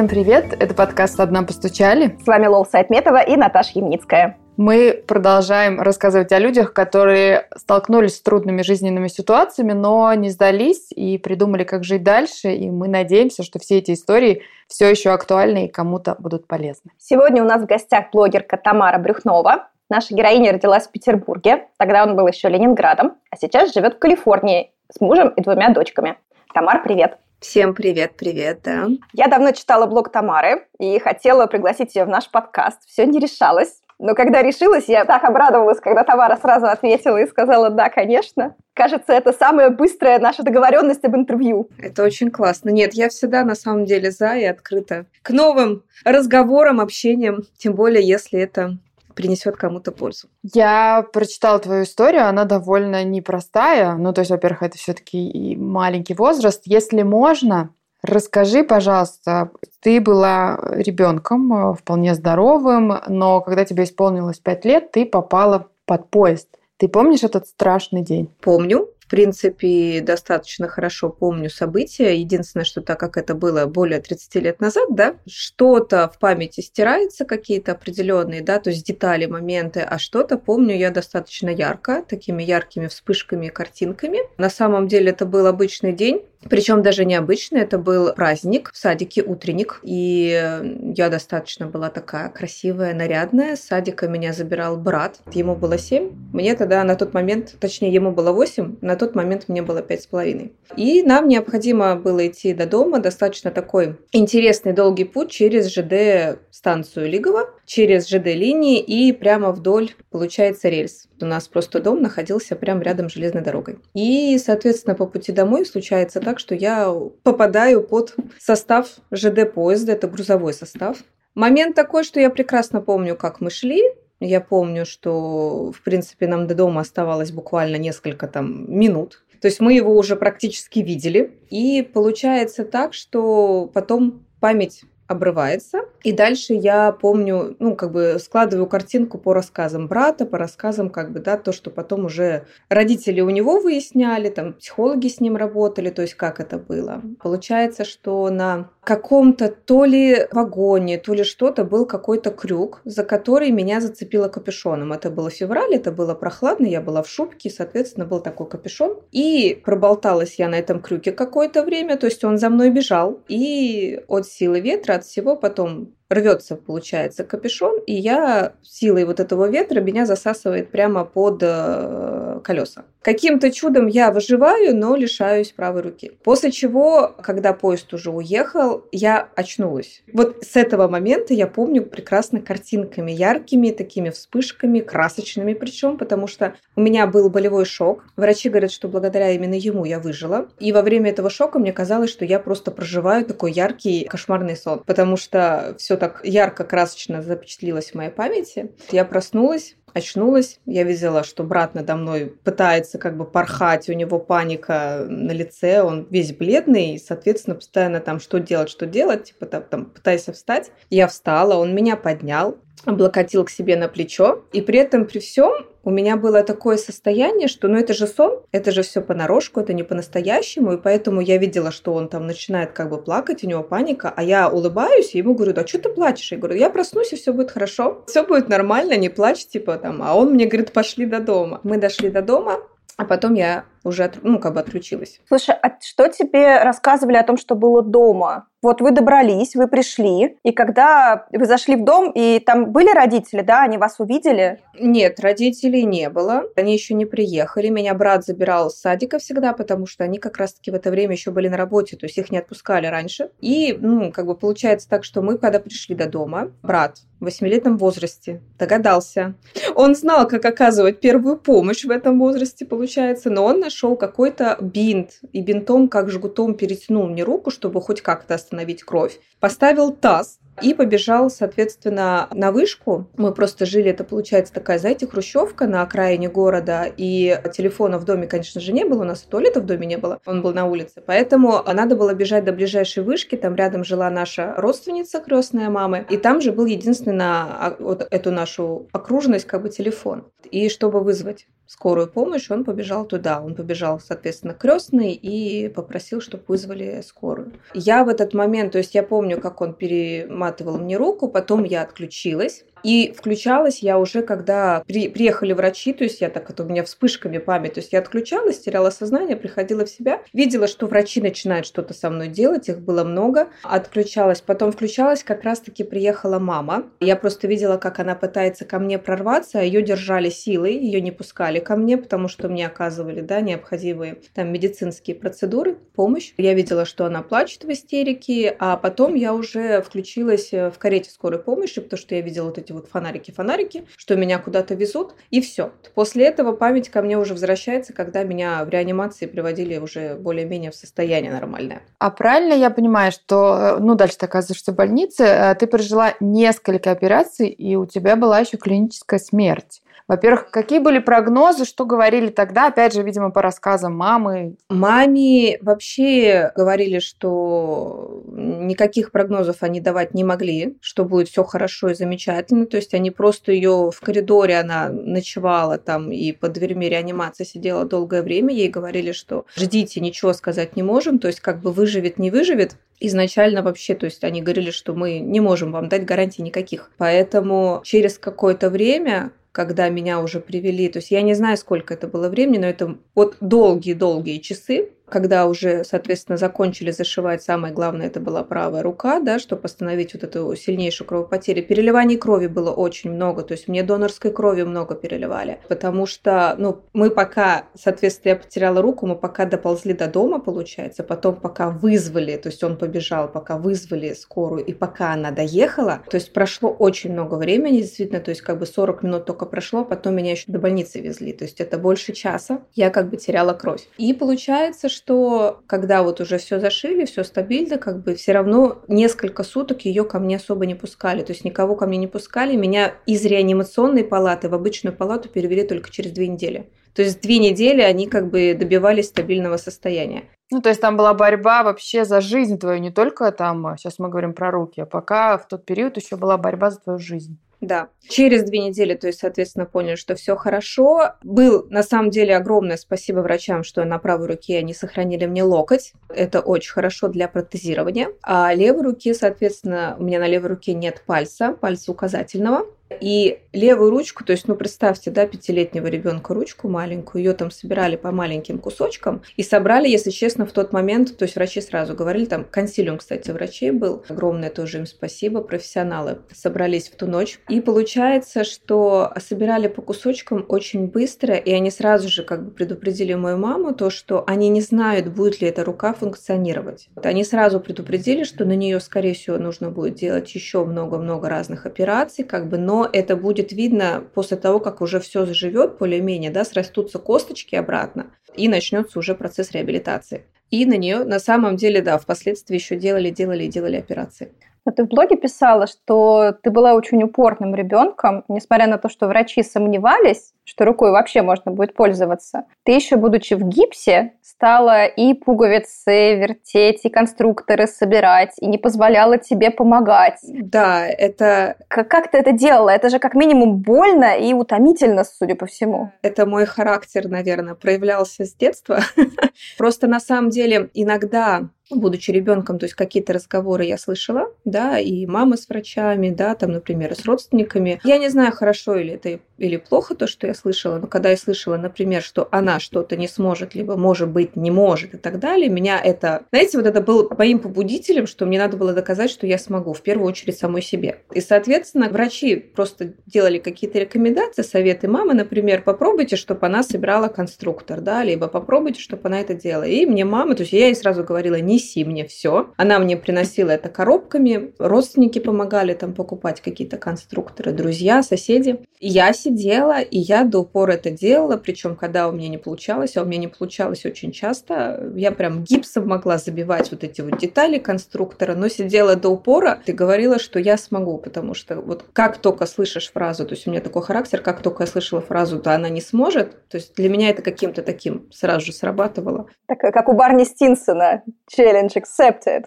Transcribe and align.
Всем 0.00 0.08
привет! 0.08 0.54
Это 0.58 0.72
подкаст 0.72 1.20
«Одна 1.20 1.42
постучали». 1.42 2.16
С 2.24 2.26
вами 2.26 2.46
Лол 2.46 2.64
Сайтметова 2.64 3.20
и 3.20 3.36
Наташа 3.36 3.80
Ямницкая. 3.80 4.38
Мы 4.56 5.04
продолжаем 5.06 5.78
рассказывать 5.78 6.32
о 6.32 6.38
людях, 6.38 6.72
которые 6.72 7.48
столкнулись 7.54 8.16
с 8.16 8.22
трудными 8.22 8.62
жизненными 8.62 9.08
ситуациями, 9.08 9.72
но 9.72 10.14
не 10.14 10.30
сдались 10.30 10.90
и 10.90 11.18
придумали, 11.18 11.64
как 11.64 11.84
жить 11.84 12.02
дальше. 12.02 12.48
И 12.48 12.70
мы 12.70 12.88
надеемся, 12.88 13.42
что 13.42 13.58
все 13.58 13.76
эти 13.76 13.92
истории 13.92 14.42
все 14.68 14.88
еще 14.88 15.10
актуальны 15.10 15.66
и 15.66 15.68
кому-то 15.68 16.16
будут 16.18 16.46
полезны. 16.46 16.92
Сегодня 16.96 17.42
у 17.42 17.46
нас 17.46 17.60
в 17.60 17.66
гостях 17.66 18.06
блогерка 18.10 18.56
Тамара 18.56 18.96
Брюхнова. 18.98 19.68
Наша 19.90 20.14
героиня 20.14 20.54
родилась 20.54 20.86
в 20.86 20.92
Петербурге, 20.92 21.66
тогда 21.76 22.04
он 22.04 22.16
был 22.16 22.26
еще 22.26 22.48
Ленинградом, 22.48 23.16
а 23.30 23.36
сейчас 23.36 23.74
живет 23.74 23.96
в 23.96 23.98
Калифорнии 23.98 24.72
с 24.90 24.98
мужем 25.02 25.28
и 25.28 25.42
двумя 25.42 25.68
дочками. 25.68 26.16
Тамар, 26.54 26.82
привет! 26.82 27.18
Всем 27.40 27.74
привет, 27.74 28.16
привет, 28.18 28.60
да. 28.64 28.88
Я 29.14 29.26
давно 29.26 29.52
читала 29.52 29.86
блог 29.86 30.12
Тамары 30.12 30.66
и 30.78 30.98
хотела 30.98 31.46
пригласить 31.46 31.96
ее 31.96 32.04
в 32.04 32.08
наш 32.08 32.30
подкаст. 32.30 32.82
Все 32.86 33.06
не 33.06 33.18
решалось. 33.18 33.80
Но 33.98 34.14
когда 34.14 34.42
решилась, 34.42 34.88
я 34.88 35.06
так 35.06 35.24
обрадовалась, 35.24 35.80
когда 35.80 36.04
Тамара 36.04 36.36
сразу 36.36 36.66
ответила 36.66 37.16
и 37.16 37.26
сказала 37.26 37.70
«да, 37.70 37.88
конечно». 37.88 38.56
Кажется, 38.74 39.14
это 39.14 39.32
самая 39.32 39.70
быстрая 39.70 40.18
наша 40.18 40.42
договоренность 40.42 41.04
об 41.04 41.16
интервью. 41.16 41.68
Это 41.78 42.02
очень 42.02 42.30
классно. 42.30 42.70
Нет, 42.70 42.92
я 42.92 43.08
всегда 43.08 43.42
на 43.44 43.54
самом 43.54 43.86
деле 43.86 44.10
за 44.10 44.36
и 44.36 44.44
открыта 44.44 45.06
к 45.22 45.30
новым 45.30 45.82
разговорам, 46.04 46.78
общениям, 46.78 47.44
тем 47.58 47.74
более, 47.74 48.06
если 48.06 48.38
это 48.40 48.76
принесет 49.20 49.56
кому-то 49.56 49.92
пользу. 49.92 50.28
Я 50.42 51.06
прочитала 51.12 51.58
твою 51.58 51.84
историю, 51.84 52.26
она 52.26 52.44
довольно 52.44 53.04
непростая. 53.04 53.94
Ну, 53.96 54.12
то 54.12 54.20
есть, 54.20 54.30
во-первых, 54.30 54.62
это 54.62 54.78
все-таки 54.78 55.28
и 55.28 55.56
маленький 55.56 56.14
возраст. 56.14 56.62
Если 56.64 57.02
можно, 57.02 57.70
расскажи, 58.02 58.64
пожалуйста, 58.64 59.50
ты 59.80 60.00
была 60.00 60.58
ребенком, 60.62 61.52
э, 61.52 61.74
вполне 61.74 62.14
здоровым, 62.14 62.94
но 63.08 63.40
когда 63.40 63.64
тебе 63.64 63.84
исполнилось 63.84 64.38
пять 64.38 64.64
лет, 64.64 64.92
ты 64.92 65.06
попала 65.06 65.68
под 65.86 66.08
поезд. 66.10 66.48
Ты 66.76 66.88
помнишь 66.88 67.24
этот 67.24 67.46
страшный 67.46 68.02
день? 68.02 68.30
Помню 68.40 68.88
принципе, 69.10 70.00
достаточно 70.00 70.68
хорошо 70.68 71.10
помню 71.10 71.50
события. 71.50 72.16
Единственное, 72.16 72.64
что 72.64 72.80
так 72.80 72.98
как 73.00 73.16
это 73.16 73.34
было 73.34 73.66
более 73.66 74.00
30 74.00 74.36
лет 74.36 74.60
назад, 74.60 74.94
да, 74.94 75.16
что-то 75.26 76.08
в 76.08 76.18
памяти 76.18 76.60
стирается, 76.60 77.24
какие-то 77.24 77.72
определенные, 77.72 78.40
да, 78.40 78.60
то 78.60 78.70
есть 78.70 78.86
детали, 78.86 79.26
моменты, 79.26 79.80
а 79.80 79.98
что-то 79.98 80.38
помню 80.38 80.76
я 80.76 80.90
достаточно 80.90 81.50
ярко, 81.50 82.02
такими 82.08 82.42
яркими 82.42 82.86
вспышками 82.86 83.48
картинками. 83.48 84.20
На 84.38 84.48
самом 84.48 84.86
деле 84.86 85.10
это 85.10 85.26
был 85.26 85.46
обычный 85.46 85.92
день, 85.92 86.22
причем 86.48 86.82
даже 86.82 87.04
необычный, 87.04 87.60
это 87.60 87.78
был 87.78 88.12
праздник 88.14 88.70
в 88.72 88.76
садике, 88.76 89.22
утренник. 89.22 89.80
И 89.82 90.62
я 90.96 91.08
достаточно 91.10 91.66
была 91.66 91.90
такая 91.90 92.30
красивая, 92.30 92.94
нарядная. 92.94 93.56
С 93.56 93.62
садика 93.62 94.08
меня 94.08 94.32
забирал 94.32 94.76
брат. 94.76 95.20
Ему 95.32 95.54
было 95.54 95.76
7. 95.76 96.10
Мне 96.32 96.54
тогда 96.54 96.82
на 96.84 96.96
тот 96.96 97.12
момент, 97.12 97.56
точнее, 97.60 97.92
ему 97.92 98.10
было 98.12 98.32
8. 98.32 98.76
На 98.80 98.96
тот 98.96 99.14
момент 99.14 99.48
мне 99.48 99.62
было 99.62 99.82
пять 99.82 100.02
с 100.02 100.06
половиной. 100.06 100.52
И 100.76 101.02
нам 101.02 101.28
необходимо 101.28 101.96
было 101.96 102.26
идти 102.26 102.54
до 102.54 102.66
дома. 102.66 103.00
Достаточно 103.00 103.50
такой 103.50 103.98
интересный 104.12 104.72
долгий 104.72 105.04
путь 105.04 105.30
через 105.30 105.68
ЖД 105.68 106.40
станцию 106.50 107.08
Лигово, 107.08 107.50
через 107.66 108.08
ЖД 108.08 108.26
линии 108.26 108.80
и 108.80 109.12
прямо 109.12 109.52
вдоль, 109.52 109.92
получается, 110.10 110.68
рельс. 110.68 111.06
У 111.20 111.26
нас 111.26 111.48
просто 111.48 111.80
дом 111.80 112.00
находился 112.00 112.56
прямо 112.56 112.82
рядом 112.82 113.10
с 113.10 113.12
железной 113.12 113.42
дорогой. 113.42 113.78
И, 113.94 114.38
соответственно, 114.38 114.94
по 114.94 115.06
пути 115.06 115.32
домой 115.32 115.66
случается 115.66 116.20
так, 116.20 116.29
что 116.38 116.54
я 116.54 116.94
попадаю 117.22 117.82
под 117.82 118.14
состав 118.38 118.88
ЖД 119.10 119.52
поезда, 119.52 119.92
это 119.92 120.08
грузовой 120.08 120.52
состав. 120.52 120.98
Момент 121.34 121.74
такой, 121.74 122.04
что 122.04 122.20
я 122.20 122.30
прекрасно 122.30 122.80
помню, 122.80 123.16
как 123.16 123.40
мы 123.40 123.50
шли, 123.50 123.82
я 124.20 124.40
помню, 124.40 124.84
что, 124.84 125.72
в 125.72 125.82
принципе, 125.82 126.26
нам 126.26 126.46
до 126.46 126.54
дома 126.54 126.82
оставалось 126.82 127.32
буквально 127.32 127.76
несколько 127.76 128.28
там 128.28 128.70
минут. 128.70 129.24
То 129.40 129.48
есть 129.48 129.60
мы 129.60 129.72
его 129.72 129.96
уже 129.96 130.16
практически 130.16 130.80
видели. 130.80 131.38
И 131.48 131.82
получается 131.82 132.64
так, 132.64 132.92
что 132.92 133.70
потом 133.72 134.26
память 134.40 134.82
обрывается. 135.10 135.80
И 136.04 136.12
дальше 136.12 136.54
я 136.54 136.92
помню, 136.92 137.56
ну, 137.58 137.74
как 137.74 137.90
бы 137.90 138.16
складываю 138.20 138.66
картинку 138.66 139.18
по 139.18 139.34
рассказам 139.34 139.88
брата, 139.88 140.24
по 140.24 140.38
рассказам, 140.38 140.88
как 140.88 141.10
бы, 141.12 141.18
да, 141.18 141.36
то, 141.36 141.52
что 141.52 141.70
потом 141.70 142.04
уже 142.04 142.44
родители 142.68 143.20
у 143.20 143.28
него 143.28 143.58
выясняли, 143.58 144.30
там, 144.30 144.54
психологи 144.54 145.08
с 145.08 145.20
ним 145.20 145.36
работали, 145.36 145.90
то 145.90 146.02
есть 146.02 146.14
как 146.14 146.38
это 146.38 146.58
было. 146.58 147.02
Получается, 147.20 147.84
что 147.84 148.30
на 148.30 148.70
каком-то 148.84 149.48
то 149.48 149.84
ли 149.84 150.26
вагоне, 150.32 150.98
то 150.98 151.12
ли 151.12 151.24
что-то 151.24 151.64
был 151.64 151.86
какой-то 151.86 152.30
крюк, 152.30 152.80
за 152.84 153.04
который 153.04 153.50
меня 153.50 153.80
зацепило 153.80 154.28
капюшоном. 154.28 154.92
Это 154.92 155.10
было 155.10 155.28
февраль, 155.28 155.74
это 155.74 155.92
было 155.92 156.14
прохладно, 156.14 156.66
я 156.66 156.80
была 156.80 157.02
в 157.02 157.08
шубке, 157.08 157.50
соответственно, 157.50 158.06
был 158.06 158.20
такой 158.20 158.48
капюшон. 158.48 158.98
И 159.10 159.60
проболталась 159.64 160.36
я 160.38 160.48
на 160.48 160.54
этом 160.54 160.80
крюке 160.80 161.12
какое-то 161.12 161.62
время, 161.64 161.96
то 161.96 162.06
есть 162.06 162.24
он 162.24 162.38
за 162.38 162.48
мной 162.48 162.70
бежал, 162.70 163.20
и 163.28 164.02
от 164.08 164.26
силы 164.26 164.60
ветра, 164.60 164.99
от 165.00 165.06
всего 165.06 165.36
потом 165.36 165.96
рвется, 166.10 166.56
получается, 166.56 167.24
капюшон, 167.24 167.80
и 167.86 167.94
я 167.94 168.54
силой 168.62 169.04
вот 169.04 169.20
этого 169.20 169.48
ветра 169.48 169.80
меня 169.80 170.06
засасывает 170.06 170.70
прямо 170.70 171.04
под 171.04 171.38
э, 171.42 172.40
колеса. 172.42 172.84
Каким-то 173.02 173.50
чудом 173.50 173.86
я 173.86 174.10
выживаю, 174.10 174.76
но 174.76 174.94
лишаюсь 174.94 175.52
правой 175.52 175.80
руки. 175.80 176.12
После 176.22 176.50
чего, 176.50 177.14
когда 177.22 177.54
поезд 177.54 177.94
уже 177.94 178.10
уехал, 178.10 178.84
я 178.92 179.28
очнулась. 179.36 180.02
Вот 180.12 180.44
с 180.44 180.56
этого 180.56 180.86
момента 180.86 181.32
я 181.32 181.46
помню 181.46 181.82
прекрасно 181.82 182.42
картинками, 182.42 183.10
яркими, 183.10 183.70
такими 183.70 184.10
вспышками, 184.10 184.80
красочными 184.80 185.54
причем, 185.54 185.96
потому 185.96 186.26
что 186.26 186.54
у 186.76 186.82
меня 186.82 187.06
был 187.06 187.30
болевой 187.30 187.64
шок. 187.64 188.04
Врачи 188.16 188.50
говорят, 188.50 188.72
что 188.72 188.88
благодаря 188.88 189.30
именно 189.30 189.54
ему 189.54 189.86
я 189.86 189.98
выжила. 189.98 190.48
И 190.58 190.72
во 190.72 190.82
время 190.82 191.10
этого 191.10 191.30
шока 191.30 191.58
мне 191.58 191.72
казалось, 191.72 192.10
что 192.10 192.24
я 192.24 192.38
просто 192.38 192.70
проживаю 192.70 193.24
такой 193.24 193.52
яркий 193.52 194.04
кошмарный 194.04 194.56
сон, 194.56 194.82
потому 194.84 195.16
что 195.16 195.74
все 195.78 195.96
так 196.00 196.20
ярко, 196.24 196.64
красочно 196.64 197.22
запечатлилось 197.22 197.92
в 197.92 197.94
моей 197.94 198.10
памяти. 198.10 198.72
Я 198.90 199.04
проснулась, 199.04 199.76
очнулась, 199.94 200.58
я 200.66 200.82
видела, 200.82 201.24
что 201.24 201.44
брат 201.44 201.74
надо 201.74 201.96
мной 201.96 202.26
пытается 202.44 202.98
как 202.98 203.16
бы 203.16 203.24
порхать, 203.24 203.88
у 203.88 203.92
него 203.92 204.18
паника 204.18 205.06
на 205.08 205.32
лице, 205.32 205.82
он 205.82 206.06
весь 206.10 206.32
бледный, 206.32 206.94
и, 206.94 206.98
соответственно, 206.98 207.56
постоянно 207.56 208.00
там 208.00 208.20
что 208.20 208.40
делать, 208.40 208.68
что 208.68 208.86
делать, 208.86 209.24
типа 209.24 209.46
там, 209.46 209.62
там 209.62 209.84
пытайся 209.86 210.32
встать. 210.32 210.72
Я 210.90 211.08
встала, 211.08 211.54
он 211.54 211.74
меня 211.74 211.96
поднял, 211.96 212.58
облокотил 212.84 213.44
к 213.44 213.50
себе 213.50 213.76
на 213.76 213.88
плечо, 213.88 214.44
и 214.52 214.60
при 214.60 214.78
этом 214.78 215.06
при 215.06 215.18
всем 215.18 215.69
у 215.82 215.90
меня 215.90 216.16
было 216.16 216.42
такое 216.42 216.76
состояние, 216.76 217.48
что 217.48 217.68
ну 217.68 217.78
это 217.78 217.94
же 217.94 218.06
сон, 218.06 218.40
это 218.52 218.70
же 218.70 218.82
все 218.82 219.00
понарошку, 219.00 219.60
это 219.60 219.72
не 219.72 219.82
по-настоящему, 219.82 220.74
и 220.74 220.76
поэтому 220.76 221.20
я 221.20 221.38
видела, 221.38 221.72
что 221.72 221.94
он 221.94 222.08
там 222.08 222.26
начинает 222.26 222.72
как 222.72 222.90
бы 222.90 222.98
плакать, 222.98 223.44
у 223.44 223.46
него 223.46 223.62
паника, 223.62 224.12
а 224.14 224.22
я 224.22 224.48
улыбаюсь 224.48 225.14
и 225.14 225.18
ему 225.18 225.34
говорю, 225.34 225.54
да 225.54 225.66
что 225.66 225.78
ты 225.78 225.88
плачешь? 225.88 226.32
Я 226.32 226.38
говорю, 226.38 226.56
я 226.56 226.70
проснусь, 226.70 227.12
и 227.12 227.16
все 227.16 227.32
будет 227.32 227.50
хорошо, 227.50 228.04
все 228.06 228.24
будет 228.24 228.48
нормально, 228.48 228.96
не 228.96 229.08
плачь, 229.08 229.46
типа 229.46 229.78
там, 229.78 230.02
а 230.02 230.14
он 230.14 230.32
мне 230.32 230.46
говорит, 230.46 230.72
пошли 230.72 231.06
до 231.06 231.20
дома. 231.20 231.60
Мы 231.62 231.78
дошли 231.78 232.10
до 232.10 232.22
дома, 232.22 232.60
а 232.96 233.04
потом 233.06 233.34
я 233.34 233.64
уже, 233.84 234.10
ну, 234.22 234.38
как 234.38 234.54
бы 234.54 234.60
отключилась. 234.60 235.20
Слушай, 235.28 235.54
а 235.60 235.76
что 235.80 236.08
тебе 236.08 236.62
рассказывали 236.62 237.16
о 237.16 237.22
том, 237.22 237.36
что 237.36 237.54
было 237.54 237.82
дома? 237.82 238.46
Вот 238.62 238.82
вы 238.82 238.90
добрались, 238.90 239.56
вы 239.56 239.68
пришли, 239.68 240.36
и 240.42 240.52
когда 240.52 241.26
вы 241.32 241.46
зашли 241.46 241.76
в 241.76 241.84
дом, 241.84 242.12
и 242.14 242.40
там 242.40 242.72
были 242.72 242.92
родители, 242.92 243.40
да, 243.40 243.62
они 243.62 243.78
вас 243.78 244.00
увидели? 244.00 244.60
Нет, 244.78 245.18
родителей 245.18 245.84
не 245.84 246.10
было, 246.10 246.44
они 246.56 246.74
еще 246.74 246.92
не 246.92 247.06
приехали. 247.06 247.68
Меня 247.68 247.94
брат 247.94 248.22
забирал 248.24 248.70
с 248.70 248.78
садика 248.78 249.18
всегда, 249.18 249.54
потому 249.54 249.86
что 249.86 250.04
они 250.04 250.18
как 250.18 250.36
раз-таки 250.36 250.70
в 250.70 250.74
это 250.74 250.90
время 250.90 251.14
еще 251.14 251.30
были 251.30 251.48
на 251.48 251.56
работе, 251.56 251.96
то 251.96 252.04
есть 252.04 252.18
их 252.18 252.30
не 252.30 252.36
отпускали 252.36 252.86
раньше. 252.86 253.30
И, 253.40 253.74
ну, 253.80 254.12
как 254.12 254.26
бы 254.26 254.36
получается 254.36 254.90
так, 254.90 255.04
что 255.04 255.22
мы, 255.22 255.38
когда 255.38 255.58
пришли 255.58 255.94
до 255.94 256.06
дома, 256.06 256.52
брат 256.62 256.98
в 257.18 257.24
восьмилетнем 257.24 257.76
возрасте 257.76 258.40
догадался. 258.58 259.34
Он 259.74 259.94
знал, 259.94 260.26
как 260.26 260.44
оказывать 260.44 261.00
первую 261.00 261.36
помощь 261.36 261.84
в 261.84 261.90
этом 261.90 262.18
возрасте, 262.18 262.64
получается, 262.64 263.30
но 263.30 263.44
он 263.44 263.60
нашел 263.70 263.96
какой-то 263.96 264.56
бинт 264.60 265.20
и 265.32 265.40
бинтом, 265.40 265.88
как 265.88 266.10
жгутом 266.10 266.54
перетянул 266.54 267.06
мне 267.06 267.22
руку, 267.22 267.52
чтобы 267.52 267.80
хоть 267.80 268.02
как-то 268.02 268.34
остановить 268.34 268.82
кровь. 268.82 269.20
Поставил 269.38 269.92
таз, 269.92 270.40
и 270.62 270.74
побежал, 270.74 271.30
соответственно, 271.30 272.28
на 272.32 272.52
вышку. 272.52 273.06
Мы 273.16 273.32
просто 273.32 273.66
жили, 273.66 273.90
это 273.90 274.04
получается 274.04 274.52
такая, 274.52 274.78
знаете, 274.78 275.06
хрущевка 275.06 275.66
на 275.66 275.82
окраине 275.82 276.28
города, 276.28 276.86
и 276.96 277.40
телефона 277.52 277.98
в 277.98 278.04
доме, 278.04 278.26
конечно 278.26 278.60
же, 278.60 278.72
не 278.72 278.84
было, 278.84 279.02
у 279.02 279.04
нас 279.04 279.24
и 279.24 279.30
туалета 279.30 279.60
в 279.60 279.66
доме 279.66 279.86
не 279.86 279.96
было, 279.96 280.20
он 280.26 280.42
был 280.42 280.52
на 280.52 280.66
улице, 280.66 281.02
поэтому 281.04 281.62
надо 281.66 281.96
было 281.96 282.14
бежать 282.14 282.44
до 282.44 282.52
ближайшей 282.52 283.02
вышки, 283.02 283.36
там 283.36 283.54
рядом 283.54 283.84
жила 283.84 284.10
наша 284.10 284.54
родственница, 284.56 285.20
крестная 285.20 285.70
мамы, 285.70 286.06
и 286.10 286.16
там 286.16 286.40
же 286.40 286.52
был 286.52 286.66
единственный 286.66 287.16
на 287.16 287.76
вот 287.78 288.06
эту 288.10 288.30
нашу 288.30 288.88
окружность 288.92 289.46
как 289.46 289.62
бы 289.62 289.70
телефон. 289.70 290.24
И 290.46 290.68
чтобы 290.68 291.00
вызвать 291.00 291.46
скорую 291.66 292.08
помощь, 292.08 292.50
он 292.50 292.64
побежал 292.64 293.04
туда. 293.04 293.40
Он 293.40 293.54
побежал, 293.54 294.00
соответственно, 294.00 294.54
крестный 294.54 295.12
и 295.12 295.68
попросил, 295.68 296.20
чтобы 296.20 296.42
вызвали 296.48 297.00
скорую. 297.06 297.52
Я 297.74 298.04
в 298.04 298.08
этот 298.08 298.34
момент, 298.34 298.72
то 298.72 298.78
есть 298.78 298.94
я 298.94 299.04
помню, 299.04 299.40
как 299.40 299.60
он 299.60 299.74
перематывал 299.74 300.78
мне 300.78 300.96
руку, 300.96 301.28
потом 301.28 301.62
я 301.62 301.82
отключилась. 301.82 302.64
И 302.82 303.14
включалась 303.16 303.80
я 303.80 303.98
уже, 303.98 304.22
когда 304.22 304.82
при, 304.86 305.08
приехали 305.08 305.52
врачи, 305.52 305.92
то 305.92 306.04
есть 306.04 306.20
я 306.20 306.30
так, 306.30 306.50
это 306.50 306.64
у 306.64 306.66
меня 306.66 306.84
вспышками 306.84 307.38
память, 307.38 307.74
то 307.74 307.80
есть 307.80 307.92
я 307.92 307.98
отключалась, 307.98 308.60
теряла 308.60 308.90
сознание, 308.90 309.36
приходила 309.36 309.84
в 309.84 309.90
себя, 309.90 310.22
видела, 310.32 310.66
что 310.66 310.86
врачи 310.86 311.20
начинают 311.20 311.66
что-то 311.66 311.94
со 311.94 312.10
мной 312.10 312.28
делать, 312.28 312.68
их 312.68 312.80
было 312.80 313.04
много, 313.04 313.48
отключалась, 313.62 314.40
потом 314.40 314.72
включалась, 314.72 315.22
как 315.24 315.44
раз-таки 315.44 315.84
приехала 315.84 316.38
мама. 316.38 316.90
Я 317.00 317.16
просто 317.16 317.46
видела, 317.46 317.76
как 317.76 317.98
она 317.98 318.14
пытается 318.14 318.64
ко 318.64 318.78
мне 318.78 318.98
прорваться, 318.98 319.60
а 319.60 319.62
ее 319.62 319.82
держали 319.82 320.30
силой, 320.30 320.76
ее 320.76 321.00
не 321.00 321.10
пускали 321.10 321.58
ко 321.58 321.76
мне, 321.76 321.96
потому 321.96 322.28
что 322.28 322.48
мне 322.48 322.66
оказывали, 322.66 323.20
да, 323.20 323.40
необходимые 323.40 324.18
там 324.34 324.52
медицинские 324.52 325.16
процедуры, 325.16 325.76
помощь. 325.94 326.32
Я 326.38 326.54
видела, 326.54 326.84
что 326.84 327.04
она 327.04 327.22
плачет 327.22 327.64
в 327.64 327.70
истерике, 327.70 328.54
а 328.58 328.76
потом 328.76 329.14
я 329.14 329.34
уже 329.34 329.82
включилась 329.82 330.52
в 330.52 330.74
карете 330.78 331.10
скорой 331.10 331.38
помощи, 331.38 331.80
потому 331.80 331.98
что 331.98 332.14
я 332.14 332.20
видела 332.20 332.46
вот 332.46 332.58
эти 332.58 332.69
эти 332.70 332.72
вот 332.72 332.88
фонарики-фонарики, 332.88 333.84
что 333.96 334.16
меня 334.16 334.38
куда-то 334.38 334.74
везут, 334.74 335.14
и 335.30 335.40
все. 335.40 335.72
После 335.94 336.26
этого 336.26 336.52
память 336.52 336.88
ко 336.88 337.02
мне 337.02 337.18
уже 337.18 337.34
возвращается, 337.34 337.92
когда 337.92 338.22
меня 338.22 338.64
в 338.64 338.68
реанимации 338.68 339.26
приводили 339.26 339.78
уже 339.78 340.14
более-менее 340.14 340.70
в 340.70 340.74
состояние 340.74 341.32
нормальное. 341.32 341.82
А 341.98 342.10
правильно 342.10 342.54
я 342.54 342.70
понимаю, 342.70 343.12
что, 343.12 343.76
э, 343.76 343.78
ну, 343.80 343.94
дальше 343.94 344.18
ты 344.18 344.26
оказываешься 344.26 344.72
в 344.72 344.76
больнице, 344.76 345.24
э, 345.24 345.54
ты 345.56 345.66
прожила 345.66 346.14
несколько 346.20 346.90
операций, 346.90 347.48
и 347.48 347.76
у 347.76 347.86
тебя 347.86 348.16
была 348.16 348.40
еще 348.40 348.56
клиническая 348.56 349.18
смерть. 349.18 349.79
Во-первых, 350.10 350.50
какие 350.50 350.80
были 350.80 350.98
прогнозы, 350.98 351.64
что 351.64 351.84
говорили 351.84 352.30
тогда, 352.30 352.66
опять 352.66 352.94
же, 352.94 353.02
видимо, 353.02 353.30
по 353.30 353.42
рассказам 353.42 353.96
мамы? 353.96 354.56
Маме 354.68 355.58
вообще 355.60 356.50
говорили, 356.56 356.98
что 356.98 358.24
никаких 358.26 359.12
прогнозов 359.12 359.58
они 359.60 359.80
давать 359.80 360.12
не 360.12 360.24
могли, 360.24 360.76
что 360.80 361.04
будет 361.04 361.28
все 361.28 361.44
хорошо 361.44 361.90
и 361.90 361.94
замечательно. 361.94 362.66
То 362.66 362.76
есть 362.76 362.92
они 362.92 363.12
просто 363.12 363.52
ее 363.52 363.92
в 363.94 364.00
коридоре, 364.00 364.58
она 364.58 364.88
ночевала 364.88 365.78
там 365.78 366.10
и 366.10 366.32
под 366.32 366.54
дверьми 366.54 366.88
реанимации 366.88 367.44
сидела 367.44 367.84
долгое 367.84 368.22
время. 368.22 368.52
Ей 368.52 368.68
говорили, 368.68 369.12
что 369.12 369.46
ждите, 369.54 370.00
ничего 370.00 370.32
сказать 370.32 370.74
не 370.74 370.82
можем. 370.82 371.20
То 371.20 371.28
есть 371.28 371.38
как 371.40 371.60
бы 371.60 371.70
выживет, 371.70 372.18
не 372.18 372.32
выживет 372.32 372.76
изначально 373.00 373.62
вообще, 373.62 373.94
то 373.94 374.04
есть 374.04 374.22
они 374.24 374.42
говорили, 374.42 374.70
что 374.70 374.94
мы 374.94 375.20
не 375.20 375.40
можем 375.40 375.72
вам 375.72 375.88
дать 375.88 376.04
гарантий 376.04 376.42
никаких. 376.42 376.90
Поэтому 376.98 377.80
через 377.84 378.18
какое-то 378.18 378.70
время 378.70 379.32
когда 379.52 379.88
меня 379.88 380.20
уже 380.20 380.40
привели, 380.40 380.88
то 380.88 380.98
есть 380.98 381.10
я 381.10 381.22
не 381.22 381.34
знаю, 381.34 381.56
сколько 381.56 381.94
это 381.94 382.06
было 382.06 382.28
времени, 382.28 382.58
но 382.58 382.66
это 382.66 382.98
вот 383.14 383.36
долгие-долгие 383.40 384.38
часы, 384.38 384.90
когда 385.10 385.46
уже, 385.46 385.84
соответственно, 385.84 386.38
закончили 386.38 386.90
зашивать, 386.90 387.42
самое 387.42 387.74
главное, 387.74 388.06
это 388.06 388.20
была 388.20 388.42
правая 388.42 388.82
рука, 388.82 389.20
да, 389.20 389.38
чтобы 389.38 389.62
остановить 389.64 390.14
вот 390.14 390.24
эту 390.24 390.54
сильнейшую 390.56 391.06
кровопотерю. 391.06 391.62
Переливаний 391.62 392.16
крови 392.16 392.46
было 392.46 392.70
очень 392.70 393.10
много, 393.12 393.42
то 393.42 393.52
есть 393.52 393.68
мне 393.68 393.82
донорской 393.82 394.30
крови 394.30 394.62
много 394.62 394.94
переливали, 394.94 395.60
потому 395.68 396.06
что, 396.06 396.54
ну, 396.58 396.82
мы 396.92 397.10
пока, 397.10 397.64
соответственно, 397.74 398.30
я 398.30 398.36
потеряла 398.36 398.82
руку, 398.82 399.06
мы 399.06 399.16
пока 399.16 399.44
доползли 399.44 399.92
до 399.92 400.06
дома, 400.06 400.38
получается, 400.38 401.02
потом 401.02 401.36
пока 401.36 401.70
вызвали, 401.70 402.36
то 402.36 402.48
есть 402.48 402.62
он 402.62 402.76
побежал, 402.76 403.28
пока 403.28 403.58
вызвали 403.58 404.12
скорую, 404.14 404.64
и 404.64 404.72
пока 404.72 405.12
она 405.12 405.30
доехала, 405.30 406.02
то 406.08 406.16
есть 406.16 406.32
прошло 406.32 406.70
очень 406.70 407.12
много 407.12 407.34
времени, 407.34 407.78
действительно, 407.78 408.20
то 408.20 408.30
есть 408.30 408.42
как 408.42 408.58
бы 408.58 408.66
40 408.66 409.02
минут 409.02 409.26
только 409.26 409.46
прошло, 409.46 409.84
потом 409.84 410.14
меня 410.14 410.32
еще 410.32 410.44
до 410.46 410.58
больницы 410.58 411.00
везли, 411.00 411.32
то 411.32 411.44
есть 411.44 411.60
это 411.60 411.78
больше 411.78 412.12
часа, 412.12 412.60
я 412.74 412.90
как 412.90 413.10
бы 413.10 413.16
теряла 413.16 413.52
кровь. 413.52 413.86
И 413.98 414.12
получается, 414.12 414.88
что 414.88 414.99
что 415.02 415.62
когда 415.66 416.02
вот 416.02 416.20
уже 416.20 416.36
все 416.36 416.60
зашили, 416.60 417.06
все 417.06 417.24
стабильно, 417.24 417.78
как 417.78 418.02
бы 418.02 418.14
все 418.14 418.32
равно 418.32 418.82
несколько 418.86 419.44
суток 419.44 419.82
ее 419.82 420.04
ко 420.04 420.18
мне 420.18 420.36
особо 420.36 420.66
не 420.66 420.74
пускали. 420.74 421.22
То 421.22 421.32
есть 421.32 421.44
никого 421.44 421.74
ко 421.74 421.86
мне 421.86 421.96
не 421.96 422.06
пускали. 422.06 422.54
Меня 422.54 422.94
из 423.06 423.24
реанимационной 423.24 424.04
палаты 424.04 424.50
в 424.50 424.54
обычную 424.54 424.94
палату 424.94 425.30
перевели 425.30 425.66
только 425.66 425.90
через 425.90 426.12
две 426.12 426.28
недели. 426.28 426.70
То 426.94 427.02
есть 427.02 427.22
две 427.22 427.38
недели 427.38 427.80
они 427.80 428.08
как 428.08 428.30
бы 428.30 428.54
добивались 428.54 429.08
стабильного 429.08 429.56
состояния. 429.56 430.24
Ну, 430.50 430.60
то 430.60 430.68
есть 430.68 430.80
там 430.82 430.96
была 430.96 431.14
борьба 431.14 431.62
вообще 431.62 432.04
за 432.04 432.20
жизнь 432.20 432.58
твою, 432.58 432.80
не 432.80 432.90
только 432.90 433.30
там, 433.32 433.76
сейчас 433.78 433.98
мы 433.98 434.08
говорим 434.08 434.34
про 434.34 434.50
руки, 434.50 434.80
а 434.80 434.86
пока 434.86 435.38
в 435.38 435.48
тот 435.48 435.64
период 435.64 435.96
еще 435.96 436.16
была 436.16 436.36
борьба 436.36 436.70
за 436.70 436.80
твою 436.80 436.98
жизнь. 436.98 437.38
Да. 437.60 437.88
Через 438.08 438.44
две 438.44 438.60
недели, 438.60 438.94
то 438.94 439.06
есть, 439.06 439.20
соответственно, 439.20 439.66
поняли, 439.66 439.96
что 439.96 440.14
все 440.14 440.34
хорошо. 440.34 441.12
Был, 441.22 441.66
на 441.68 441.82
самом 441.82 442.10
деле, 442.10 442.36
огромное 442.36 442.76
спасибо 442.76 443.18
врачам, 443.20 443.64
что 443.64 443.84
на 443.84 443.98
правой 443.98 444.28
руке 444.28 444.58
они 444.58 444.72
сохранили 444.72 445.26
мне 445.26 445.42
локоть. 445.42 445.92
Это 446.08 446.40
очень 446.40 446.72
хорошо 446.72 447.08
для 447.08 447.28
протезирования. 447.28 448.08
А 448.22 448.54
левой 448.54 448.82
руки, 448.82 449.12
соответственно, 449.12 449.96
у 449.98 450.04
меня 450.04 450.18
на 450.18 450.26
левой 450.26 450.50
руке 450.50 450.72
нет 450.72 451.02
пальца, 451.06 451.52
пальца 451.52 451.92
указательного. 451.92 452.64
И 453.00 453.38
левую 453.52 453.90
ручку, 453.90 454.24
то 454.24 454.32
есть, 454.32 454.48
ну, 454.48 454.54
представьте, 454.54 455.10
да, 455.10 455.26
пятилетнего 455.26 455.86
ребенка 455.86 456.34
ручку 456.34 456.68
маленькую, 456.68 457.22
ее 457.22 457.32
там 457.32 457.50
собирали 457.50 457.96
по 457.96 458.10
маленьким 458.10 458.58
кусочкам 458.58 459.22
и 459.36 459.42
собрали, 459.42 459.88
если 459.88 460.10
честно, 460.10 460.46
в 460.46 460.52
тот 460.52 460.72
момент, 460.72 461.16
то 461.16 461.24
есть 461.24 461.36
врачи 461.36 461.60
сразу 461.60 461.94
говорили, 461.94 462.24
там 462.24 462.44
консилиум, 462.44 462.98
кстати, 462.98 463.30
врачей 463.30 463.70
был, 463.70 464.04
огромное 464.08 464.50
тоже 464.50 464.78
им 464.78 464.86
спасибо, 464.86 465.40
профессионалы 465.40 466.18
собрались 466.32 466.88
в 466.88 466.96
ту 466.96 467.06
ночь. 467.06 467.40
И 467.48 467.60
получается, 467.60 468.44
что 468.44 469.12
собирали 469.18 469.68
по 469.68 469.82
кусочкам 469.82 470.44
очень 470.48 470.86
быстро, 470.86 471.34
и 471.34 471.52
они 471.52 471.70
сразу 471.70 472.08
же 472.08 472.22
как 472.22 472.44
бы 472.44 472.50
предупредили 472.50 473.14
мою 473.14 473.38
маму 473.38 473.74
то, 473.74 473.90
что 473.90 474.24
они 474.26 474.48
не 474.48 474.60
знают, 474.60 475.08
будет 475.08 475.40
ли 475.40 475.48
эта 475.48 475.64
рука 475.64 475.92
функционировать. 475.92 476.88
Они 477.02 477.24
сразу 477.24 477.60
предупредили, 477.60 478.24
что 478.24 478.44
на 478.44 478.56
нее, 478.56 478.80
скорее 478.80 479.14
всего, 479.14 479.38
нужно 479.38 479.70
будет 479.70 479.94
делать 479.94 480.34
еще 480.34 480.64
много-много 480.64 481.28
разных 481.28 481.66
операций, 481.66 482.24
как 482.24 482.48
бы, 482.48 482.58
но 482.58 482.79
это 482.84 483.16
будет 483.16 483.52
видно 483.52 484.04
после 484.14 484.36
того, 484.36 484.60
как 484.60 484.80
уже 484.80 485.00
все 485.00 485.26
заживет 485.26 485.78
более-менее, 485.78 486.30
да, 486.30 486.44
срастутся 486.44 486.98
косточки 486.98 487.54
обратно, 487.54 488.12
и 488.36 488.48
начнется 488.48 488.98
уже 488.98 489.14
процесс 489.14 489.52
реабилитации. 489.52 490.26
И 490.50 490.66
на 490.66 490.76
нее 490.76 491.04
на 491.04 491.20
самом 491.20 491.56
деле, 491.56 491.80
да, 491.80 491.98
впоследствии 491.98 492.56
еще 492.56 492.76
делали, 492.76 493.10
делали 493.10 493.44
и 493.44 493.48
делали 493.48 493.76
операции. 493.76 494.32
Но 494.64 494.72
ты 494.72 494.84
в 494.84 494.88
блоге 494.88 495.16
писала, 495.16 495.66
что 495.66 496.32
ты 496.42 496.50
была 496.50 496.74
очень 496.74 497.02
упорным 497.02 497.54
ребенком, 497.54 498.24
несмотря 498.28 498.66
на 498.66 498.78
то, 498.78 498.88
что 498.88 499.06
врачи 499.06 499.42
сомневались, 499.42 500.32
что 500.44 500.64
рукой 500.64 500.90
вообще 500.90 501.22
можно 501.22 501.52
будет 501.52 501.74
пользоваться. 501.74 502.44
Ты 502.64 502.72
еще, 502.72 502.96
будучи 502.96 503.34
в 503.34 503.46
гипсе, 503.46 504.14
стала 504.22 504.86
и 504.86 505.14
пуговицы 505.14 506.16
вертеть, 506.16 506.84
и 506.84 506.88
конструкторы 506.88 507.66
собирать, 507.66 508.32
и 508.40 508.46
не 508.46 508.58
позволяла 508.58 509.18
тебе 509.18 509.50
помогать. 509.50 510.18
Да, 510.22 510.86
это... 510.86 511.56
Как, 511.68 511.88
как 511.88 512.10
ты 512.10 512.18
это 512.18 512.32
делала? 512.32 512.70
Это 512.70 512.88
же 512.88 512.98
как 512.98 513.14
минимум 513.14 513.58
больно 513.58 514.16
и 514.16 514.32
утомительно, 514.32 515.04
судя 515.04 515.36
по 515.36 515.46
всему. 515.46 515.92
Это 516.02 516.26
мой 516.26 516.46
характер, 516.46 517.08
наверное, 517.08 517.54
проявлялся 517.54 518.24
с 518.24 518.34
детства. 518.34 518.80
Просто 519.58 519.86
на 519.86 520.00
самом 520.00 520.30
деле 520.30 520.70
иногда 520.74 521.48
будучи 521.70 522.10
ребенком, 522.10 522.58
то 522.58 522.64
есть 522.64 522.74
какие-то 522.74 523.12
разговоры 523.12 523.64
я 523.64 523.78
слышала, 523.78 524.32
да, 524.44 524.78
и 524.78 525.06
мама 525.06 525.36
с 525.36 525.48
врачами, 525.48 526.10
да, 526.10 526.34
там, 526.34 526.52
например, 526.52 526.94
с 526.94 527.04
родственниками. 527.04 527.80
Я 527.84 527.98
не 527.98 528.08
знаю, 528.08 528.32
хорошо 528.32 528.76
или 528.76 528.94
это 528.94 529.20
или 529.40 529.56
плохо 529.56 529.94
то, 529.94 530.06
что 530.06 530.26
я 530.26 530.34
слышала, 530.34 530.78
но 530.78 530.86
когда 530.86 531.10
я 531.10 531.16
слышала, 531.16 531.56
например, 531.56 532.02
что 532.02 532.28
она 532.30 532.60
что-то 532.60 532.96
не 532.96 533.08
сможет, 533.08 533.54
либо, 533.54 533.76
может 533.76 534.10
быть, 534.10 534.36
не 534.36 534.50
может 534.50 534.94
и 534.94 534.98
так 534.98 535.18
далее, 535.18 535.48
меня 535.48 535.80
это, 535.82 536.24
знаете, 536.30 536.58
вот 536.58 536.66
это 536.66 536.80
было 536.80 537.08
моим 537.16 537.38
побудителем, 537.38 538.06
что 538.06 538.26
мне 538.26 538.38
надо 538.38 538.56
было 538.56 538.72
доказать, 538.72 539.10
что 539.10 539.26
я 539.26 539.38
смогу, 539.38 539.72
в 539.72 539.80
первую 539.82 540.08
очередь 540.08 540.38
самой 540.38 540.62
себе. 540.62 541.02
И, 541.12 541.20
соответственно, 541.20 541.88
врачи 541.88 542.36
просто 542.36 542.94
делали 543.06 543.38
какие-то 543.38 543.78
рекомендации, 543.78 544.42
советы 544.42 544.88
мамы, 544.88 545.14
например, 545.14 545.62
попробуйте, 545.62 546.16
чтобы 546.16 546.46
она 546.46 546.62
собирала 546.62 547.08
конструктор, 547.08 547.80
да, 547.80 548.04
либо 548.04 548.28
попробуйте, 548.28 548.80
чтобы 548.80 549.02
она 549.04 549.20
это 549.20 549.34
делала. 549.34 549.64
И 549.64 549.86
мне 549.86 550.04
мама, 550.04 550.34
то 550.34 550.42
есть 550.42 550.52
я 550.52 550.66
ей 550.66 550.74
сразу 550.74 551.02
говорила, 551.02 551.40
неси 551.40 551.84
мне 551.84 552.06
все. 552.06 552.52
Она 552.56 552.78
мне 552.78 552.96
приносила 552.96 553.50
это 553.50 553.68
коробками, 553.68 554.52
родственники 554.58 555.18
помогали 555.18 555.74
там 555.74 555.94
покупать 555.94 556.40
какие-то 556.40 556.76
конструкторы, 556.76 557.52
друзья, 557.52 558.02
соседи. 558.02 558.60
И 558.78 558.88
я 558.88 559.12
сидела, 559.30 559.80
и 559.80 559.98
я 559.98 560.24
до 560.24 560.40
упора 560.40 560.72
это 560.72 560.90
делала, 560.90 561.36
причем 561.36 561.76
когда 561.76 562.08
у 562.08 562.12
меня 562.12 562.28
не 562.28 562.38
получалось, 562.38 562.96
а 562.96 563.02
у 563.02 563.04
меня 563.04 563.18
не 563.18 563.28
получалось 563.28 563.84
очень 563.84 564.12
часто, 564.12 564.90
я 564.94 565.12
прям 565.12 565.44
гипсом 565.44 565.86
могла 565.86 566.18
забивать 566.18 566.70
вот 566.70 566.84
эти 566.84 567.00
вот 567.00 567.18
детали 567.18 567.58
конструктора, 567.58 568.34
но 568.34 568.48
сидела 568.48 568.96
до 568.96 569.08
упора 569.08 569.60
и 569.66 569.72
говорила, 569.72 570.18
что 570.18 570.38
я 570.38 570.56
смогу, 570.56 570.98
потому 570.98 571.34
что 571.34 571.60
вот 571.60 571.84
как 571.92 572.18
только 572.18 572.46
слышишь 572.46 572.90
фразу, 572.92 573.24
то 573.24 573.34
есть 573.34 573.46
у 573.46 573.50
меня 573.50 573.60
такой 573.60 573.82
характер, 573.82 574.20
как 574.20 574.42
только 574.42 574.64
я 574.64 574.66
слышала 574.66 575.00
фразу, 575.00 575.40
да, 575.40 575.54
она 575.54 575.68
не 575.68 575.80
сможет, 575.80 576.48
то 576.48 576.56
есть 576.56 576.74
для 576.74 576.88
меня 576.88 577.10
это 577.10 577.22
каким-то 577.22 577.62
таким 577.62 578.10
сразу 578.12 578.46
же 578.46 578.52
срабатывало. 578.52 579.26
Так, 579.46 579.58
как 579.58 579.88
у 579.88 579.94
Барни 579.94 580.24
Стинсона, 580.24 581.02
challenge 581.36 581.76
accepted. 581.76 582.44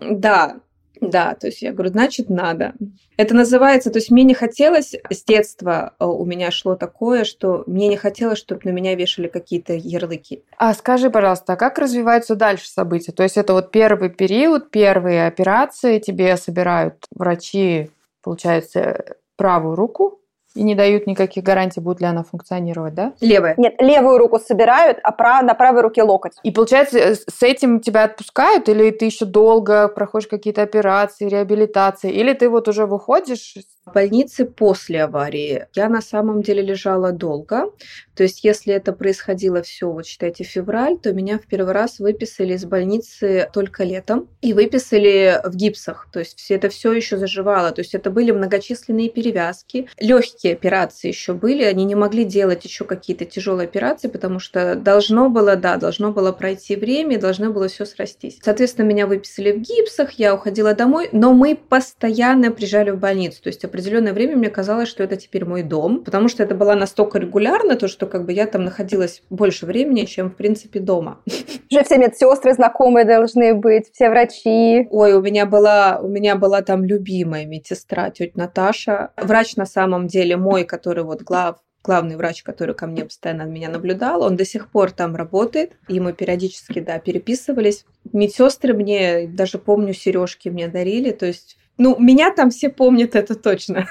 Да, 0.00 0.56
Да, 1.02 1.34
то 1.34 1.48
есть 1.48 1.62
я 1.62 1.72
говорю, 1.72 1.90
значит, 1.90 2.30
надо. 2.30 2.74
Это 3.16 3.34
называется, 3.34 3.90
то 3.90 3.98
есть 3.98 4.12
мне 4.12 4.22
не 4.22 4.34
хотелось, 4.34 4.94
с 5.10 5.24
детства 5.24 5.94
э, 5.98 6.04
у 6.04 6.24
меня 6.24 6.52
шло 6.52 6.76
такое, 6.76 7.24
что 7.24 7.64
мне 7.66 7.88
не 7.88 7.96
хотелось, 7.96 8.38
чтобы 8.38 8.60
на 8.64 8.70
меня 8.70 8.94
вешали 8.94 9.26
какие-то 9.26 9.72
ярлыки. 9.74 10.44
А 10.58 10.72
скажи, 10.74 11.10
пожалуйста, 11.10 11.54
а 11.54 11.56
как 11.56 11.78
развиваются 11.78 12.36
дальше 12.36 12.68
события? 12.68 13.10
То 13.10 13.24
есть 13.24 13.36
это 13.36 13.52
вот 13.52 13.72
первый 13.72 14.10
период, 14.10 14.70
первые 14.70 15.26
операции, 15.26 15.98
тебе 15.98 16.36
собирают 16.36 17.04
врачи, 17.10 17.90
получается, 18.22 19.16
правую 19.36 19.74
руку, 19.74 20.21
и 20.54 20.62
не 20.62 20.74
дают 20.74 21.06
никаких 21.06 21.44
гарантий, 21.44 21.80
будет 21.80 22.00
ли 22.00 22.06
она 22.06 22.22
функционировать, 22.22 22.94
да? 22.94 23.12
Левая. 23.20 23.54
Нет, 23.56 23.80
левую 23.80 24.18
руку 24.18 24.38
собирают, 24.38 24.98
а 25.02 25.12
прав... 25.12 25.42
на 25.42 25.54
правой 25.54 25.82
руке 25.82 26.02
локоть. 26.02 26.32
И 26.42 26.50
получается, 26.50 26.98
э, 26.98 27.14
с 27.14 27.42
этим 27.42 27.80
тебя 27.80 28.04
отпускают, 28.04 28.68
или 28.68 28.90
ты 28.90 29.06
еще 29.06 29.24
долго 29.24 29.88
проходишь 29.88 30.28
какие-то 30.28 30.62
операции, 30.62 31.28
реабилитации, 31.28 32.10
или 32.10 32.32
ты 32.32 32.48
вот 32.48 32.68
уже 32.68 32.86
выходишь 32.86 33.54
в 33.84 33.92
больнице 33.92 34.44
после 34.44 35.02
аварии 35.02 35.66
я 35.74 35.88
на 35.88 36.00
самом 36.00 36.42
деле 36.42 36.62
лежала 36.62 37.10
долго. 37.10 37.72
То 38.14 38.22
есть, 38.22 38.44
если 38.44 38.74
это 38.74 38.92
происходило 38.92 39.62
все, 39.62 39.90
вот 39.90 40.06
считайте, 40.06 40.44
февраль, 40.44 40.98
то 40.98 41.12
меня 41.12 41.38
в 41.38 41.46
первый 41.46 41.72
раз 41.72 41.98
выписали 41.98 42.54
из 42.54 42.64
больницы 42.64 43.48
только 43.52 43.84
летом 43.84 44.28
и 44.40 44.52
выписали 44.52 45.40
в 45.44 45.56
гипсах. 45.56 46.08
То 46.12 46.20
есть, 46.20 46.50
это 46.50 46.68
все 46.68 46.92
еще 46.92 47.16
заживало. 47.16 47.72
То 47.72 47.80
есть, 47.80 47.94
это 47.94 48.10
были 48.10 48.30
многочисленные 48.30 49.08
перевязки. 49.08 49.88
Легкие 49.98 50.52
операции 50.52 51.08
еще 51.08 51.32
были. 51.32 51.64
Они 51.64 51.84
не 51.84 51.94
могли 51.94 52.24
делать 52.24 52.64
еще 52.64 52.84
какие-то 52.84 53.24
тяжелые 53.24 53.64
операции, 53.64 54.08
потому 54.08 54.38
что 54.38 54.76
должно 54.76 55.28
было, 55.28 55.56
да, 55.56 55.76
должно 55.76 56.12
было 56.12 56.32
пройти 56.32 56.76
время, 56.76 57.18
должно 57.18 57.50
было 57.50 57.66
все 57.68 57.84
срастись. 57.84 58.38
Соответственно, 58.42 58.86
меня 58.86 59.06
выписали 59.06 59.52
в 59.52 59.58
гипсах, 59.58 60.12
я 60.12 60.34
уходила 60.34 60.74
домой, 60.74 61.08
но 61.12 61.32
мы 61.32 61.56
постоянно 61.56 62.50
приезжали 62.52 62.90
в 62.90 62.98
больницу. 62.98 63.42
То 63.42 63.48
есть, 63.48 63.64
определенное 63.72 64.12
время 64.12 64.36
мне 64.36 64.50
казалось, 64.50 64.88
что 64.88 65.02
это 65.02 65.16
теперь 65.16 65.46
мой 65.46 65.62
дом, 65.62 66.04
потому 66.04 66.28
что 66.28 66.42
это 66.42 66.54
было 66.54 66.74
настолько 66.74 67.18
регулярно, 67.18 67.74
то, 67.76 67.88
что 67.88 68.06
как 68.06 68.26
бы 68.26 68.32
я 68.32 68.46
там 68.46 68.64
находилась 68.64 69.22
больше 69.30 69.64
времени, 69.64 70.04
чем, 70.04 70.30
в 70.30 70.36
принципе, 70.36 70.78
дома. 70.78 71.22
Уже 71.70 71.82
все 71.82 71.96
медсестры 71.96 72.52
знакомые 72.52 73.06
должны 73.06 73.54
быть, 73.54 73.90
все 73.90 74.10
врачи. 74.10 74.86
Ой, 74.90 75.14
у 75.14 75.22
меня 75.22 75.46
была, 75.46 76.00
у 76.02 76.08
меня 76.08 76.36
была 76.36 76.60
там 76.60 76.84
любимая 76.84 77.46
медсестра, 77.46 78.10
тетя 78.10 78.32
Наташа. 78.34 79.12
Врач 79.16 79.56
на 79.56 79.64
самом 79.64 80.06
деле 80.06 80.36
мой, 80.36 80.64
который 80.64 81.04
вот 81.04 81.22
глав, 81.22 81.56
главный 81.82 82.16
врач, 82.16 82.42
который 82.42 82.74
ко 82.74 82.86
мне 82.86 83.06
постоянно 83.06 83.44
меня 83.44 83.70
наблюдал, 83.70 84.22
он 84.22 84.36
до 84.36 84.44
сих 84.44 84.70
пор 84.70 84.90
там 84.90 85.16
работает, 85.16 85.72
и 85.88 85.98
мы 85.98 86.12
периодически, 86.12 86.80
да, 86.80 86.98
переписывались. 86.98 87.86
Медсестры 88.12 88.74
мне, 88.74 89.26
даже 89.26 89.56
помню, 89.56 89.94
сережки 89.94 90.50
мне 90.50 90.68
дарили, 90.68 91.10
то 91.10 91.24
есть 91.24 91.56
ну, 91.78 91.98
меня 91.98 92.32
там 92.32 92.50
все 92.50 92.68
помнят, 92.68 93.14
это 93.14 93.34
точно. 93.34 93.86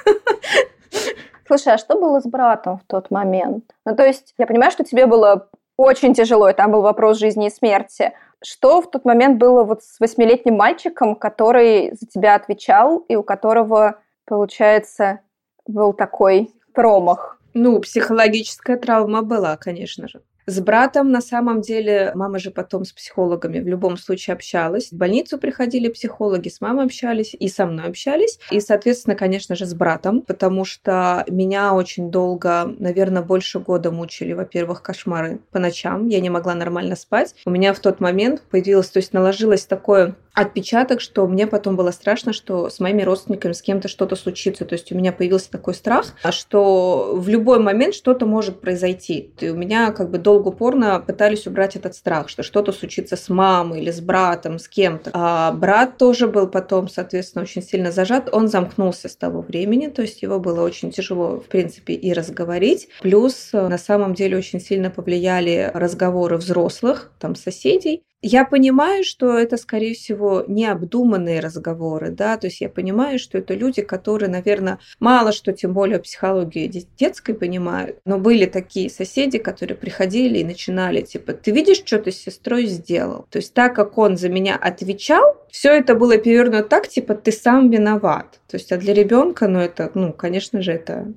Слушай, 1.47 1.73
а 1.73 1.77
что 1.77 1.99
было 1.99 2.21
с 2.21 2.25
братом 2.25 2.77
в 2.77 2.83
тот 2.85 3.11
момент? 3.11 3.65
Ну, 3.85 3.95
то 3.95 4.05
есть, 4.05 4.33
я 4.37 4.47
понимаю, 4.47 4.71
что 4.71 4.83
тебе 4.83 5.05
было 5.05 5.49
очень 5.75 6.13
тяжело, 6.13 6.49
и 6.49 6.53
там 6.53 6.71
был 6.71 6.81
вопрос 6.81 7.17
жизни 7.17 7.47
и 7.47 7.49
смерти. 7.49 8.13
Что 8.43 8.81
в 8.81 8.89
тот 8.89 9.05
момент 9.05 9.37
было 9.37 9.63
вот 9.63 9.83
с 9.83 9.99
восьмилетним 9.99 10.55
мальчиком, 10.55 11.15
который 11.15 11.91
за 11.93 12.07
тебя 12.07 12.35
отвечал, 12.35 12.99
и 12.99 13.15
у 13.15 13.23
которого, 13.23 13.99
получается, 14.25 15.19
был 15.67 15.93
такой 15.93 16.51
промах? 16.73 17.39
Ну, 17.53 17.79
психологическая 17.79 18.77
травма 18.77 19.21
была, 19.21 19.57
конечно 19.57 20.07
же. 20.07 20.21
С 20.45 20.59
братом 20.59 21.11
на 21.11 21.21
самом 21.21 21.61
деле 21.61 22.11
мама 22.15 22.39
же 22.39 22.51
потом 22.51 22.85
с 22.85 22.91
психологами 22.91 23.59
в 23.59 23.67
любом 23.67 23.97
случае 23.97 24.33
общалась. 24.33 24.91
В 24.91 24.97
больницу 24.97 25.37
приходили 25.37 25.89
психологи, 25.89 26.49
с 26.49 26.61
мамой 26.61 26.85
общались 26.85 27.35
и 27.37 27.47
со 27.47 27.65
мной 27.65 27.87
общались. 27.87 28.39
И, 28.49 28.59
соответственно, 28.59 29.15
конечно 29.15 29.55
же, 29.55 29.65
с 29.65 29.73
братом, 29.73 30.21
потому 30.21 30.65
что 30.65 31.23
меня 31.29 31.73
очень 31.73 32.11
долго, 32.11 32.73
наверное, 32.79 33.21
больше 33.21 33.59
года 33.59 33.91
мучили, 33.91 34.33
во-первых, 34.33 34.81
кошмары 34.81 35.39
по 35.51 35.59
ночам. 35.59 36.07
Я 36.07 36.19
не 36.19 36.29
могла 36.29 36.55
нормально 36.55 36.95
спать. 36.95 37.35
У 37.45 37.49
меня 37.49 37.73
в 37.73 37.79
тот 37.79 37.99
момент 37.99 38.41
появилось, 38.49 38.89
то 38.89 38.97
есть 38.97 39.13
наложилось 39.13 39.65
такое 39.65 40.15
отпечаток, 40.33 41.01
что 41.01 41.27
мне 41.27 41.47
потом 41.47 41.75
было 41.75 41.91
страшно, 41.91 42.33
что 42.33 42.69
с 42.69 42.79
моими 42.79 43.01
родственниками 43.01 43.53
с 43.53 43.61
кем-то 43.61 43.87
что-то 43.87 44.15
случится. 44.15 44.65
То 44.65 44.73
есть 44.73 44.91
у 44.91 44.95
меня 44.95 45.11
появился 45.11 45.51
такой 45.51 45.73
страх, 45.73 46.13
что 46.29 47.13
в 47.15 47.27
любой 47.27 47.59
момент 47.59 47.95
что-то 47.95 48.25
может 48.25 48.61
произойти. 48.61 49.31
И 49.39 49.49
у 49.49 49.55
меня 49.55 49.91
как 49.91 50.09
бы 50.09 50.17
долго 50.17 50.49
упорно 50.49 50.99
пытались 50.99 51.47
убрать 51.47 51.75
этот 51.75 51.95
страх, 51.95 52.29
что 52.29 52.43
что-то 52.43 52.71
случится 52.71 53.15
с 53.15 53.29
мамой 53.29 53.81
или 53.81 53.91
с 53.91 53.99
братом, 53.99 54.59
с 54.59 54.67
кем-то. 54.67 55.11
А 55.13 55.51
брат 55.51 55.97
тоже 55.97 56.27
был 56.27 56.47
потом, 56.47 56.87
соответственно, 56.87 57.43
очень 57.43 57.61
сильно 57.61 57.91
зажат. 57.91 58.29
Он 58.31 58.47
замкнулся 58.47 59.09
с 59.09 59.15
того 59.15 59.41
времени, 59.41 59.87
то 59.87 60.01
есть 60.01 60.21
его 60.21 60.39
было 60.39 60.61
очень 60.61 60.91
тяжело, 60.91 61.39
в 61.39 61.45
принципе, 61.45 61.93
и 61.93 62.13
разговорить. 62.13 62.87
Плюс 63.01 63.49
на 63.53 63.77
самом 63.77 64.13
деле 64.13 64.37
очень 64.37 64.59
сильно 64.59 64.89
повлияли 64.89 65.71
разговоры 65.73 66.37
взрослых, 66.37 67.11
там, 67.19 67.35
соседей, 67.35 68.03
я 68.21 68.45
понимаю, 68.45 69.03
что 69.03 69.37
это, 69.37 69.57
скорее 69.57 69.95
всего, 69.95 70.43
необдуманные 70.47 71.39
разговоры, 71.39 72.11
да, 72.11 72.37
то 72.37 72.47
есть 72.47 72.61
я 72.61 72.69
понимаю, 72.69 73.19
что 73.19 73.37
это 73.37 73.53
люди, 73.53 73.81
которые, 73.81 74.29
наверное, 74.29 74.79
мало 74.99 75.31
что, 75.31 75.53
тем 75.53 75.73
более 75.73 75.99
психологии 75.99 76.71
детской 76.97 77.33
понимают, 77.33 77.97
но 78.05 78.19
были 78.19 78.45
такие 78.45 78.89
соседи, 78.89 79.37
которые 79.37 79.77
приходили 79.77 80.39
и 80.39 80.43
начинали, 80.43 81.01
типа, 81.01 81.33
ты 81.33 81.51
видишь, 81.51 81.83
что 81.85 81.99
ты 81.99 82.11
с 82.11 82.17
сестрой 82.17 82.65
сделал? 82.65 83.25
То 83.29 83.37
есть 83.37 83.53
так 83.53 83.75
как 83.75 83.97
он 83.97 84.17
за 84.17 84.29
меня 84.29 84.55
отвечал, 84.55 85.37
все 85.49 85.71
это 85.71 85.95
было 85.95 86.17
перевернуто 86.17 86.63
так, 86.63 86.87
типа, 86.87 87.15
ты 87.15 87.31
сам 87.31 87.69
виноват. 87.69 88.39
То 88.47 88.57
есть, 88.57 88.71
а 88.71 88.77
для 88.77 88.93
ребенка, 88.93 89.47
ну, 89.47 89.59
это, 89.59 89.91
ну, 89.93 90.13
конечно 90.13 90.61
же, 90.61 90.71
это 90.71 91.13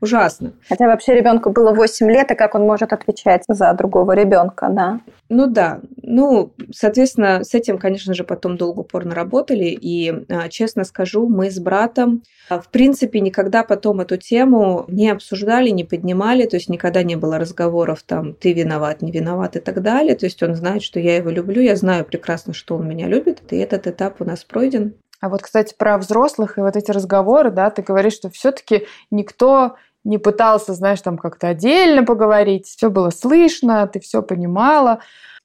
Ужасно. 0.00 0.52
Хотя 0.68 0.86
вообще 0.86 1.14
ребенку 1.14 1.50
было 1.50 1.72
8 1.72 2.10
лет, 2.10 2.30
и 2.30 2.34
как 2.34 2.54
он 2.54 2.62
может 2.62 2.92
отвечать 2.92 3.42
за 3.48 3.72
другого 3.74 4.12
ребенка, 4.12 4.68
да? 4.70 5.00
Ну 5.28 5.46
да. 5.46 5.80
Ну, 6.02 6.52
соответственно, 6.72 7.42
с 7.42 7.54
этим, 7.54 7.78
конечно 7.78 8.14
же, 8.14 8.24
потом 8.24 8.56
долго 8.56 8.80
упорно 8.80 9.14
работали. 9.14 9.66
И, 9.66 10.12
а, 10.28 10.48
честно 10.48 10.84
скажу, 10.84 11.28
мы 11.28 11.50
с 11.50 11.58
братом, 11.58 12.22
а, 12.48 12.60
в 12.60 12.68
принципе, 12.70 13.20
никогда 13.20 13.64
потом 13.64 14.00
эту 14.00 14.16
тему 14.16 14.84
не 14.88 15.10
обсуждали, 15.10 15.70
не 15.70 15.84
поднимали. 15.84 16.46
То 16.46 16.56
есть 16.56 16.68
никогда 16.68 17.02
не 17.02 17.16
было 17.16 17.38
разговоров 17.38 18.02
там 18.04 18.34
«ты 18.34 18.52
виноват, 18.52 19.02
не 19.02 19.10
виноват» 19.10 19.56
и 19.56 19.60
так 19.60 19.82
далее. 19.82 20.14
То 20.14 20.26
есть 20.26 20.42
он 20.42 20.54
знает, 20.54 20.82
что 20.82 21.00
я 21.00 21.16
его 21.16 21.30
люблю, 21.30 21.60
я 21.60 21.76
знаю 21.76 22.04
прекрасно, 22.04 22.52
что 22.52 22.76
он 22.76 22.88
меня 22.88 23.08
любит. 23.08 23.42
И 23.50 23.56
этот 23.56 23.86
этап 23.86 24.20
у 24.20 24.24
нас 24.24 24.44
пройден. 24.44 24.94
А 25.20 25.28
вот, 25.28 25.42
кстати, 25.42 25.74
про 25.76 25.98
взрослых 25.98 26.58
и 26.58 26.60
вот 26.60 26.76
эти 26.76 26.90
разговоры, 26.90 27.50
да, 27.50 27.70
ты 27.70 27.82
говоришь, 27.82 28.14
что 28.14 28.30
все-таки 28.30 28.86
никто 29.10 29.76
не 30.04 30.18
пытался, 30.18 30.74
знаешь, 30.74 31.00
там 31.00 31.18
как-то 31.18 31.48
отдельно 31.48 32.04
поговорить, 32.04 32.66
все 32.66 32.90
было 32.90 33.10
слышно, 33.10 33.86
ты 33.88 33.98
все 34.00 34.22
понимала. 34.22 35.00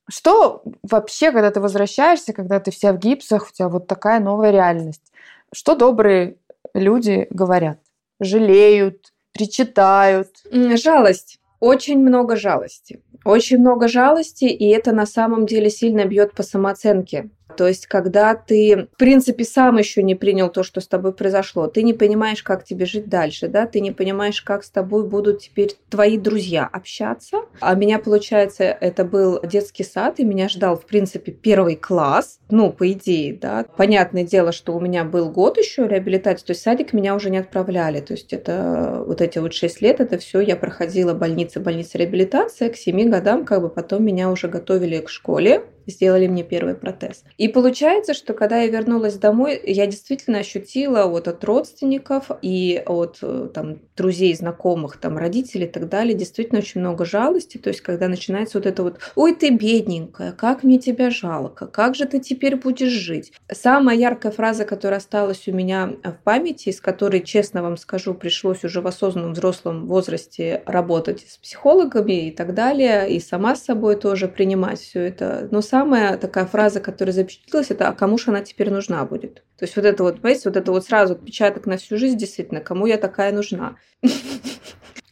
Что 0.09 0.61
вообще, 0.83 1.31
когда 1.31 1.51
ты 1.51 1.59
возвращаешься, 1.59 2.33
когда 2.33 2.59
ты 2.59 2.69
вся 2.71 2.93
в 2.93 2.97
гипсах, 2.97 3.47
у 3.47 3.51
тебя 3.51 3.69
вот 3.69 3.87
такая 3.87 4.19
новая 4.19 4.51
реальность? 4.51 5.11
Что 5.53 5.75
добрые 5.75 6.37
люди 6.73 7.27
говорят? 7.29 7.79
Жалеют, 8.19 9.13
причитают? 9.31 10.29
Жалость. 10.51 11.39
Очень 11.59 11.99
много 11.99 12.35
жалости. 12.35 13.01
Очень 13.23 13.59
много 13.59 13.87
жалости, 13.87 14.45
и 14.45 14.67
это 14.69 14.91
на 14.91 15.05
самом 15.05 15.45
деле 15.45 15.69
сильно 15.69 16.05
бьет 16.05 16.33
по 16.33 16.43
самооценке. 16.43 17.29
То 17.57 17.67
есть, 17.67 17.87
когда 17.87 18.35
ты, 18.35 18.87
в 18.93 18.97
принципе, 18.97 19.43
сам 19.43 19.77
еще 19.77 20.03
не 20.03 20.15
принял 20.15 20.49
то, 20.49 20.63
что 20.63 20.81
с 20.81 20.87
тобой 20.87 21.13
произошло, 21.13 21.67
ты 21.67 21.83
не 21.83 21.93
понимаешь, 21.93 22.43
как 22.43 22.63
тебе 22.63 22.85
жить 22.85 23.07
дальше, 23.07 23.47
да, 23.47 23.65
ты 23.65 23.79
не 23.79 23.91
понимаешь, 23.91 24.41
как 24.41 24.63
с 24.63 24.69
тобой 24.69 25.07
будут 25.07 25.39
теперь 25.39 25.75
твои 25.89 26.17
друзья 26.17 26.67
общаться. 26.71 27.41
А 27.59 27.75
меня, 27.75 27.99
получается, 27.99 28.63
это 28.63 29.03
был 29.05 29.41
детский 29.43 29.83
сад, 29.83 30.19
и 30.19 30.23
меня 30.23 30.49
ждал, 30.49 30.77
в 30.77 30.85
принципе, 30.85 31.31
первый 31.31 31.75
класс, 31.75 32.39
ну, 32.49 32.71
по 32.71 32.91
идее, 32.91 33.33
да. 33.33 33.65
Понятное 33.77 34.23
дело, 34.23 34.51
что 34.51 34.73
у 34.75 34.79
меня 34.79 35.03
был 35.03 35.29
год 35.29 35.57
еще 35.57 35.87
реабилитации, 35.87 36.45
то 36.45 36.51
есть 36.51 36.61
садик 36.61 36.93
меня 36.93 37.15
уже 37.15 37.29
не 37.29 37.37
отправляли, 37.37 38.01
то 38.01 38.13
есть 38.13 38.33
это 38.33 39.03
вот 39.05 39.21
эти 39.21 39.39
вот 39.39 39.53
шесть 39.53 39.81
лет, 39.81 39.99
это 39.99 40.17
все 40.17 40.41
я 40.41 40.55
проходила 40.55 41.13
больницы, 41.13 41.59
больницы 41.59 41.97
реабилитации, 41.97 42.69
к 42.69 42.75
семи 42.75 43.05
годам 43.11 43.45
как 43.45 43.61
бы 43.61 43.69
потом 43.69 44.03
меня 44.03 44.31
уже 44.31 44.47
готовили 44.47 44.99
к 44.99 45.09
школе, 45.09 45.65
сделали 45.87 46.27
мне 46.27 46.43
первый 46.43 46.75
протез. 46.75 47.23
И 47.37 47.47
получается, 47.47 48.13
что 48.13 48.33
когда 48.33 48.61
я 48.61 48.67
вернулась 48.67 49.15
домой, 49.15 49.59
я 49.63 49.87
действительно 49.87 50.39
ощутила 50.39 51.05
вот 51.05 51.27
от 51.27 51.43
родственников 51.43 52.31
и 52.41 52.81
от 52.85 53.19
э, 53.21 53.49
там, 53.53 53.79
друзей, 53.95 54.33
знакомых, 54.35 54.97
там, 54.97 55.17
родителей 55.17 55.65
и 55.65 55.69
так 55.69 55.89
далее, 55.89 56.13
действительно 56.13 56.59
очень 56.59 56.81
много 56.81 57.05
жалости. 57.05 57.57
То 57.57 57.69
есть, 57.69 57.81
когда 57.81 58.07
начинается 58.07 58.57
вот 58.57 58.65
это 58.65 58.83
вот 58.83 58.99
«Ой, 59.15 59.35
ты 59.35 59.49
бедненькая, 59.49 60.31
как 60.31 60.63
мне 60.63 60.79
тебя 60.79 61.09
жалко, 61.09 61.67
как 61.67 61.95
же 61.95 62.05
ты 62.05 62.19
теперь 62.19 62.55
будешь 62.55 62.91
жить?» 62.91 63.33
Самая 63.51 63.97
яркая 63.97 64.31
фраза, 64.31 64.65
которая 64.65 64.99
осталась 64.99 65.47
у 65.47 65.51
меня 65.51 65.93
в 66.03 66.23
памяти, 66.23 66.71
с 66.71 66.81
которой, 66.81 67.21
честно 67.21 67.61
вам 67.61 67.77
скажу, 67.77 68.13
пришлось 68.13 68.63
уже 68.63 68.81
в 68.81 68.87
осознанном 68.87 69.33
взрослом 69.33 69.87
возрасте 69.87 70.63
работать 70.65 71.25
с 71.27 71.37
психологами 71.37 72.27
и 72.27 72.31
так 72.31 72.53
далее, 72.53 73.09
и 73.09 73.19
сама 73.19 73.55
с 73.55 73.63
собой 73.63 73.95
тоже 73.95 74.27
принимать 74.27 74.79
все 74.79 75.01
это. 75.01 75.47
Но 75.51 75.61
самая 75.71 76.17
такая 76.17 76.45
фраза, 76.45 76.81
которая 76.81 77.13
запечатлелась, 77.13 77.71
это 77.71 77.87
«а 77.87 77.93
кому 77.93 78.17
же 78.17 78.31
она 78.31 78.41
теперь 78.41 78.69
нужна 78.69 79.05
будет?» 79.05 79.35
То 79.57 79.65
есть 79.65 79.75
вот 79.77 79.85
это 79.85 80.03
вот, 80.03 80.21
понимаете, 80.21 80.49
вот 80.49 80.57
это 80.57 80.71
вот 80.71 80.85
сразу 80.85 81.13
отпечаток 81.13 81.65
на 81.65 81.77
всю 81.77 81.97
жизнь, 81.97 82.17
действительно, 82.17 82.59
кому 82.59 82.87
я 82.87 82.97
такая 82.97 83.31
нужна? 83.31 83.75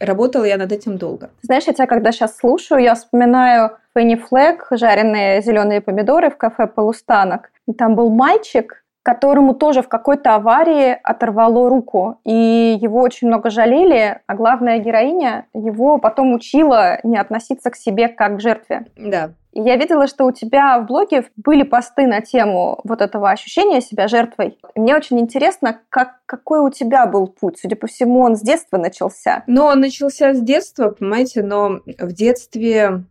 Работала 0.00 0.44
я 0.44 0.58
над 0.58 0.72
этим 0.72 0.98
долго. 0.98 1.30
Знаешь, 1.42 1.64
я 1.66 1.72
тебя 1.72 1.86
когда 1.86 2.12
сейчас 2.12 2.36
слушаю, 2.36 2.82
я 2.82 2.94
вспоминаю 2.94 3.70
Фенни 3.94 4.16
Флэг, 4.16 4.66
жареные 4.70 5.42
зеленые 5.42 5.80
помидоры 5.80 6.30
в 6.30 6.36
кафе 6.36 6.66
«Полустанок». 6.66 7.50
И 7.66 7.72
там 7.72 7.94
был 7.96 8.10
мальчик, 8.10 8.84
которому 9.02 9.54
тоже 9.54 9.82
в 9.82 9.88
какой-то 9.88 10.34
аварии 10.34 10.98
оторвало 11.02 11.68
руку. 11.68 12.18
И 12.24 12.78
его 12.80 13.00
очень 13.00 13.28
много 13.28 13.50
жалели, 13.50 14.20
а 14.26 14.34
главная 14.34 14.78
героиня 14.78 15.46
его 15.54 15.98
потом 15.98 16.34
учила 16.34 16.98
не 17.02 17.16
относиться 17.16 17.70
к 17.70 17.76
себе 17.76 18.08
как 18.08 18.36
к 18.36 18.40
жертве. 18.40 18.86
Да. 18.96 19.32
И 19.52 19.60
я 19.60 19.76
видела, 19.76 20.06
что 20.06 20.26
у 20.26 20.32
тебя 20.32 20.78
в 20.78 20.86
блоге 20.86 21.24
были 21.36 21.64
посты 21.64 22.06
на 22.06 22.20
тему 22.20 22.78
вот 22.84 23.00
этого 23.00 23.30
ощущения 23.30 23.80
себя 23.80 24.06
жертвой. 24.06 24.58
И 24.74 24.80
мне 24.80 24.94
очень 24.94 25.18
интересно, 25.18 25.80
как, 25.88 26.20
какой 26.26 26.60
у 26.60 26.70
тебя 26.70 27.06
был 27.06 27.26
путь? 27.26 27.58
Судя 27.60 27.74
по 27.76 27.88
всему, 27.88 28.20
он 28.20 28.36
с 28.36 28.42
детства 28.42 28.76
начался. 28.76 29.42
Ну, 29.46 29.64
он 29.64 29.80
начался 29.80 30.34
с 30.34 30.40
детства, 30.40 30.90
понимаете, 30.90 31.42
но 31.42 31.80
в 31.98 32.12
детстве 32.12 33.04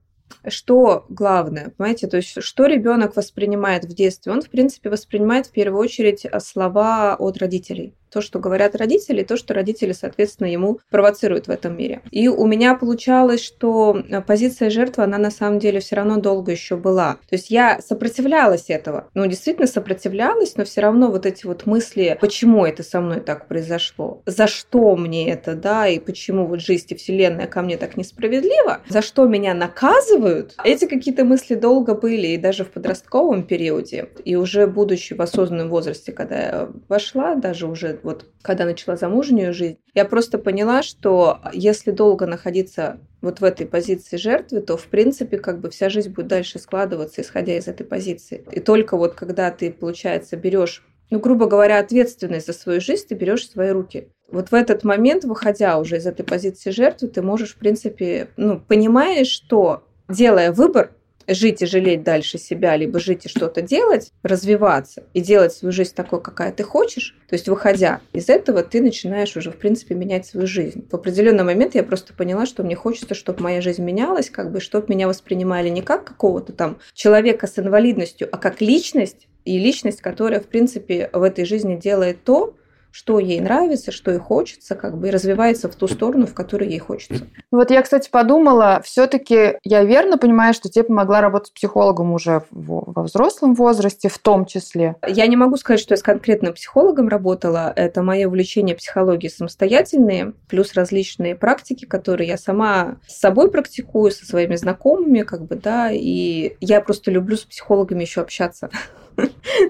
что 0.48 1.06
главное, 1.10 1.74
понимаете, 1.76 2.08
то 2.08 2.18
есть 2.18 2.42
что 2.42 2.66
ребенок 2.66 3.16
воспринимает 3.16 3.86
в 3.86 3.94
детстве? 3.94 4.32
Он, 4.32 4.42
в 4.42 4.50
принципе, 4.50 4.90
воспринимает 4.90 5.48
в 5.48 5.52
первую 5.52 5.82
очередь 5.82 6.26
слова 6.40 7.16
от 7.16 7.38
родителей 7.38 7.96
то, 8.10 8.22
что 8.22 8.40
говорят 8.40 8.76
родители, 8.76 9.22
и 9.22 9.26
то, 9.26 9.38
что 9.38 9.54
родители, 9.54 9.92
соответственно, 9.92 10.48
ему 10.48 10.80
провоцируют 10.90 11.48
в 11.48 11.52
этом 11.52 11.78
мире. 11.78 12.02
И 12.12 12.28
у 12.28 12.46
меня 12.46 12.76
получалось, 12.76 13.44
что 13.44 14.04
позиция 14.28 14.70
жертвы, 14.70 15.04
она 15.04 15.18
на 15.18 15.32
самом 15.32 15.60
деле 15.60 15.80
все 15.80 15.96
равно 15.96 16.18
долго 16.18 16.52
еще 16.52 16.76
была. 16.76 17.16
То 17.30 17.36
есть 17.36 17.50
я 17.50 17.80
сопротивлялась 17.82 18.70
этого. 18.70 19.10
Ну, 19.14 19.26
действительно 19.28 19.68
сопротивлялась, 19.68 20.56
но 20.56 20.66
все 20.66 20.82
равно 20.82 21.12
вот 21.12 21.26
эти 21.26 21.46
вот 21.46 21.66
мысли, 21.66 22.18
почему 22.20 22.66
это 22.66 22.84
со 22.84 23.02
мной 23.02 23.20
так 23.20 23.48
произошло, 23.48 24.22
за 24.26 24.48
что 24.48 24.96
мне 24.96 25.30
это, 25.30 25.56
да, 25.56 25.88
и 25.88 26.00
почему 26.00 26.48
вот 26.48 26.62
жизнь 26.62 26.88
и 26.90 26.96
вселенная 26.96 27.48
ко 27.48 27.62
мне 27.62 27.78
так 27.78 27.98
несправедлива, 27.98 28.80
за 28.88 29.02
что 29.02 29.26
меня 29.26 29.54
наказывают, 29.54 30.56
эти 30.64 30.86
какие-то 30.86 31.26
мысли 31.26 31.56
долго 31.56 31.96
были, 31.96 32.28
и 32.28 32.38
даже 32.38 32.64
в 32.64 32.70
подростковом 32.70 33.44
периоде, 33.44 34.10
и 34.26 34.36
уже 34.36 34.68
будучи 34.68 35.14
в 35.14 35.22
осознанном 35.22 35.70
возрасте, 35.70 36.12
когда 36.12 36.36
я 36.36 36.70
вошла, 36.88 37.36
даже 37.36 37.68
уже 37.68 37.99
вот 38.04 38.26
когда 38.42 38.66
начала 38.66 38.96
замужнюю 38.96 39.54
жизнь, 39.54 39.78
я 39.94 40.06
просто 40.06 40.38
поняла, 40.38 40.84
что 40.84 41.40
если 41.54 41.92
долго 41.92 42.26
находиться 42.26 43.00
вот 43.22 43.42
в 43.42 43.44
этой 43.44 43.68
позиции 43.68 44.18
жертвы, 44.18 44.62
то, 44.62 44.78
в 44.78 44.86
принципе, 44.86 45.38
как 45.38 45.60
бы 45.60 45.70
вся 45.70 45.90
жизнь 45.90 46.12
будет 46.12 46.28
дальше 46.28 46.60
складываться, 46.60 47.22
исходя 47.22 47.58
из 47.58 47.68
этой 47.68 47.86
позиции. 47.86 48.46
И 48.52 48.60
только 48.60 48.98
вот 48.98 49.14
когда 49.16 49.52
ты, 49.52 49.72
получается, 49.72 50.38
берешь, 50.38 50.86
ну, 51.10 51.20
грубо 51.20 51.48
говоря, 51.48 51.80
ответственность 51.80 52.48
за 52.48 52.54
свою 52.54 52.82
жизнь, 52.82 53.08
ты 53.08 53.16
берешь 53.16 53.48
в 53.48 53.52
свои 53.52 53.72
руки. 53.72 54.10
Вот 54.32 54.52
в 54.52 54.54
этот 54.54 54.84
момент, 54.84 55.24
выходя 55.24 55.80
уже 55.80 55.98
из 55.98 56.06
этой 56.06 56.24
позиции 56.24 56.70
жертвы, 56.72 57.08
ты 57.08 57.22
можешь, 57.22 57.56
в 57.56 57.58
принципе, 57.58 58.30
ну, 58.38 58.60
понимаешь, 58.60 59.28
что 59.28 59.84
делая 60.08 60.52
выбор, 60.52 60.92
жить 61.34 61.62
и 61.62 61.66
жалеть 61.66 62.04
дальше 62.04 62.38
себя, 62.38 62.76
либо 62.76 63.00
жить 63.00 63.26
и 63.26 63.30
что-то 63.30 63.62
делать, 63.62 64.12
развиваться 64.24 65.04
и 65.14 65.22
делать 65.22 65.54
свою 65.54 65.72
жизнь 65.72 65.94
такой, 65.96 66.22
какая 66.22 66.52
ты 66.52 66.64
хочешь, 66.64 67.16
то 67.28 67.36
есть 67.36 67.48
выходя 67.48 68.02
из 68.14 68.30
этого, 68.30 68.64
ты 68.64 68.82
начинаешь 68.82 69.36
уже, 69.38 69.52
в 69.52 69.58
принципе, 69.58 69.96
менять 69.96 70.26
свою 70.26 70.48
жизнь. 70.48 70.88
В 70.90 70.96
определенный 70.96 71.44
момент 71.44 71.76
я 71.76 71.84
просто 71.84 72.14
поняла, 72.14 72.46
что 72.46 72.64
мне 72.64 72.76
хочется, 72.76 73.14
чтобы 73.14 73.42
моя 73.44 73.62
жизнь 73.62 73.84
менялась, 73.84 74.30
как 74.30 74.52
бы, 74.52 74.60
чтобы 74.60 74.88
меня 74.90 75.08
воспринимали 75.08 75.70
не 75.70 75.82
как 75.82 76.06
какого-то 76.06 76.54
там 76.54 76.80
человека 76.94 77.48
с 77.48 77.58
инвалидностью, 77.60 78.28
а 78.32 78.38
как 78.38 78.62
личность, 78.62 79.28
и 79.46 79.58
личность, 79.58 80.02
которая, 80.02 80.42
в 80.42 80.48
принципе, 80.48 81.10
в 81.12 81.24
этой 81.24 81.46
жизни 81.46 81.76
делает 81.76 82.24
то, 82.24 82.56
что 82.92 83.20
ей 83.20 83.40
нравится, 83.40 83.92
что 83.92 84.12
ей 84.12 84.20
хочется, 84.20 84.76
как 84.76 84.98
бы 84.98 85.08
и 85.08 85.12
развивается 85.12 85.70
в 85.70 85.76
ту 85.76 85.88
сторону, 85.88 86.26
в 86.26 86.34
которой 86.34 86.70
ей 86.70 86.80
хочется. 86.80 87.28
Вот 87.52 87.72
я, 87.72 87.82
кстати, 87.82 88.10
подумала, 88.10 88.82
все-таки 88.84 89.58
я 89.64 89.84
верно 89.84 90.18
понимаю, 90.18 90.54
что 90.54 90.70
тебе 90.70 90.86
помогла 90.86 91.22
работать 91.22 91.50
с 91.50 91.52
психологом 91.52 92.12
уже 92.12 92.44
во 92.52 93.04
взрослом 93.04 93.54
возрасте, 93.56 94.10
в 94.10 94.18
том 94.18 94.46
числе. 94.46 94.96
Я 95.08 95.28
не 95.28 95.36
могу 95.36 95.58
сказать, 95.58 95.80
что 95.80 95.94
я 95.94 95.98
с 95.98 96.04
конкретным 96.04 96.54
психологом 96.54 97.08
работала. 97.08 97.72
Это 97.76 98.02
мое 98.02 98.28
увлечение 98.28 98.76
психологией 98.76 99.32
самостоятельные, 99.32 100.34
плюс 100.48 100.74
различные 100.74 101.36
практики, 101.36 101.86
которые 101.86 102.28
я 102.28 102.38
сама 102.38 102.98
с 103.08 103.20
собой 103.20 103.52
практикую, 103.52 104.12
со 104.12 104.26
своими 104.26 104.56
знакомыми, 104.56 105.22
как 105.22 105.46
бы, 105.46 105.56
да, 105.56 105.92
и 105.92 106.56
я 106.60 106.82
просто 106.82 107.12
люблю 107.12 107.38
с 107.38 107.44
психологами 107.44 108.02
еще 108.02 108.22
общаться. 108.22 108.70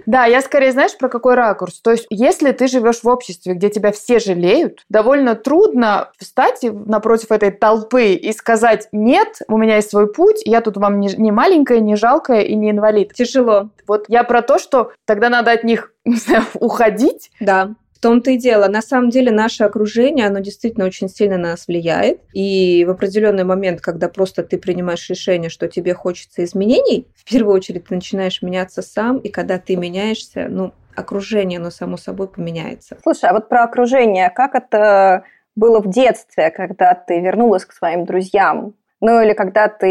Да, 0.06 0.26
я 0.26 0.42
скорее, 0.42 0.72
знаешь, 0.72 0.98
про 0.98 1.10
какой 1.10 1.36
ракурс. 1.36 1.80
То 1.82 1.92
есть, 1.92 2.08
если 2.10 2.52
ты 2.52 2.68
живешь 2.68 3.04
в 3.04 3.08
обществе, 3.08 3.54
где 3.54 3.70
тебя 3.70 3.92
все 3.92 4.20
жалеют, 4.20 4.84
довольно 4.90 5.36
трудно 5.36 6.12
встать 6.18 6.64
напротив 6.64 7.32
этой 7.32 7.52
толпы 7.52 8.14
и 8.14 8.32
сказать, 8.34 8.88
нет, 8.92 9.40
у 9.48 9.58
меня 9.58 9.78
есть 9.78 9.90
свой 9.90 10.12
путь, 10.12 10.42
я 10.46 10.62
тут 10.62 10.78
вам 10.78 11.00
не, 11.00 11.10
не 11.16 11.32
маленькая, 11.32 11.80
не 11.80 11.96
жалкая 11.96 12.42
и 12.42 12.56
не 12.56 12.72
инвалид. 12.72 13.14
Тяжело. 13.14 13.70
Вот 13.88 14.06
я 14.08 14.24
про 14.24 14.42
то, 14.42 14.60
что 14.60 14.92
тогда 15.06 15.30
надо 15.30 15.52
от 15.52 15.64
них 15.64 15.94
уходить. 16.54 17.32
Да. 17.40 17.72
В 18.00 18.02
том-то 18.02 18.32
и 18.32 18.38
дело. 18.38 18.70
На 18.70 18.82
самом 18.82 19.10
деле 19.10 19.30
наше 19.30 19.66
окружение, 19.66 20.28
оно 20.28 20.40
действительно 20.40 20.86
очень 20.86 21.10
сильно 21.10 21.38
на 21.38 21.50
нас 21.50 21.68
влияет. 21.68 22.22
И 22.32 22.86
в 22.86 22.92
определенный 22.92 23.44
момент, 23.44 23.82
когда 23.82 24.08
просто 24.08 24.42
ты 24.42 24.58
принимаешь 24.58 25.10
решение, 25.10 25.50
что 25.50 25.68
тебе 25.68 25.94
хочется 25.94 26.46
изменений, 26.46 27.08
в 27.14 27.30
первую 27.30 27.54
очередь 27.54 27.88
ты 27.88 27.96
начинаешь 27.96 28.42
меняться 28.42 28.82
сам, 28.82 29.18
и 29.18 29.28
когда 29.28 29.60
ты 29.60 29.76
меняешься, 29.76 30.48
ну, 30.50 30.72
окружение, 30.96 31.60
оно 31.60 31.72
само 31.72 31.98
собой 31.98 32.30
поменяется. 32.30 32.98
Слушай, 33.04 33.32
а 33.32 33.34
вот 33.34 33.50
про 33.50 33.64
окружение, 33.64 34.30
как 34.30 34.56
это 34.56 35.26
было 35.58 35.82
в 35.82 35.90
детстве, 35.90 36.52
когда 36.52 36.94
ты 36.94 37.20
вернулась 37.20 37.66
к 37.66 37.74
своим 37.74 38.06
друзьям? 38.06 38.76
Ну 39.02 39.22
или 39.22 39.34
когда 39.34 39.70
ты... 39.70 39.88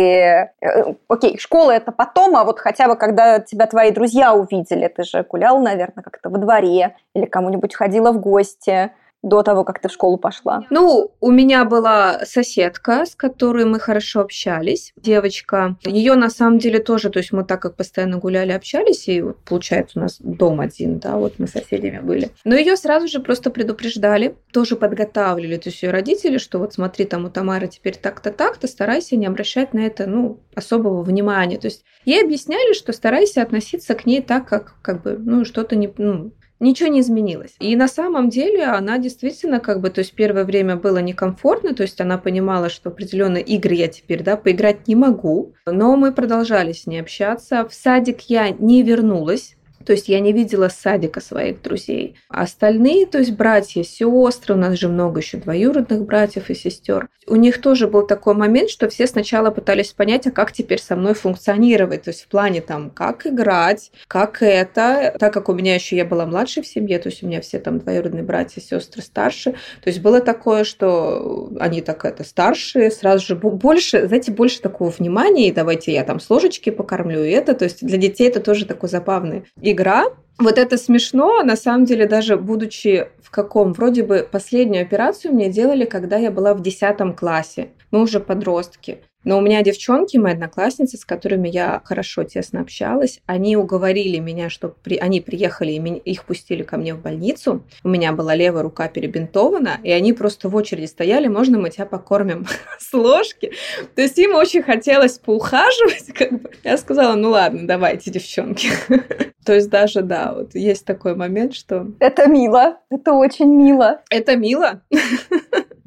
Э, 0.60 0.94
окей, 1.08 1.38
школа 1.38 1.70
это 1.70 1.92
потом, 1.92 2.36
а 2.36 2.44
вот 2.44 2.58
хотя 2.58 2.88
бы 2.88 2.96
когда 2.96 3.40
тебя 3.40 3.66
твои 3.66 3.90
друзья 3.90 4.34
увидели, 4.34 4.88
ты 4.88 5.02
же 5.02 5.22
гулял, 5.22 5.60
наверное, 5.60 6.02
как-то 6.02 6.28
во 6.28 6.38
дворе 6.38 6.96
или 7.14 7.24
кому-нибудь 7.24 7.74
ходила 7.74 8.12
в 8.12 8.20
гости 8.20 8.90
до 9.22 9.42
того, 9.42 9.64
как 9.64 9.80
ты 9.80 9.88
в 9.88 9.92
школу 9.92 10.16
пошла? 10.16 10.64
Ну, 10.70 11.12
у 11.20 11.30
меня 11.30 11.64
была 11.64 12.20
соседка, 12.24 13.04
с 13.04 13.14
которой 13.14 13.64
мы 13.64 13.80
хорошо 13.80 14.20
общались, 14.20 14.92
девочка. 14.96 15.76
Ее 15.84 16.14
на 16.14 16.30
самом 16.30 16.58
деле 16.58 16.78
тоже, 16.78 17.10
то 17.10 17.18
есть 17.18 17.32
мы 17.32 17.44
так 17.44 17.60
как 17.60 17.76
постоянно 17.76 18.18
гуляли, 18.18 18.52
общались, 18.52 19.08
и 19.08 19.20
вот, 19.20 19.38
получается 19.44 19.98
у 19.98 20.02
нас 20.02 20.18
дом 20.20 20.60
один, 20.60 20.98
да, 20.98 21.16
вот 21.16 21.34
мы 21.38 21.46
соседями 21.46 21.98
были. 21.98 22.30
Но 22.44 22.54
ее 22.54 22.76
сразу 22.76 23.08
же 23.08 23.20
просто 23.20 23.50
предупреждали, 23.50 24.36
тоже 24.52 24.76
подготавливали, 24.76 25.56
то 25.56 25.68
есть 25.68 25.82
ее 25.82 25.90
родители, 25.90 26.38
что 26.38 26.58
вот 26.58 26.74
смотри, 26.74 27.04
там 27.04 27.24
у 27.24 27.30
Тамары 27.30 27.68
теперь 27.68 27.96
так-то, 27.96 28.30
так-то, 28.30 28.68
старайся 28.68 29.16
не 29.16 29.26
обращать 29.26 29.74
на 29.74 29.80
это, 29.80 30.06
ну, 30.06 30.40
особого 30.54 31.02
внимания. 31.02 31.58
То 31.58 31.66
есть 31.66 31.84
ей 32.04 32.22
объясняли, 32.22 32.72
что 32.72 32.92
старайся 32.92 33.42
относиться 33.42 33.94
к 33.94 34.06
ней 34.06 34.22
так, 34.22 34.48
как, 34.48 34.74
как 34.82 35.02
бы, 35.02 35.18
ну, 35.18 35.44
что-то 35.44 35.76
не, 35.76 35.92
ну, 35.98 36.32
ничего 36.60 36.88
не 36.88 37.00
изменилось. 37.00 37.54
И 37.60 37.74
на 37.76 37.88
самом 37.88 38.30
деле 38.30 38.64
она 38.64 38.98
действительно 38.98 39.60
как 39.60 39.80
бы, 39.80 39.90
то 39.90 40.00
есть 40.00 40.14
первое 40.14 40.44
время 40.44 40.76
было 40.76 40.98
некомфортно, 40.98 41.74
то 41.74 41.82
есть 41.82 42.00
она 42.00 42.18
понимала, 42.18 42.68
что 42.68 42.88
определенные 42.90 43.42
игры 43.42 43.74
я 43.74 43.88
теперь, 43.88 44.22
да, 44.22 44.36
поиграть 44.36 44.88
не 44.88 44.96
могу, 44.96 45.54
но 45.66 45.96
мы 45.96 46.12
продолжали 46.12 46.72
с 46.72 46.86
ней 46.86 47.00
общаться. 47.00 47.66
В 47.68 47.74
садик 47.74 48.22
я 48.22 48.50
не 48.50 48.82
вернулась, 48.82 49.57
то 49.84 49.92
есть 49.92 50.08
я 50.08 50.20
не 50.20 50.32
видела 50.32 50.68
садика 50.68 51.20
своих 51.20 51.62
друзей. 51.62 52.16
А 52.28 52.42
остальные, 52.42 53.06
то 53.06 53.18
есть 53.18 53.32
братья, 53.32 53.82
сестры, 53.82 54.54
у 54.54 54.58
нас 54.58 54.78
же 54.78 54.88
много 54.88 55.20
еще 55.20 55.38
двоюродных 55.38 56.02
братьев 56.02 56.50
и 56.50 56.54
сестер. 56.54 57.08
У 57.26 57.36
них 57.36 57.60
тоже 57.60 57.88
был 57.88 58.06
такой 58.06 58.34
момент, 58.34 58.70
что 58.70 58.88
все 58.88 59.06
сначала 59.06 59.50
пытались 59.50 59.92
понять, 59.92 60.26
а 60.26 60.30
как 60.30 60.52
теперь 60.52 60.80
со 60.80 60.96
мной 60.96 61.14
функционировать. 61.14 62.02
То 62.02 62.10
есть 62.10 62.24
в 62.24 62.28
плане 62.28 62.60
там, 62.60 62.90
как 62.90 63.26
играть, 63.26 63.90
как 64.08 64.42
это. 64.42 65.14
Так 65.18 65.32
как 65.32 65.48
у 65.48 65.54
меня 65.54 65.74
еще 65.74 65.96
я 65.96 66.04
была 66.04 66.26
младшей 66.26 66.62
в 66.62 66.66
семье, 66.66 66.98
то 66.98 67.08
есть 67.08 67.22
у 67.22 67.26
меня 67.26 67.40
все 67.40 67.58
там 67.58 67.78
двоюродные 67.78 68.22
братья, 68.22 68.60
сестры 68.60 69.02
старше. 69.02 69.52
То 69.82 69.88
есть 69.88 70.00
было 70.00 70.20
такое, 70.20 70.64
что 70.64 71.50
они 71.60 71.82
так 71.82 72.04
это 72.04 72.24
старшие, 72.24 72.90
сразу 72.90 73.26
же 73.26 73.36
больше, 73.36 74.06
знаете, 74.06 74.32
больше 74.32 74.60
такого 74.60 74.90
внимания, 74.90 75.48
и 75.48 75.52
давайте 75.52 75.92
я 75.92 76.04
там 76.04 76.20
с 76.20 76.28
ложечки 76.30 76.70
покормлю, 76.70 77.24
и 77.24 77.30
это. 77.30 77.54
То 77.54 77.64
есть 77.64 77.84
для 77.84 77.98
детей 77.98 78.28
это 78.28 78.40
тоже 78.40 78.66
такой 78.66 78.88
забавный 78.88 79.44
игра. 79.72 80.04
Вот 80.38 80.56
это 80.56 80.76
смешно, 80.76 81.42
на 81.42 81.56
самом 81.56 81.84
деле, 81.84 82.06
даже 82.06 82.36
будучи 82.36 83.08
в 83.20 83.30
каком, 83.30 83.72
вроде 83.72 84.02
бы 84.04 84.26
последнюю 84.30 84.82
операцию 84.82 85.34
мне 85.34 85.50
делали, 85.50 85.84
когда 85.84 86.16
я 86.16 86.30
была 86.30 86.54
в 86.54 86.62
10 86.62 87.16
классе. 87.16 87.70
Мы 87.90 88.02
уже 88.02 88.20
подростки. 88.20 89.00
Но 89.24 89.36
у 89.36 89.40
меня 89.40 89.62
девчонки, 89.62 90.16
мои 90.16 90.32
одноклассницы, 90.32 90.96
с 90.96 91.04
которыми 91.04 91.48
я 91.48 91.82
хорошо, 91.84 92.24
тесно 92.24 92.60
общалась, 92.60 93.20
они 93.26 93.56
уговорили 93.56 94.18
меня, 94.18 94.48
что 94.48 94.68
при... 94.68 94.96
они 94.96 95.20
приехали, 95.20 95.72
и 95.72 95.78
меня... 95.78 95.98
их 95.98 96.24
пустили 96.24 96.62
ко 96.62 96.76
мне 96.76 96.94
в 96.94 97.02
больницу. 97.02 97.64
У 97.82 97.88
меня 97.88 98.12
была 98.12 98.34
левая 98.34 98.62
рука 98.62 98.88
перебинтована, 98.88 99.80
и 99.82 99.90
они 99.90 100.12
просто 100.12 100.48
в 100.48 100.54
очереди 100.54 100.86
стояли, 100.86 101.26
можно 101.28 101.58
мы 101.58 101.70
тебя 101.70 101.84
покормим 101.84 102.46
с 102.78 102.92
ложки. 102.94 103.52
То 103.94 104.02
есть 104.02 104.18
им 104.18 104.34
очень 104.34 104.62
хотелось 104.62 105.18
поухаживать. 105.18 106.06
Как 106.14 106.32
бы. 106.32 106.50
Я 106.62 106.78
сказала, 106.78 107.14
ну 107.16 107.30
ладно, 107.30 107.66
давайте, 107.66 108.10
девчонки. 108.10 108.70
То 109.48 109.54
есть 109.54 109.70
даже, 109.70 110.02
да, 110.02 110.34
вот 110.36 110.54
есть 110.54 110.84
такой 110.84 111.14
момент, 111.14 111.54
что... 111.54 111.86
Это 112.00 112.26
мило, 112.28 112.76
это 112.90 113.14
очень 113.14 113.48
мило. 113.48 114.02
Это 114.10 114.36
мило? 114.36 114.82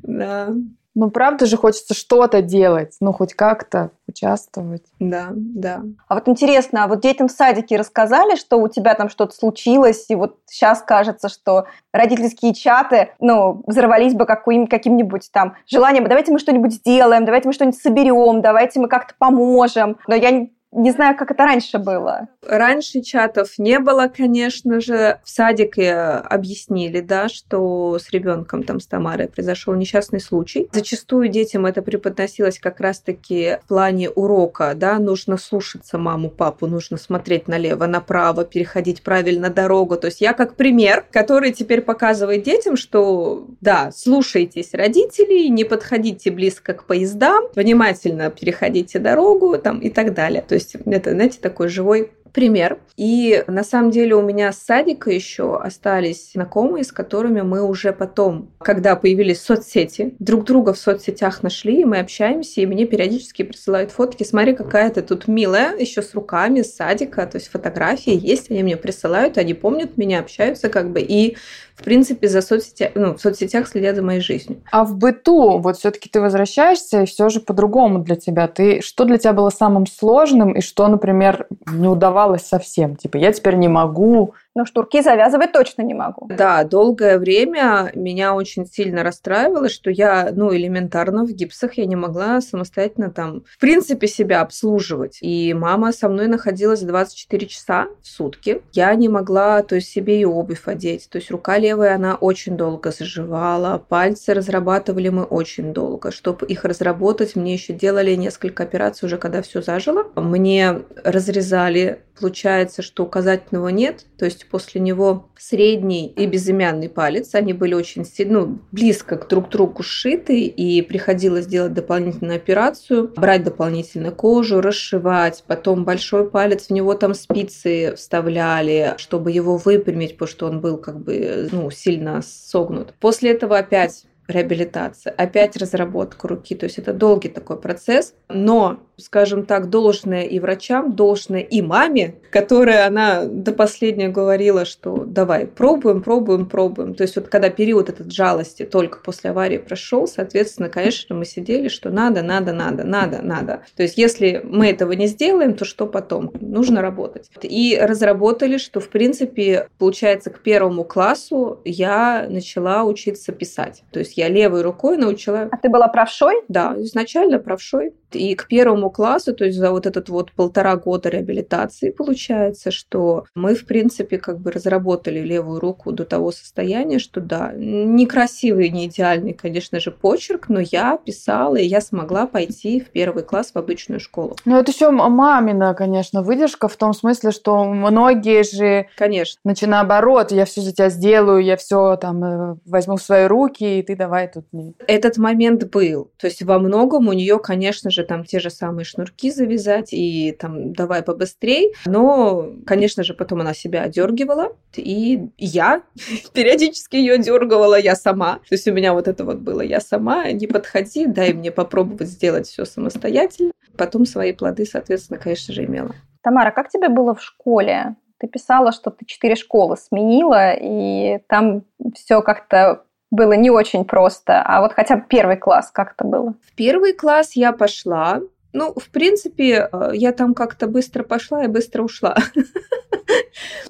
Да. 0.03 0.49
Ну, 0.93 1.09
правда 1.09 1.45
же 1.45 1.55
хочется 1.55 1.93
что-то 1.93 2.41
делать, 2.41 2.97
ну, 2.99 3.13
хоть 3.13 3.33
как-то 3.33 3.91
участвовать. 4.09 4.83
Да, 4.99 5.27
да. 5.31 5.83
А 6.09 6.15
вот 6.15 6.27
интересно, 6.27 6.83
а 6.83 6.87
вот 6.89 6.99
детям 6.99 7.29
в 7.29 7.31
садике 7.31 7.77
рассказали, 7.77 8.35
что 8.35 8.57
у 8.57 8.67
тебя 8.67 8.93
там 8.95 9.07
что-то 9.07 9.33
случилось, 9.33 10.07
и 10.09 10.15
вот 10.15 10.39
сейчас 10.47 10.81
кажется, 10.81 11.29
что 11.29 11.65
родительские 11.93 12.53
чаты, 12.53 13.11
ну, 13.19 13.63
взорвались 13.67 14.15
бы 14.15 14.25
каким- 14.25 14.67
каким-нибудь 14.67 15.29
там 15.31 15.55
желанием, 15.65 16.03
давайте 16.07 16.33
мы 16.33 16.39
что-нибудь 16.39 16.73
сделаем, 16.73 17.23
давайте 17.23 17.47
мы 17.47 17.53
что-нибудь 17.53 17.79
соберем, 17.79 18.41
давайте 18.41 18.81
мы 18.81 18.89
как-то 18.89 19.13
поможем. 19.17 19.97
Но 20.07 20.15
я 20.15 20.47
не 20.71 20.91
знаю, 20.91 21.17
как 21.17 21.31
это 21.31 21.43
раньше 21.43 21.79
было. 21.79 22.29
Раньше 22.47 23.01
чатов 23.01 23.57
не 23.57 23.79
было, 23.79 24.07
конечно 24.07 24.79
же. 24.79 25.19
В 25.23 25.29
садике 25.29 25.93
объяснили, 25.93 27.01
да, 27.01 27.27
что 27.27 27.99
с 27.99 28.09
ребенком 28.11 28.63
там 28.63 28.79
с 28.79 28.87
Тамарой 28.87 29.27
произошел 29.27 29.73
несчастный 29.75 30.21
случай. 30.21 30.69
Зачастую 30.71 31.27
детям 31.27 31.65
это 31.65 31.81
преподносилось 31.81 32.57
как 32.57 32.79
раз-таки 32.79 33.57
в 33.63 33.67
плане 33.67 34.09
урока, 34.09 34.73
да, 34.75 34.97
нужно 34.99 35.37
слушаться 35.37 35.97
маму, 35.97 36.29
папу, 36.29 36.67
нужно 36.67 36.97
смотреть 36.97 37.47
налево, 37.47 37.85
направо, 37.85 38.45
переходить 38.45 39.03
правильно 39.03 39.49
дорогу. 39.49 39.97
То 39.97 40.07
есть 40.07 40.21
я 40.21 40.33
как 40.33 40.55
пример, 40.55 41.05
который 41.11 41.51
теперь 41.51 41.81
показывает 41.81 42.43
детям, 42.43 42.77
что 42.77 43.47
да, 43.59 43.91
слушайтесь 43.93 44.73
родителей, 44.73 45.49
не 45.49 45.65
подходите 45.65 46.31
близко 46.31 46.73
к 46.73 46.85
поездам, 46.85 47.45
внимательно 47.55 48.29
переходите 48.29 48.99
дорогу 48.99 49.57
там 49.57 49.79
и 49.79 49.89
так 49.89 50.13
далее. 50.13 50.41
То 50.47 50.55
есть 50.61 50.75
это, 50.85 51.11
знаете, 51.11 51.39
такой 51.39 51.67
живой 51.67 52.11
пример. 52.33 52.79
И 52.97 53.43
на 53.47 53.63
самом 53.63 53.91
деле 53.91 54.15
у 54.15 54.21
меня 54.21 54.51
с 54.51 54.59
садика 54.59 55.09
еще 55.09 55.57
остались 55.57 56.33
знакомые, 56.33 56.83
с 56.83 56.91
которыми 56.91 57.41
мы 57.41 57.63
уже 57.63 57.93
потом, 57.93 58.51
когда 58.59 58.95
появились 58.95 59.41
соцсети, 59.41 60.15
друг 60.19 60.45
друга 60.45 60.73
в 60.73 60.77
соцсетях 60.77 61.43
нашли, 61.43 61.81
и 61.81 61.85
мы 61.85 61.99
общаемся, 61.99 62.61
и 62.61 62.65
мне 62.65 62.85
периодически 62.85 63.43
присылают 63.43 63.91
фотки. 63.91 64.23
Смотри, 64.23 64.53
какая 64.53 64.89
ты 64.89 65.01
тут 65.01 65.27
милая, 65.27 65.75
еще 65.77 66.01
с 66.01 66.13
руками, 66.13 66.61
с 66.61 66.75
садика, 66.75 67.25
то 67.25 67.37
есть 67.37 67.49
фотографии 67.49 68.17
есть, 68.19 68.51
они 68.51 68.63
мне 68.63 68.77
присылают, 68.77 69.37
они 69.37 69.53
помнят 69.53 69.97
меня, 69.97 70.19
общаются 70.19 70.69
как 70.69 70.91
бы, 70.91 71.01
и 71.01 71.37
в 71.81 71.83
принципе, 71.83 72.27
за 72.27 72.43
соцсетя... 72.43 72.91
ну, 72.93 73.15
в 73.15 73.19
соцсетях 73.19 73.67
следят 73.67 73.95
за 73.95 74.03
моей 74.03 74.21
жизнью. 74.21 74.61
А 74.71 74.83
в 74.83 74.95
быту, 74.97 75.57
вот 75.57 75.77
все-таки 75.77 76.09
ты 76.09 76.21
возвращаешься, 76.21 77.01
и 77.01 77.05
все 77.07 77.29
же 77.29 77.39
по-другому 77.39 77.99
для 77.99 78.15
тебя. 78.15 78.47
Ты, 78.47 78.81
что 78.81 79.03
для 79.03 79.17
тебя 79.17 79.33
было 79.33 79.49
самым 79.49 79.87
сложным, 79.87 80.51
и 80.51 80.61
что, 80.61 80.87
например, 80.87 81.47
не 81.71 81.87
удавалось 81.87 82.20
совсем? 82.37 82.95
Типа, 82.95 83.17
я 83.17 83.31
теперь 83.31 83.55
не 83.55 83.67
могу 83.67 84.33
но 84.55 84.65
штурки 84.65 85.01
завязывать 85.01 85.51
точно 85.51 85.83
не 85.83 85.93
могу. 85.93 86.27
Да, 86.27 86.63
долгое 86.63 87.17
время 87.17 87.91
меня 87.95 88.35
очень 88.35 88.65
сильно 88.65 89.03
расстраивало, 89.03 89.69
что 89.69 89.89
я, 89.89 90.31
ну, 90.33 90.53
элементарно 90.53 91.25
в 91.25 91.31
гипсах 91.31 91.75
я 91.75 91.85
не 91.85 91.95
могла 91.95 92.41
самостоятельно 92.41 93.11
там, 93.11 93.43
в 93.45 93.59
принципе, 93.59 94.07
себя 94.07 94.41
обслуживать. 94.41 95.19
И 95.21 95.53
мама 95.53 95.91
со 95.93 96.09
мной 96.09 96.27
находилась 96.27 96.81
24 96.81 97.47
часа 97.47 97.87
в 98.01 98.07
сутки. 98.07 98.61
Я 98.73 98.93
не 98.95 99.09
могла, 99.09 99.63
то 99.63 99.75
есть, 99.75 99.89
себе 99.89 100.19
и 100.19 100.25
обувь 100.25 100.67
одеть. 100.67 101.09
То 101.09 101.17
есть, 101.17 101.31
рука 101.31 101.57
левая, 101.57 101.95
она 101.95 102.15
очень 102.15 102.57
долго 102.57 102.91
заживала. 102.91 103.77
Пальцы 103.77 104.33
разрабатывали 104.33 105.09
мы 105.09 105.23
очень 105.23 105.73
долго. 105.73 106.11
Чтобы 106.11 106.45
их 106.45 106.65
разработать, 106.65 107.35
мне 107.35 107.53
еще 107.53 107.73
делали 107.73 108.15
несколько 108.15 108.63
операций 108.63 109.05
уже, 109.05 109.17
когда 109.17 109.41
все 109.41 109.61
зажило. 109.61 110.05
Мне 110.15 110.81
разрезали 111.03 112.01
Получается, 112.21 112.83
что 112.83 113.03
указательного 113.03 113.69
нет, 113.69 114.05
то 114.17 114.25
есть 114.25 114.40
после 114.49 114.81
него 114.81 115.29
средний 115.37 116.07
и 116.07 116.25
безымянный 116.25 116.89
палец, 116.89 117.35
они 117.35 117.53
были 117.53 117.73
очень 117.73 118.05
ну, 118.29 118.59
близко 118.71 119.17
к 119.17 119.27
друг 119.27 119.49
другу 119.49 119.83
сшиты, 119.83 120.45
и 120.45 120.81
приходилось 120.81 121.47
делать 121.47 121.73
дополнительную 121.73 122.37
операцию, 122.37 123.11
брать 123.15 123.43
дополнительно 123.43 124.11
кожу, 124.11 124.61
расшивать, 124.61 125.43
потом 125.47 125.83
большой 125.83 126.29
палец, 126.29 126.67
в 126.67 126.69
него 126.71 126.93
там 126.93 127.13
спицы 127.13 127.95
вставляли, 127.95 128.95
чтобы 128.97 129.31
его 129.31 129.57
выпрямить, 129.57 130.13
потому 130.13 130.29
что 130.29 130.47
он 130.47 130.61
был 130.61 130.77
как 130.77 130.99
бы 130.99 131.49
ну, 131.51 131.69
сильно 131.71 132.21
согнут. 132.21 132.93
После 132.99 133.31
этого 133.31 133.57
опять 133.57 134.05
реабилитация, 134.31 135.13
опять 135.13 135.57
разработка 135.57 136.27
руки. 136.27 136.55
То 136.55 136.65
есть 136.65 136.77
это 136.77 136.93
долгий 136.93 137.29
такой 137.29 137.59
процесс, 137.59 138.13
но 138.29 138.79
скажем 139.01 139.45
так, 139.45 139.69
должное 139.69 140.23
и 140.23 140.39
врачам, 140.39 140.95
должное 140.95 141.41
и 141.41 141.61
маме, 141.61 142.15
которая 142.31 142.87
она 142.87 143.25
до 143.25 143.51
последнего 143.51 144.11
говорила, 144.11 144.65
что 144.65 145.03
давай, 145.05 145.45
пробуем, 145.45 146.01
пробуем, 146.01 146.47
пробуем. 146.47 146.95
То 146.95 147.03
есть 147.03 147.15
вот 147.15 147.27
когда 147.27 147.49
период 147.49 147.89
этот 147.89 148.11
жалости 148.11 148.63
только 148.63 148.99
после 148.99 149.31
аварии 149.31 149.57
прошел, 149.57 150.07
соответственно, 150.07 150.69
конечно, 150.69 151.15
мы 151.15 151.25
сидели, 151.25 151.67
что 151.67 151.89
надо, 151.89 152.21
надо, 152.21 152.53
надо, 152.53 152.83
надо, 152.83 153.21
надо. 153.21 153.61
То 153.75 153.83
есть 153.83 153.97
если 153.97 154.41
мы 154.43 154.67
этого 154.67 154.93
не 154.93 155.07
сделаем, 155.07 155.53
то 155.53 155.65
что 155.65 155.87
потом? 155.87 156.31
Нужно 156.39 156.81
работать. 156.81 157.29
И 157.41 157.77
разработали, 157.81 158.57
что 158.57 158.79
в 158.79 158.89
принципе, 158.89 159.67
получается, 159.77 160.29
к 160.29 160.39
первому 160.39 160.83
классу 160.83 161.59
я 161.65 162.27
начала 162.29 162.83
учиться 162.83 163.31
писать. 163.31 163.83
То 163.91 163.99
есть 163.99 164.17
я 164.17 164.27
левой 164.27 164.61
рукой 164.61 164.97
научила... 164.97 165.49
А 165.51 165.57
ты 165.57 165.69
была 165.69 165.87
правшой? 165.87 166.35
Да, 166.47 166.75
изначально 166.77 167.39
правшой. 167.39 167.93
И 168.15 168.35
к 168.35 168.47
первому 168.47 168.89
классу, 168.89 169.33
то 169.33 169.45
есть 169.45 169.57
за 169.57 169.71
вот 169.71 169.85
этот 169.85 170.09
вот 170.09 170.31
полтора 170.31 170.75
года 170.75 171.09
реабилитации 171.09 171.89
получается, 171.91 172.71
что 172.71 173.25
мы, 173.35 173.55
в 173.55 173.65
принципе, 173.65 174.17
как 174.17 174.39
бы 174.39 174.51
разработали 174.51 175.19
левую 175.19 175.59
руку 175.59 175.91
до 175.91 176.05
того 176.05 176.31
состояния, 176.31 176.99
что 176.99 177.21
да, 177.21 177.51
некрасивый, 177.55 178.69
не 178.69 178.87
идеальный, 178.87 179.33
конечно 179.33 179.79
же, 179.79 179.91
почерк, 179.91 180.49
но 180.49 180.59
я 180.59 180.97
писала, 180.97 181.55
и 181.55 181.65
я 181.65 181.81
смогла 181.81 182.27
пойти 182.27 182.79
в 182.79 182.89
первый 182.89 183.23
класс 183.23 183.51
в 183.53 183.57
обычную 183.57 183.99
школу. 183.99 184.35
Ну, 184.45 184.57
это 184.57 184.71
еще 184.71 184.91
мамина, 184.91 185.73
конечно, 185.73 186.21
выдержка 186.21 186.67
в 186.67 186.75
том 186.75 186.93
смысле, 186.93 187.31
что 187.31 187.63
многие 187.65 188.43
же... 188.43 188.87
Конечно. 188.97 189.39
Значит, 189.43 189.69
наоборот, 189.69 190.31
я 190.31 190.45
все 190.45 190.61
за 190.61 190.73
тебя 190.73 190.89
сделаю, 190.89 191.43
я 191.43 191.57
все 191.57 191.95
там 191.95 192.23
э, 192.23 192.55
возьму 192.65 192.97
в 192.97 193.01
свои 193.01 193.25
руки, 193.25 193.79
и 193.79 193.83
ты 193.83 193.95
давай 193.95 194.27
тут. 194.27 194.45
Этот 194.87 195.17
момент 195.17 195.69
был. 195.71 196.11
То 196.17 196.27
есть 196.27 196.43
во 196.43 196.59
многом 196.59 197.07
у 197.07 197.13
нее, 197.13 197.39
конечно 197.39 197.89
же, 197.89 198.00
там 198.03 198.25
те 198.25 198.39
же 198.39 198.49
самые 198.49 198.85
шнурки 198.85 199.31
завязать 199.31 199.93
и 199.93 200.31
там 200.31 200.73
давай 200.73 201.03
побыстрей. 201.03 201.73
Но, 201.85 202.51
конечно 202.65 203.03
же, 203.03 203.13
потом 203.13 203.41
она 203.41 203.53
себя 203.53 203.83
одергивала, 203.83 204.55
и 204.75 205.29
я 205.37 205.83
периодически 206.33 206.95
ее 206.95 207.17
дергивала 207.17 207.79
я 207.79 207.95
сама. 207.95 208.35
То 208.49 208.55
есть 208.55 208.67
у 208.67 208.73
меня 208.73 208.93
вот 208.93 209.07
это 209.07 209.25
вот 209.25 209.37
было 209.37 209.61
я 209.61 209.79
сама, 209.79 210.31
не 210.31 210.47
подходи, 210.47 211.05
дай 211.05 211.33
мне 211.33 211.51
попробовать 211.51 212.07
сделать 212.07 212.47
все 212.47 212.65
самостоятельно. 212.65 213.51
Потом 213.77 214.05
свои 214.05 214.33
плоды, 214.33 214.65
соответственно, 214.65 215.19
конечно 215.19 215.53
же, 215.53 215.65
имела. 215.65 215.95
Тамара, 216.21 216.51
как 216.51 216.69
тебе 216.69 216.89
было 216.89 217.15
в 217.15 217.21
школе? 217.21 217.95
Ты 218.19 218.27
писала, 218.27 218.71
что 218.71 218.91
ты 218.91 219.05
четыре 219.05 219.35
школы 219.35 219.77
сменила, 219.77 220.53
и 220.53 221.19
там 221.27 221.63
все 221.95 222.21
как-то 222.21 222.83
было 223.11 223.33
не 223.33 223.51
очень 223.51 223.85
просто. 223.85 224.41
А 224.41 224.61
вот 224.61 224.73
хотя 224.73 224.95
бы 224.95 225.03
первый 225.07 225.37
класс 225.37 225.69
как 225.71 225.93
это 225.93 226.05
было? 226.05 226.33
В 226.45 226.53
первый 226.55 226.93
класс 226.93 227.33
я 227.35 227.51
пошла, 227.51 228.21
ну, 228.53 228.73
в 228.73 228.89
принципе, 228.89 229.69
э, 229.71 229.91
я 229.93 230.11
там 230.11 230.33
как-то 230.33 230.67
быстро 230.67 231.03
пошла 231.03 231.43
и 231.43 231.47
быстро 231.47 231.83
ушла. 231.83 232.17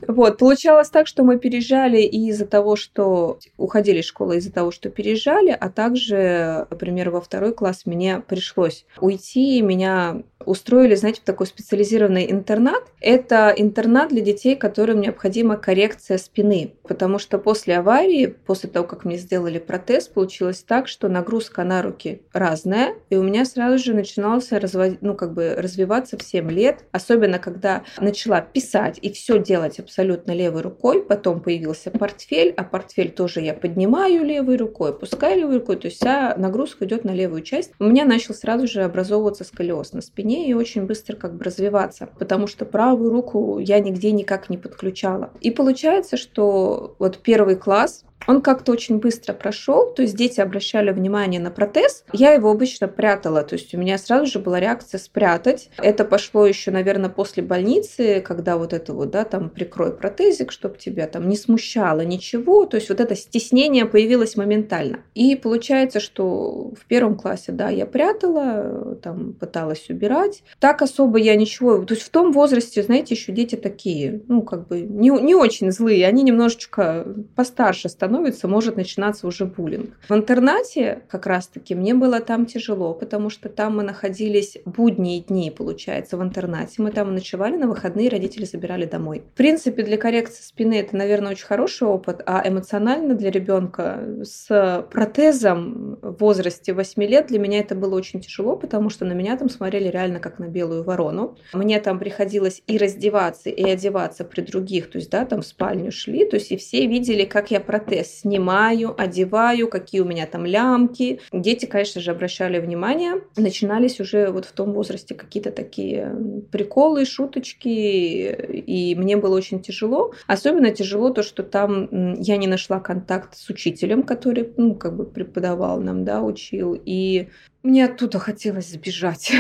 Вот, 0.07 0.39
получалось 0.39 0.89
так, 0.89 1.07
что 1.07 1.23
мы 1.23 1.37
переезжали 1.37 2.01
из-за 2.01 2.45
того, 2.45 2.75
что 2.75 3.39
уходили 3.57 3.99
из 3.99 4.05
школы 4.05 4.37
из-за 4.37 4.51
того, 4.51 4.71
что 4.71 4.89
переезжали, 4.89 5.49
а 5.49 5.69
также, 5.69 6.67
например, 6.69 7.11
во 7.11 7.21
второй 7.21 7.53
класс 7.53 7.85
мне 7.85 8.19
пришлось 8.19 8.85
уйти, 8.99 9.61
меня 9.61 10.23
устроили, 10.45 10.95
знаете, 10.95 11.21
такой 11.23 11.47
специализированный 11.47 12.31
интернат. 12.31 12.83
Это 12.99 13.53
интернат 13.55 14.09
для 14.09 14.21
детей, 14.21 14.55
которым 14.55 15.01
необходима 15.01 15.57
коррекция 15.57 16.17
спины, 16.17 16.73
потому 16.87 17.19
что 17.19 17.37
после 17.37 17.77
аварии, 17.77 18.27
после 18.27 18.69
того, 18.69 18.87
как 18.87 19.05
мне 19.05 19.17
сделали 19.17 19.59
протез, 19.59 20.07
получилось 20.07 20.63
так, 20.65 20.87
что 20.87 21.07
нагрузка 21.09 21.63
на 21.63 21.81
руки 21.81 22.21
разная, 22.33 22.95
и 23.09 23.15
у 23.15 23.23
меня 23.23 23.45
сразу 23.45 23.83
же 23.83 23.93
начинался 23.93 24.59
развод... 24.59 24.97
ну, 25.01 25.15
как 25.15 25.33
бы 25.33 25.55
развиваться 25.57 26.17
в 26.17 26.23
7 26.23 26.49
лет, 26.51 26.85
особенно 26.91 27.39
когда 27.39 27.83
начала 27.99 28.41
писать 28.41 28.99
и 29.01 29.11
все 29.11 29.39
делать 29.39 29.79
абсолютно 29.79 30.31
левой 30.31 30.61
рукой, 30.61 31.03
потом 31.03 31.41
появился 31.41 31.91
портфель, 31.91 32.53
а 32.57 32.63
портфель 32.63 33.11
тоже 33.11 33.41
я 33.41 33.53
поднимаю 33.53 34.23
левой 34.23 34.57
рукой, 34.57 34.91
опускаю 34.91 35.39
левой 35.39 35.59
рукой, 35.59 35.77
то 35.77 35.87
есть 35.87 35.97
вся 35.97 36.35
нагрузка 36.37 36.85
идет 36.85 37.03
на 37.03 37.11
левую 37.11 37.41
часть. 37.41 37.71
У 37.79 37.85
меня 37.85 38.05
начал 38.05 38.33
сразу 38.33 38.67
же 38.67 38.83
образовываться 38.83 39.43
сколиоз 39.43 39.93
на 39.93 40.01
спине 40.01 40.30
и 40.35 40.53
очень 40.53 40.85
быстро 40.85 41.15
как 41.15 41.35
бы 41.35 41.43
развиваться, 41.43 42.09
потому 42.19 42.47
что 42.47 42.65
правую 42.65 43.11
руку 43.11 43.59
я 43.59 43.79
нигде 43.79 44.11
никак 44.11 44.49
не 44.49 44.57
подключала. 44.57 45.31
И 45.41 45.51
получается, 45.51 46.17
что 46.17 46.95
вот 46.99 47.19
первый 47.19 47.55
класс 47.55 48.05
он 48.27 48.41
как-то 48.41 48.71
очень 48.71 48.99
быстро 48.99 49.33
прошел, 49.33 49.93
то 49.93 50.01
есть 50.01 50.15
дети 50.15 50.39
обращали 50.39 50.91
внимание 50.91 51.39
на 51.39 51.51
протез. 51.51 52.03
Я 52.13 52.33
его 52.33 52.51
обычно 52.51 52.87
прятала, 52.87 53.43
то 53.43 53.55
есть 53.55 53.73
у 53.73 53.77
меня 53.77 53.97
сразу 53.97 54.25
же 54.25 54.39
была 54.39 54.59
реакция 54.59 54.99
спрятать. 54.99 55.69
Это 55.77 56.05
пошло 56.05 56.45
еще, 56.45 56.71
наверное, 56.71 57.09
после 57.09 57.43
больницы, 57.43 58.21
когда 58.21 58.57
вот 58.57 58.73
это 58.73 58.93
вот, 58.93 59.11
да, 59.11 59.23
там 59.23 59.49
прикрой 59.49 59.93
протезик, 59.93 60.51
чтобы 60.51 60.77
тебя 60.77 61.07
там 61.07 61.27
не 61.27 61.35
смущало 61.35 62.01
ничего. 62.01 62.65
То 62.65 62.77
есть 62.77 62.89
вот 62.89 62.99
это 62.99 63.15
стеснение 63.15 63.85
появилось 63.85 64.35
моментально. 64.35 64.99
И 65.15 65.35
получается, 65.35 65.99
что 65.99 66.73
в 66.79 66.85
первом 66.85 67.17
классе, 67.17 67.51
да, 67.51 67.69
я 67.69 67.85
прятала, 67.85 68.95
там 69.01 69.33
пыталась 69.33 69.89
убирать. 69.89 70.43
Так 70.59 70.81
особо 70.81 71.17
я 71.17 71.35
ничего... 71.35 71.83
То 71.83 71.93
есть 71.93 72.05
в 72.05 72.09
том 72.09 72.31
возрасте, 72.31 72.83
знаете, 72.83 73.15
еще 73.15 73.31
дети 73.31 73.55
такие, 73.55 74.21
ну, 74.27 74.41
как 74.43 74.67
бы 74.67 74.81
не, 74.81 75.09
не 75.09 75.35
очень 75.35 75.71
злые, 75.71 76.05
они 76.07 76.23
немножечко 76.23 77.05
постарше 77.35 77.89
становятся 77.89 78.10
становится, 78.11 78.47
может 78.49 78.75
начинаться 78.75 79.25
уже 79.25 79.45
буллинг. 79.45 79.91
В 80.09 80.13
интернате 80.13 81.03
как 81.07 81.25
раз-таки 81.25 81.75
мне 81.75 81.93
было 81.93 82.19
там 82.19 82.45
тяжело, 82.45 82.93
потому 82.93 83.29
что 83.29 83.47
там 83.47 83.77
мы 83.77 83.83
находились 83.83 84.57
будние 84.65 85.21
дни, 85.21 85.49
получается, 85.49 86.17
в 86.17 86.21
интернате. 86.21 86.81
Мы 86.81 86.91
там 86.91 87.13
ночевали 87.13 87.55
на 87.55 87.67
выходные, 87.67 88.09
родители 88.09 88.43
забирали 88.43 88.85
домой. 88.85 89.23
В 89.33 89.37
принципе, 89.37 89.83
для 89.83 89.95
коррекции 89.95 90.43
спины 90.43 90.73
это, 90.79 90.97
наверное, 90.97 91.31
очень 91.31 91.45
хороший 91.45 91.87
опыт, 91.87 92.21
а 92.25 92.43
эмоционально 92.45 93.15
для 93.15 93.31
ребенка 93.31 94.03
с 94.23 94.85
протезом 94.91 95.97
в 96.01 96.17
возрасте 96.19 96.73
8 96.73 97.01
лет 97.03 97.27
для 97.27 97.39
меня 97.39 97.59
это 97.59 97.75
было 97.75 97.95
очень 97.95 98.19
тяжело, 98.19 98.57
потому 98.57 98.89
что 98.89 99.05
на 99.05 99.13
меня 99.13 99.37
там 99.37 99.49
смотрели 99.49 99.87
реально 99.87 100.19
как 100.19 100.37
на 100.37 100.49
белую 100.49 100.83
ворону. 100.83 101.37
Мне 101.53 101.79
там 101.79 101.97
приходилось 101.97 102.61
и 102.67 102.77
раздеваться, 102.77 103.49
и 103.49 103.63
одеваться 103.63 104.25
при 104.25 104.41
других, 104.41 104.91
то 104.91 104.97
есть, 104.97 105.09
да, 105.09 105.23
там 105.23 105.41
в 105.41 105.45
спальню 105.45 105.93
шли, 105.93 106.25
то 106.25 106.35
есть 106.35 106.51
и 106.51 106.57
все 106.57 106.85
видели, 106.87 107.23
как 107.23 107.51
я 107.51 107.61
протез 107.61 108.00
снимаю, 108.03 108.93
одеваю, 108.97 109.67
какие 109.67 110.01
у 110.01 110.05
меня 110.05 110.25
там 110.25 110.45
лямки. 110.45 111.19
Дети, 111.31 111.65
конечно 111.65 112.01
же, 112.01 112.11
обращали 112.11 112.59
внимание. 112.59 113.21
Начинались 113.35 113.99
уже 113.99 114.29
вот 114.31 114.45
в 114.45 114.51
том 114.51 114.73
возрасте 114.73 115.15
какие-то 115.15 115.51
такие 115.51 116.15
приколы, 116.51 117.05
шуточки, 117.05 117.67
и 117.67 118.95
мне 118.95 119.17
было 119.17 119.35
очень 119.35 119.61
тяжело. 119.61 120.13
Особенно 120.27 120.71
тяжело 120.71 121.11
то, 121.11 121.23
что 121.23 121.43
там 121.43 122.15
я 122.19 122.37
не 122.37 122.47
нашла 122.47 122.79
контакт 122.79 123.37
с 123.37 123.49
учителем, 123.49 124.03
который, 124.03 124.51
ну, 124.57 124.75
как 124.75 124.95
бы 124.95 125.05
преподавал 125.05 125.79
нам, 125.79 126.03
да, 126.03 126.21
учил, 126.21 126.79
и 126.85 127.27
мне 127.63 127.85
оттуда 127.85 128.19
хотелось 128.19 128.71
сбежать. 128.71 129.31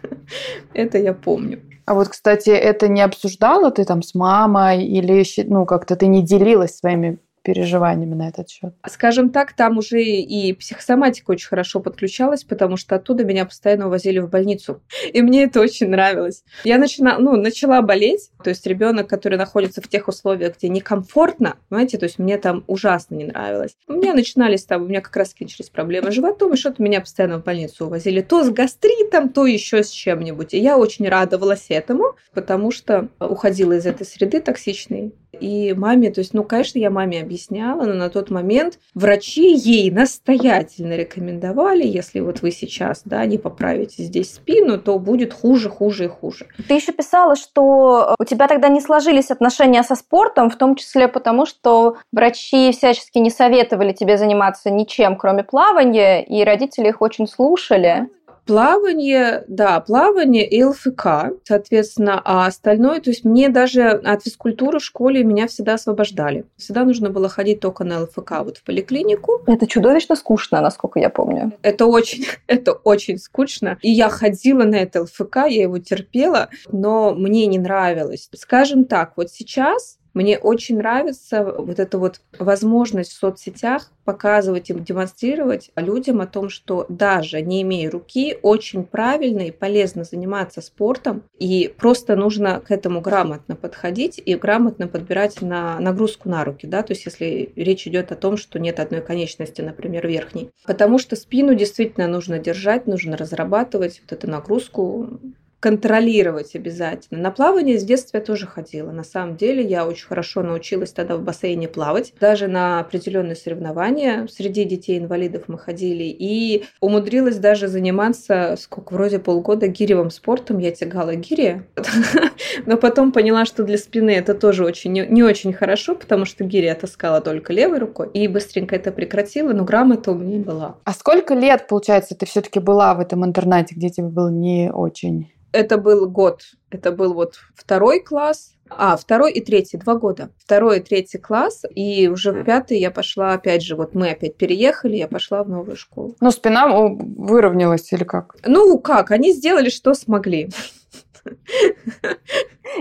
Это 0.74 0.98
я 0.98 1.12
помню. 1.12 1.60
А 1.90 1.94
вот, 1.94 2.08
кстати, 2.08 2.50
это 2.50 2.86
не 2.86 3.02
обсуждала 3.02 3.72
ты 3.72 3.84
там 3.84 4.02
с 4.02 4.14
мамой 4.14 4.86
или 4.86 5.24
ну 5.48 5.66
как-то 5.66 5.96
ты 5.96 6.06
не 6.06 6.22
делилась 6.22 6.76
своими 6.76 7.18
переживаниями 7.42 8.14
на 8.14 8.28
этот 8.28 8.48
счет? 8.48 8.74
Скажем 8.86 9.30
так, 9.30 9.52
там 9.54 9.78
уже 9.78 10.02
и 10.02 10.52
психосоматика 10.52 11.30
очень 11.30 11.48
хорошо 11.48 11.80
подключалась, 11.80 12.44
потому 12.44 12.76
что 12.76 12.96
оттуда 12.96 13.24
меня 13.24 13.44
постоянно 13.44 13.86
увозили 13.86 14.18
в 14.18 14.28
больницу. 14.28 14.82
И 15.12 15.22
мне 15.22 15.44
это 15.44 15.60
очень 15.60 15.88
нравилось. 15.88 16.44
Я 16.64 16.78
начала, 16.78 17.18
ну, 17.18 17.36
начала 17.36 17.82
болеть, 17.82 18.30
то 18.42 18.50
есть 18.50 18.66
ребенок, 18.66 19.08
который 19.08 19.38
находится 19.38 19.80
в 19.80 19.88
тех 19.88 20.08
условиях, 20.08 20.56
где 20.56 20.68
некомфортно, 20.68 21.56
понимаете, 21.68 21.98
то 21.98 22.04
есть 22.04 22.18
мне 22.18 22.38
там 22.38 22.64
ужасно 22.66 23.14
не 23.14 23.24
нравилось. 23.24 23.76
У 23.86 23.94
меня 23.94 24.14
начинались 24.14 24.64
там, 24.64 24.82
у 24.82 24.86
меня 24.86 25.00
как 25.00 25.16
раз 25.16 25.34
начались 25.40 25.70
проблемы 25.70 26.10
с 26.10 26.14
животом, 26.14 26.52
и 26.52 26.56
что-то 26.56 26.82
меня 26.82 27.00
постоянно 27.00 27.38
в 27.38 27.44
больницу 27.44 27.86
увозили. 27.86 28.20
То 28.20 28.44
с 28.44 28.50
гастритом, 28.50 29.30
то 29.30 29.46
еще 29.46 29.82
с 29.82 29.90
чем-нибудь. 29.90 30.54
И 30.54 30.58
я 30.58 30.76
очень 30.76 31.08
радовалась 31.08 31.66
этому, 31.68 32.16
потому 32.34 32.70
что 32.70 33.08
уходила 33.18 33.72
из 33.72 33.86
этой 33.86 34.06
среды 34.06 34.40
токсичной. 34.40 35.14
И 35.40 35.72
маме, 35.72 36.10
то 36.10 36.20
есть, 36.20 36.34
ну, 36.34 36.44
конечно, 36.44 36.78
я 36.78 36.90
маме 36.90 37.22
объясняла, 37.30 37.84
но 37.84 37.94
на 37.94 38.10
тот 38.10 38.28
момент 38.30 38.80
врачи 38.94 39.54
ей 39.54 39.88
настоятельно 39.92 40.96
рекомендовали, 40.96 41.86
если 41.86 42.18
вот 42.18 42.42
вы 42.42 42.50
сейчас, 42.50 43.02
да, 43.04 43.24
не 43.24 43.38
поправите 43.38 44.02
здесь 44.02 44.34
спину, 44.34 44.78
то 44.78 44.98
будет 44.98 45.32
хуже, 45.32 45.70
хуже 45.70 46.06
и 46.06 46.08
хуже. 46.08 46.46
Ты 46.66 46.74
еще 46.74 46.90
писала, 46.90 47.36
что 47.36 48.16
у 48.18 48.24
тебя 48.24 48.48
тогда 48.48 48.68
не 48.68 48.80
сложились 48.80 49.30
отношения 49.30 49.84
со 49.84 49.94
спортом, 49.94 50.50
в 50.50 50.56
том 50.56 50.74
числе 50.74 51.06
потому, 51.06 51.46
что 51.46 51.98
врачи 52.12 52.72
всячески 52.72 53.18
не 53.18 53.30
советовали 53.30 53.92
тебе 53.92 54.18
заниматься 54.18 54.70
ничем, 54.70 55.16
кроме 55.16 55.44
плавания, 55.44 56.24
и 56.24 56.42
родители 56.42 56.88
их 56.88 57.00
очень 57.00 57.28
слушали. 57.28 58.08
Плавание, 58.46 59.44
да, 59.48 59.80
плавание 59.80 60.48
и 60.48 60.62
ЛФК, 60.62 61.32
соответственно, 61.44 62.20
а 62.24 62.46
остальное, 62.46 63.00
то 63.00 63.10
есть 63.10 63.24
мне 63.24 63.48
даже 63.48 63.88
от 63.90 64.24
физкультуры 64.24 64.78
в 64.78 64.84
школе 64.84 65.22
меня 65.24 65.46
всегда 65.46 65.74
освобождали. 65.74 66.44
Всегда 66.56 66.84
нужно 66.84 67.10
было 67.10 67.28
ходить 67.28 67.60
только 67.60 67.84
на 67.84 68.02
ЛФК 68.02 68.40
вот 68.40 68.58
в 68.58 68.64
поликлинику. 68.64 69.42
Это 69.46 69.66
чудовищно 69.66 70.16
скучно, 70.16 70.60
насколько 70.60 70.98
я 70.98 71.10
помню. 71.10 71.52
Это 71.62 71.86
очень, 71.86 72.26
это 72.46 72.72
очень 72.72 73.18
скучно. 73.18 73.78
И 73.82 73.90
я 73.90 74.08
ходила 74.08 74.64
на 74.64 74.76
это 74.76 75.02
ЛФК, 75.02 75.36
я 75.48 75.62
его 75.62 75.78
терпела, 75.78 76.48
но 76.72 77.14
мне 77.14 77.46
не 77.46 77.58
нравилось. 77.58 78.28
Скажем 78.34 78.84
так, 78.84 79.12
вот 79.16 79.30
сейчас 79.30 79.99
мне 80.14 80.38
очень 80.38 80.78
нравится 80.78 81.44
вот 81.44 81.78
эта 81.78 81.98
вот 81.98 82.20
возможность 82.38 83.12
в 83.12 83.18
соцсетях 83.18 83.90
показывать 84.04 84.70
и 84.70 84.74
демонстрировать 84.74 85.70
людям 85.76 86.20
о 86.20 86.26
том, 86.26 86.48
что 86.48 86.86
даже 86.88 87.40
не 87.42 87.62
имея 87.62 87.90
руки, 87.90 88.36
очень 88.42 88.84
правильно 88.84 89.42
и 89.42 89.50
полезно 89.50 90.04
заниматься 90.04 90.60
спортом, 90.60 91.22
и 91.38 91.72
просто 91.78 92.16
нужно 92.16 92.60
к 92.60 92.70
этому 92.70 93.00
грамотно 93.00 93.54
подходить 93.54 94.20
и 94.24 94.34
грамотно 94.34 94.88
подбирать 94.88 95.40
на 95.42 95.78
нагрузку 95.78 96.28
на 96.28 96.44
руки, 96.44 96.66
да, 96.66 96.82
то 96.82 96.92
есть 96.92 97.04
если 97.06 97.52
речь 97.54 97.86
идет 97.86 98.10
о 98.10 98.16
том, 98.16 98.36
что 98.36 98.58
нет 98.58 98.80
одной 98.80 99.00
конечности, 99.00 99.60
например, 99.60 100.06
верхней. 100.06 100.50
Потому 100.64 100.98
что 100.98 101.14
спину 101.14 101.54
действительно 101.54 102.08
нужно 102.08 102.38
держать, 102.38 102.86
нужно 102.86 103.16
разрабатывать 103.16 104.00
вот 104.02 104.12
эту 104.12 104.28
нагрузку 104.28 105.20
контролировать 105.60 106.54
обязательно. 106.54 107.20
На 107.20 107.30
плавание 107.30 107.78
с 107.78 107.84
детства 107.84 108.16
я 108.16 108.24
тоже 108.24 108.46
ходила. 108.46 108.90
На 108.90 109.04
самом 109.04 109.36
деле 109.36 109.62
я 109.62 109.86
очень 109.86 110.06
хорошо 110.06 110.42
научилась 110.42 110.92
тогда 110.92 111.16
в 111.16 111.22
бассейне 111.22 111.68
плавать. 111.68 112.14
Даже 112.18 112.48
на 112.48 112.80
определенные 112.80 113.36
соревнования 113.36 114.26
среди 114.26 114.64
детей-инвалидов 114.64 115.44
мы 115.48 115.58
ходили. 115.58 116.04
И 116.04 116.64
умудрилась 116.80 117.36
даже 117.36 117.68
заниматься, 117.68 118.56
сколько, 118.58 118.94
вроде 118.94 119.18
полгода 119.18 119.68
гиревым 119.68 120.10
спортом. 120.10 120.58
Я 120.58 120.70
тягала 120.72 121.14
гири. 121.14 121.62
Но 122.66 122.78
потом 122.78 123.12
поняла, 123.12 123.44
что 123.44 123.62
для 123.62 123.76
спины 123.76 124.10
это 124.10 124.34
тоже 124.34 124.64
очень 124.64 124.92
не 124.92 125.22
очень 125.22 125.52
хорошо, 125.52 125.94
потому 125.94 126.24
что 126.24 126.44
гири 126.44 126.66
я 126.66 126.74
таскала 126.74 127.20
только 127.20 127.52
левой 127.52 127.78
рукой. 127.78 128.08
И 128.14 128.26
быстренько 128.28 128.74
это 128.74 128.92
прекратила, 128.92 129.52
но 129.52 129.64
грамота 129.64 130.12
у 130.12 130.14
меня 130.14 130.42
была. 130.42 130.76
А 130.84 130.92
сколько 130.92 131.34
лет, 131.34 131.66
получается, 131.68 132.14
ты 132.14 132.24
все-таки 132.24 132.60
была 132.60 132.94
в 132.94 133.00
этом 133.00 133.24
интернате, 133.24 133.74
где 133.74 133.90
тебе 133.90 134.06
было 134.06 134.30
не 134.30 134.70
очень 134.72 135.30
это 135.52 135.78
был 135.78 136.08
год, 136.08 136.42
это 136.70 136.92
был 136.92 137.14
вот 137.14 137.34
второй 137.54 138.00
класс, 138.00 138.54
а, 138.68 138.96
второй 138.96 139.32
и 139.32 139.40
третий, 139.40 139.78
два 139.78 139.96
года. 139.96 140.30
Второй 140.38 140.78
и 140.78 140.82
третий 140.82 141.18
класс, 141.18 141.64
и 141.74 142.08
уже 142.08 142.32
в 142.32 142.44
пятый 142.44 142.78
я 142.78 142.90
пошла, 142.90 143.32
опять 143.32 143.62
же, 143.62 143.74
вот 143.74 143.94
мы 143.94 144.10
опять 144.10 144.36
переехали, 144.36 144.96
я 144.96 145.08
пошла 145.08 145.42
в 145.42 145.48
новую 145.48 145.76
школу. 145.76 146.16
Ну, 146.20 146.30
спина 146.30 146.68
выровнялась 146.68 147.92
или 147.92 148.04
как? 148.04 148.36
Ну, 148.44 148.78
как, 148.78 149.10
они 149.10 149.32
сделали, 149.32 149.70
что 149.70 149.94
смогли. 149.94 150.50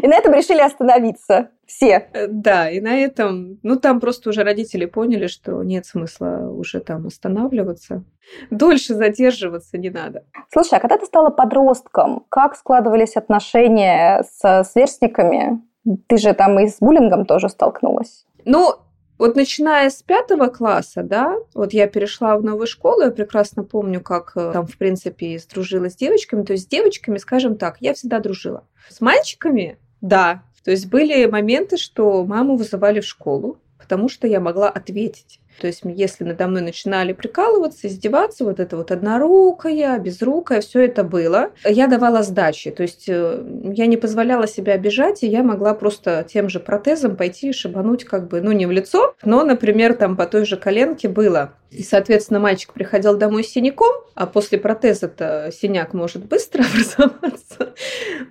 И 0.01 0.07
на 0.07 0.15
этом 0.15 0.33
решили 0.33 0.61
остановиться 0.61 1.49
все. 1.65 2.09
Э, 2.13 2.27
да, 2.27 2.69
и 2.69 2.79
на 2.79 2.97
этом, 2.97 3.59
ну 3.63 3.75
там 3.75 3.99
просто 3.99 4.29
уже 4.29 4.43
родители 4.43 4.85
поняли, 4.85 5.27
что 5.27 5.63
нет 5.63 5.85
смысла 5.85 6.49
уже 6.49 6.79
там 6.79 7.07
останавливаться. 7.07 8.03
Дольше 8.51 8.93
задерживаться 8.93 9.77
не 9.77 9.89
надо. 9.89 10.25
Слушай, 10.51 10.77
а 10.77 10.79
когда 10.79 10.97
ты 10.97 11.05
стала 11.05 11.29
подростком, 11.29 12.25
как 12.29 12.55
складывались 12.55 13.15
отношения 13.15 14.23
с 14.31 14.63
сверстниками? 14.71 15.61
Ты 16.07 16.17
же 16.17 16.33
там 16.33 16.59
и 16.59 16.67
с 16.67 16.79
буллингом 16.79 17.25
тоже 17.25 17.49
столкнулась. 17.49 18.25
Ну, 18.45 18.75
Вот 19.19 19.35
начиная 19.35 19.89
с 19.89 20.01
пятого 20.01 20.47
класса, 20.47 21.03
да, 21.03 21.35
вот 21.53 21.73
я 21.73 21.87
перешла 21.87 22.37
в 22.37 22.43
новую 22.43 22.67
школу, 22.67 23.01
я 23.01 23.11
прекрасно 23.11 23.65
помню, 23.65 23.99
как 23.99 24.31
э, 24.35 24.51
там, 24.53 24.65
в 24.65 24.77
принципе, 24.77 25.37
сдружилась 25.37 25.93
с 25.93 25.97
девочками. 25.97 26.43
То 26.43 26.53
есть 26.53 26.63
с 26.63 26.67
девочками, 26.67 27.17
скажем 27.17 27.57
так, 27.57 27.77
я 27.81 27.93
всегда 27.93 28.19
дружила. 28.19 28.63
С 28.87 29.01
мальчиками, 29.01 29.77
да. 29.99 30.43
То 30.63 30.71
есть 30.71 30.87
были 30.87 31.25
моменты, 31.25 31.75
что 31.75 32.23
маму 32.23 32.55
вызывали 32.55 33.01
в 33.01 33.05
школу, 33.05 33.59
потому 33.77 34.07
что 34.07 34.25
я 34.25 34.39
могла 34.39 34.69
ответить. 34.69 35.41
То 35.59 35.67
есть, 35.67 35.81
если 35.83 36.23
надо 36.23 36.47
мной 36.47 36.61
начинали 36.61 37.13
прикалываться, 37.13 37.87
издеваться, 37.87 38.45
вот 38.45 38.59
это 38.59 38.77
вот 38.77 38.91
однорукая, 38.91 39.99
безрукая, 39.99 40.61
все 40.61 40.85
это 40.85 41.03
было. 41.03 41.51
Я 41.65 41.87
давала 41.87 42.23
сдачи, 42.23 42.71
то 42.71 42.83
есть 42.83 43.05
э, 43.07 43.43
я 43.73 43.85
не 43.87 43.97
позволяла 43.97 44.47
себя 44.47 44.73
обижать, 44.73 45.23
и 45.23 45.27
я 45.27 45.43
могла 45.43 45.73
просто 45.73 46.25
тем 46.27 46.49
же 46.49 46.59
протезом 46.59 47.15
пойти 47.15 47.49
и 47.49 47.53
шибануть 47.53 48.05
как 48.05 48.27
бы, 48.27 48.41
ну, 48.41 48.51
не 48.51 48.65
в 48.65 48.71
лицо, 48.71 49.15
но, 49.23 49.43
например, 49.43 49.93
там 49.93 50.15
по 50.15 50.25
той 50.25 50.45
же 50.45 50.57
коленке 50.57 51.07
было. 51.07 51.53
И, 51.71 51.83
соответственно, 51.83 52.39
мальчик 52.39 52.73
приходил 52.73 53.15
домой 53.15 53.43
с 53.43 53.49
синяком, 53.49 53.93
а 54.15 54.25
после 54.25 54.57
протеза-то 54.57 55.51
синяк 55.53 55.93
может 55.93 56.25
быстро 56.25 56.63
образоваться. 56.99 57.73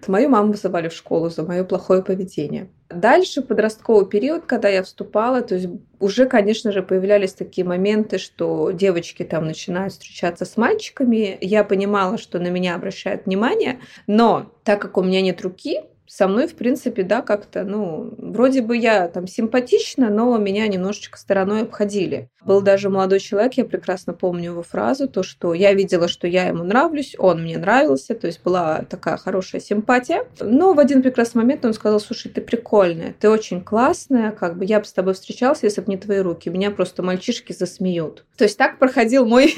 Мою 0.07 0.29
маму 0.29 0.53
вызывали 0.53 0.89
в 0.89 0.93
школу 0.93 1.29
за 1.29 1.43
мое 1.43 1.65
плохое 1.65 2.03
поведение. 2.03 2.69
Дальше 2.89 3.43
подростковый 3.43 4.07
период, 4.07 4.45
когда 4.47 4.69
я 4.69 4.83
вступала, 4.83 5.43
то 5.43 5.55
есть 5.55 5.69
уже, 6.01 6.27
конечно 6.27 6.73
же, 6.73 6.83
появлялись 6.83 7.33
такие 7.33 7.67
моменты, 7.67 8.19
что 8.19 8.71
девочки 8.71 9.23
там 9.23 9.47
начинают 9.47 9.93
встречаться 9.93 10.45
с 10.45 10.57
мальчиками. 10.57 11.39
Я 11.41 11.65
понимала, 11.65 12.19
что 12.19 12.39
на 12.39 12.49
меня 12.49 12.75
обращают 12.75 13.27
внимание, 13.27 13.81
но 14.07 14.53
так 14.65 14.81
как 14.81 14.97
у 14.97 15.03
меня 15.03 15.21
нет 15.21 15.41
руки, 15.43 15.81
со 16.09 16.27
мной, 16.27 16.49
в 16.49 16.55
принципе, 16.55 17.03
да, 17.03 17.21
как-то, 17.21 17.65
ну, 17.65 18.15
вроде 18.17 18.63
бы 18.63 18.77
я 18.77 19.09
там 19.09 19.27
симпатична, 19.27 20.09
но 20.09 20.37
меня 20.39 20.67
немножечко 20.67 21.19
стороной 21.19 21.63
обходили. 21.63 22.31
Был 22.45 22.63
даже 22.63 22.89
молодой 22.89 23.21
человек, 23.21 23.55
я 23.55 23.65
прекрасно 23.67 24.15
помню 24.15 24.53
его 24.53 24.63
фразу, 24.63 25.07
то, 25.07 25.23
что 25.23 25.53
я 25.53 25.75
видела, 25.75 26.09
что 26.09 26.27
я 26.27 26.49
ему 26.49 26.65
нравлюсь, 26.65 27.15
он 27.19 27.43
мне 27.43 27.59
нравился, 27.59 28.15
то 28.15 28.27
есть 28.27 28.43
была 28.43 28.87
такая 28.89 29.19
хорошая 29.19 29.61
симпатия. 29.61 30.25
Но 30.41 30.73
в 30.73 30.79
один 30.79 31.03
прекрасный 31.03 31.39
момент 31.43 31.67
он 31.67 31.75
сказал, 31.75 32.01
слушай, 32.01 32.31
ты 32.31 32.41
прикольная, 32.41 33.15
ты 33.19 33.29
очень 33.29 33.63
классная, 33.63 34.31
как 34.31 34.57
бы 34.57 34.65
я 34.65 34.81
бы 34.81 34.87
с 34.87 34.93
тобой 34.93 35.13
встречался, 35.13 35.67
если 35.67 35.83
бы 35.83 35.91
не 35.91 35.99
твои 35.99 36.21
руки. 36.21 36.49
Меня 36.49 36.71
просто 36.71 37.03
мальчишки 37.03 37.53
засмеют. 37.53 38.25
То 38.39 38.45
есть 38.45 38.57
так 38.57 38.79
проходил 38.79 39.27
мой 39.27 39.55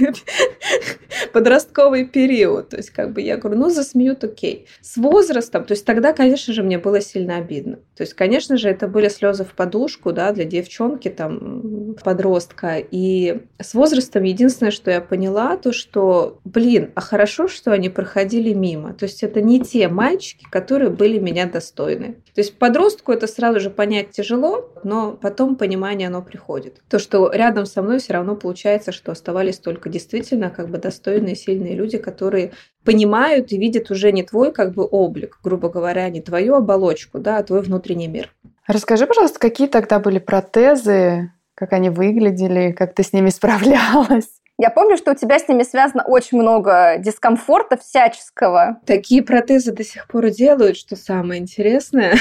подростковый 1.33 2.07
период. 2.07 2.71
То 2.71 2.79
есть 2.79 2.91
как 2.91 3.13
бы 3.13 3.21
я 3.21 3.37
говорю, 3.37 3.61
ну 3.61 3.71
засмеют, 3.71 4.25
окей. 4.25 4.67
С 4.81 4.97
возрастом, 4.97 5.65
то 5.65 5.73
есть 5.75 5.85
тогда, 5.85 6.13
конечно 6.41 6.55
же, 6.55 6.63
мне 6.63 6.79
было 6.79 7.01
сильно 7.01 7.37
обидно. 7.37 7.77
То 7.95 8.03
есть, 8.03 8.15
конечно 8.15 8.57
же, 8.57 8.71
это 8.71 8.89
были 8.89 9.09
слезы 9.09 9.45
в 9.45 9.53
подушку, 9.55 10.13
да, 10.13 10.33
для 10.33 10.45
девчонки, 10.45 11.09
там, 11.09 11.95
подростка. 12.03 12.79
И 12.79 13.43
с 13.61 13.75
возрастом 13.75 14.23
единственное, 14.23 14.71
что 14.71 14.91
я 14.91 15.03
поняла, 15.03 15.59
то, 15.59 15.73
что, 15.73 16.39
блин, 16.45 16.93
а 16.95 17.03
хорошо, 17.03 17.47
что 17.47 17.73
они 17.73 17.91
проходили 17.91 18.55
мимо. 18.55 18.95
То 18.95 19.05
есть 19.05 19.23
это 19.23 19.43
не 19.43 19.61
те 19.61 19.89
мальчики, 19.89 20.47
которые 20.51 20.91
были 20.91 21.19
меня 21.19 21.45
достойны. 21.45 22.15
То 22.35 22.41
есть 22.41 22.57
подростку 22.59 23.13
это 23.13 23.27
сразу 23.27 23.61
же 23.61 23.69
понять 23.69 24.13
тяжело, 24.13 24.71
но 24.83 25.13
потом 25.13 25.57
понимание 25.57 26.09
оно 26.09 26.23
приходит. 26.23 26.81
То, 26.89 26.99
что 26.99 27.31
рядом 27.31 27.67
со 27.67 27.83
мной 27.83 27.99
все 27.99 28.15
равно 28.15 28.35
получается, 28.35 28.93
что 28.93 29.13
оставались 29.13 29.59
только 29.59 29.91
действительно 29.91 30.49
как 30.49 30.71
бы 30.71 30.79
достойные, 30.79 31.37
сильные 31.37 31.75
люди, 31.75 31.99
которые 31.99 32.53
понимают 32.85 33.53
и 33.53 33.59
видят 33.59 33.91
уже 33.91 34.13
не 34.13 34.23
твой 34.23 34.53
как 34.53 34.75
бы 34.75 34.85
облик, 34.85 35.39
грубо 35.43 35.69
говоря, 35.69 36.09
не 36.09 36.21
твою 36.21 36.55
оболочку, 36.55 37.19
да, 37.19 37.39
а 37.39 37.43
твой 37.43 37.63
внутренний 37.63 38.09
мир. 38.09 38.33
Расскажи, 38.67 39.07
пожалуйста, 39.07 39.39
какие 39.39 39.67
тогда 39.67 39.99
были 39.99 40.19
протезы, 40.19 41.33
как 41.55 41.73
они 41.73 41.91
выглядели, 41.91 42.73
как 42.73 42.95
ты 42.95 43.03
с 43.03 43.13
ними 43.13 43.29
справлялась? 43.31 44.40
Я 44.61 44.69
помню, 44.69 44.99
что 44.99 45.13
у 45.13 45.15
тебя 45.15 45.39
с 45.39 45.49
ними 45.49 45.63
связано 45.63 46.05
очень 46.05 46.37
много 46.37 46.97
дискомфорта 46.99 47.79
всяческого. 47.79 48.79
Такие 48.85 49.23
протезы 49.23 49.73
до 49.73 49.83
сих 49.83 50.07
пор 50.07 50.29
делают, 50.29 50.77
что 50.77 50.97
самое 50.97 51.41
интересное. 51.41 52.19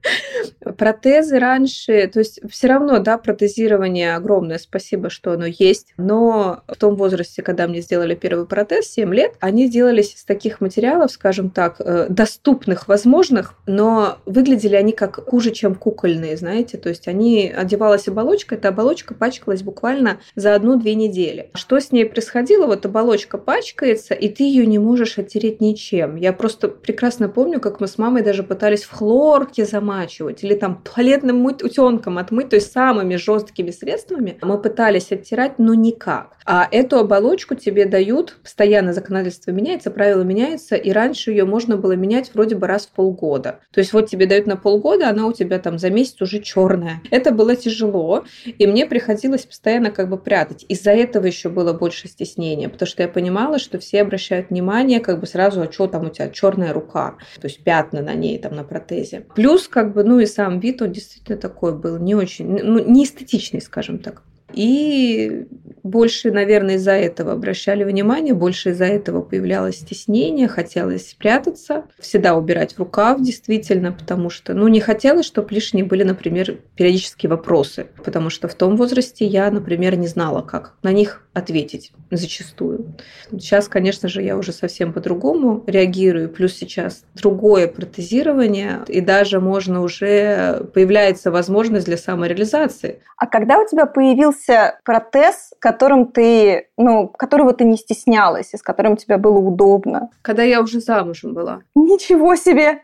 Протезы 0.76 1.38
раньше, 1.38 2.08
то 2.08 2.18
есть 2.18 2.40
все 2.50 2.66
равно, 2.66 2.98
да, 2.98 3.18
протезирование 3.18 4.16
огромное 4.16 4.58
спасибо, 4.58 5.10
что 5.10 5.32
оно 5.32 5.46
есть, 5.46 5.94
но 5.96 6.62
в 6.66 6.74
том 6.74 6.96
возрасте, 6.96 7.42
когда 7.42 7.68
мне 7.68 7.82
сделали 7.82 8.16
первый 8.16 8.46
протез, 8.46 8.90
7 8.90 9.14
лет, 9.14 9.34
они 9.40 9.68
делались 9.68 10.14
из 10.14 10.24
таких 10.24 10.60
материалов, 10.60 11.12
скажем 11.12 11.50
так, 11.50 11.76
э, 11.78 12.06
доступных, 12.08 12.88
возможных, 12.88 13.54
но 13.66 14.18
выглядели 14.26 14.74
они 14.74 14.92
как 14.92 15.24
хуже, 15.28 15.50
чем 15.52 15.76
кукольные, 15.76 16.36
знаете, 16.36 16.78
то 16.78 16.88
есть 16.88 17.06
они 17.06 17.52
одевалась 17.54 18.08
оболочка, 18.08 18.56
эта 18.56 18.68
оболочка 18.68 19.14
пачкалась 19.14 19.62
буквально 19.62 20.18
за 20.34 20.54
одну-две 20.54 20.94
недели. 20.94 21.50
Что 21.60 21.78
с 21.78 21.92
ней 21.92 22.06
происходило? 22.06 22.64
Вот 22.64 22.86
оболочка 22.86 23.36
пачкается, 23.36 24.14
и 24.14 24.30
ты 24.30 24.44
ее 24.44 24.64
не 24.64 24.78
можешь 24.78 25.18
оттереть 25.18 25.60
ничем. 25.60 26.16
Я 26.16 26.32
просто 26.32 26.68
прекрасно 26.68 27.28
помню, 27.28 27.60
как 27.60 27.80
мы 27.80 27.86
с 27.86 27.98
мамой 27.98 28.22
даже 28.22 28.42
пытались 28.42 28.84
в 28.84 28.92
хлорке 28.92 29.66
замачивать 29.66 30.42
или 30.42 30.54
там 30.54 30.82
туалетным 30.82 31.44
утенком 31.44 32.16
отмыть, 32.16 32.48
то 32.48 32.56
есть 32.56 32.72
самыми 32.72 33.16
жесткими 33.16 33.72
средствами. 33.72 34.38
Мы 34.40 34.56
пытались 34.56 35.12
оттирать, 35.12 35.58
но 35.58 35.74
никак. 35.74 36.38
А 36.46 36.66
эту 36.70 36.98
оболочку 36.98 37.54
тебе 37.54 37.84
дают, 37.84 38.38
постоянно 38.42 38.94
законодательство 38.94 39.50
меняется, 39.50 39.90
правила 39.90 40.22
меняются, 40.22 40.76
и 40.76 40.90
раньше 40.92 41.30
ее 41.30 41.44
можно 41.44 41.76
было 41.76 41.92
менять 41.92 42.30
вроде 42.32 42.56
бы 42.56 42.66
раз 42.68 42.86
в 42.86 42.92
полгода. 42.92 43.60
То 43.70 43.80
есть 43.80 43.92
вот 43.92 44.08
тебе 44.08 44.24
дают 44.24 44.46
на 44.46 44.56
полгода, 44.56 45.10
она 45.10 45.26
у 45.26 45.34
тебя 45.34 45.58
там 45.58 45.78
за 45.78 45.90
месяц 45.90 46.22
уже 46.22 46.40
черная. 46.40 47.02
Это 47.10 47.32
было 47.32 47.54
тяжело, 47.54 48.24
и 48.46 48.66
мне 48.66 48.86
приходилось 48.86 49.44
постоянно 49.44 49.90
как 49.90 50.08
бы 50.08 50.16
прятать. 50.16 50.64
Из-за 50.66 50.92
этого 50.92 51.26
еще 51.26 51.49
было 51.50 51.72
больше 51.72 52.08
стеснения, 52.08 52.68
потому 52.68 52.86
что 52.86 53.02
я 53.02 53.08
понимала, 53.08 53.58
что 53.58 53.78
все 53.78 54.02
обращают 54.02 54.50
внимание 54.50 55.00
как 55.00 55.20
бы 55.20 55.26
сразу, 55.26 55.62
а 55.62 55.70
что 55.70 55.86
там 55.86 56.06
у 56.06 56.10
тебя 56.10 56.30
черная 56.30 56.72
рука, 56.72 57.16
то 57.40 57.46
есть 57.46 57.62
пятна 57.62 58.02
на 58.02 58.14
ней 58.14 58.38
там 58.38 58.54
на 58.54 58.64
протезе. 58.64 59.26
Плюс 59.34 59.68
как 59.68 59.92
бы, 59.92 60.04
ну 60.04 60.18
и 60.20 60.26
сам 60.26 60.60
вид, 60.60 60.82
он 60.82 60.92
действительно 60.92 61.38
такой 61.38 61.76
был 61.76 61.98
не 61.98 62.14
очень, 62.14 62.46
ну 62.46 62.78
не 62.78 63.04
эстетичный, 63.04 63.60
скажем 63.60 63.98
так. 63.98 64.22
И 64.52 65.46
больше, 65.82 66.30
наверное, 66.30 66.76
из-за 66.76 66.92
этого 66.92 67.32
обращали 67.32 67.84
внимание, 67.84 68.34
больше 68.34 68.70
из-за 68.70 68.84
этого 68.84 69.22
появлялось 69.22 69.76
стеснение, 69.76 70.48
хотелось 70.48 71.10
спрятаться, 71.10 71.84
всегда 71.98 72.36
убирать 72.36 72.74
в 72.74 72.78
рукав, 72.78 73.20
действительно, 73.20 73.92
потому 73.92 74.30
что, 74.30 74.54
ну, 74.54 74.68
не 74.68 74.80
хотелось, 74.80 75.26
чтобы 75.26 75.48
лишние 75.54 75.84
были, 75.84 76.02
например, 76.02 76.58
периодические 76.76 77.30
вопросы, 77.30 77.86
потому 78.04 78.30
что 78.30 78.48
в 78.48 78.54
том 78.54 78.76
возрасте 78.76 79.24
я, 79.24 79.50
например, 79.50 79.96
не 79.96 80.06
знала, 80.06 80.42
как 80.42 80.74
на 80.82 80.92
них 80.92 81.26
ответить 81.32 81.92
зачастую. 82.10 82.96
Сейчас, 83.30 83.68
конечно 83.68 84.08
же, 84.08 84.22
я 84.22 84.36
уже 84.36 84.52
совсем 84.52 84.92
по-другому 84.92 85.62
реагирую, 85.66 86.28
плюс 86.28 86.54
сейчас 86.54 87.04
другое 87.14 87.68
протезирование, 87.68 88.80
и 88.88 89.00
даже 89.00 89.40
можно 89.40 89.80
уже 89.80 90.68
появляется 90.74 91.30
возможность 91.30 91.86
для 91.86 91.96
самореализации. 91.96 93.00
А 93.16 93.26
когда 93.26 93.58
у 93.58 93.66
тебя 93.66 93.86
появился 93.86 94.39
протез, 94.84 95.52
которым 95.58 96.06
ты, 96.06 96.68
ну, 96.76 97.08
которого 97.08 97.52
ты 97.52 97.64
не 97.64 97.76
стеснялась, 97.76 98.54
и 98.54 98.56
с 98.56 98.62
которым 98.62 98.96
тебе 98.96 99.16
было 99.16 99.38
удобно? 99.38 100.10
Когда 100.22 100.42
я 100.42 100.60
уже 100.60 100.80
замужем 100.80 101.34
была. 101.34 101.62
Ничего 101.74 102.36
себе! 102.36 102.82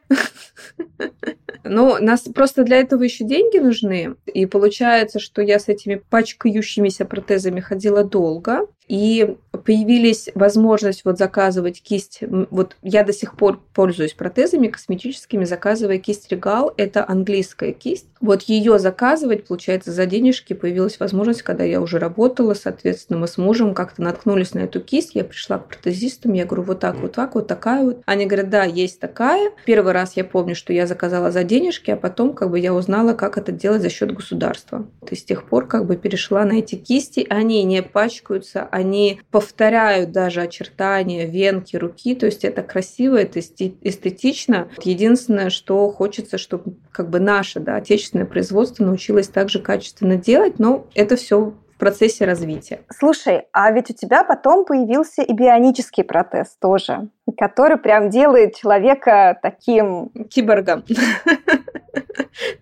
Ну, 1.64 1.96
нас 2.00 2.20
просто 2.22 2.62
для 2.62 2.78
этого 2.78 3.02
еще 3.02 3.24
деньги 3.24 3.58
нужны. 3.58 4.14
И 4.26 4.46
получается, 4.46 5.18
что 5.18 5.42
я 5.42 5.58
с 5.58 5.68
этими 5.68 5.96
пачкающимися 5.96 7.04
протезами 7.04 7.60
ходила 7.60 8.04
долго. 8.04 8.66
И 8.88 9.36
появились 9.64 10.28
возможность 10.34 11.04
вот 11.04 11.18
заказывать 11.18 11.82
кисть. 11.82 12.20
Вот 12.50 12.76
я 12.82 13.04
до 13.04 13.12
сих 13.12 13.36
пор 13.36 13.60
пользуюсь 13.74 14.12
протезами 14.12 14.68
косметическими, 14.68 15.44
заказывая 15.44 15.98
кисть 15.98 16.30
Регал. 16.30 16.72
Это 16.76 17.04
английская 17.08 17.72
кисть. 17.72 18.06
Вот 18.20 18.42
ее 18.42 18.78
заказывать, 18.78 19.46
получается, 19.46 19.92
за 19.92 20.06
денежки 20.06 20.52
появилась 20.52 20.98
возможность, 21.00 21.42
когда 21.42 21.64
я 21.64 21.80
уже 21.80 21.98
работала, 21.98 22.54
соответственно, 22.54 23.18
мы 23.18 23.28
с 23.28 23.38
мужем 23.38 23.74
как-то 23.74 24.02
наткнулись 24.02 24.54
на 24.54 24.60
эту 24.60 24.80
кисть. 24.80 25.14
Я 25.14 25.24
пришла 25.24 25.58
к 25.58 25.68
протезистам, 25.68 26.32
я 26.32 26.44
говорю, 26.44 26.62
вот 26.62 26.80
так, 26.80 26.96
вот 26.96 27.12
так, 27.12 27.34
вот 27.34 27.46
такая 27.46 27.84
вот. 27.84 28.02
Они 28.06 28.26
говорят, 28.26 28.50
да, 28.50 28.64
есть 28.64 29.00
такая. 29.00 29.52
Первый 29.64 29.92
раз 29.92 30.16
я 30.16 30.24
помню, 30.24 30.54
что 30.54 30.72
я 30.72 30.86
заказала 30.86 31.30
за 31.30 31.44
денежки, 31.44 31.90
а 31.90 31.96
потом 31.96 32.32
как 32.32 32.50
бы 32.50 32.58
я 32.58 32.72
узнала, 32.72 33.14
как 33.14 33.36
это 33.36 33.52
делать 33.52 33.82
за 33.82 33.90
счет 33.90 34.14
государства. 34.14 34.86
Есть 35.10 35.22
с 35.22 35.24
тех 35.24 35.48
пор 35.48 35.66
как 35.66 35.86
бы 35.86 35.96
перешла 35.96 36.44
на 36.44 36.52
эти 36.52 36.74
кисти, 36.76 37.26
они 37.28 37.62
не 37.64 37.82
пачкаются, 37.82 38.68
они 38.76 39.20
повторяют 39.30 40.12
даже 40.12 40.42
очертания 40.42 41.24
венки 41.24 41.76
руки, 41.76 42.14
то 42.14 42.26
есть 42.26 42.44
это 42.44 42.62
красиво, 42.62 43.16
это 43.16 43.40
эстетично. 43.40 44.68
Единственное, 44.82 45.48
что 45.48 45.90
хочется, 45.90 46.36
чтобы 46.36 46.76
как 46.92 47.08
бы 47.08 47.18
наше 47.18 47.58
да, 47.58 47.76
отечественное 47.76 48.26
производство 48.26 48.84
научилось 48.84 49.28
также 49.28 49.60
качественно 49.60 50.16
делать, 50.16 50.58
но 50.58 50.86
это 50.94 51.16
все 51.16 51.54
в 51.76 51.78
процессе 51.78 52.26
развития. 52.26 52.80
Слушай, 52.90 53.44
а 53.52 53.70
ведь 53.70 53.90
у 53.90 53.94
тебя 53.94 54.24
потом 54.24 54.66
появился 54.66 55.22
и 55.22 55.32
бионический 55.32 56.04
протез 56.04 56.56
тоже, 56.60 57.08
который 57.38 57.78
прям 57.78 58.10
делает 58.10 58.56
человека 58.56 59.38
таким... 59.42 60.10
Киборгом. 60.30 60.84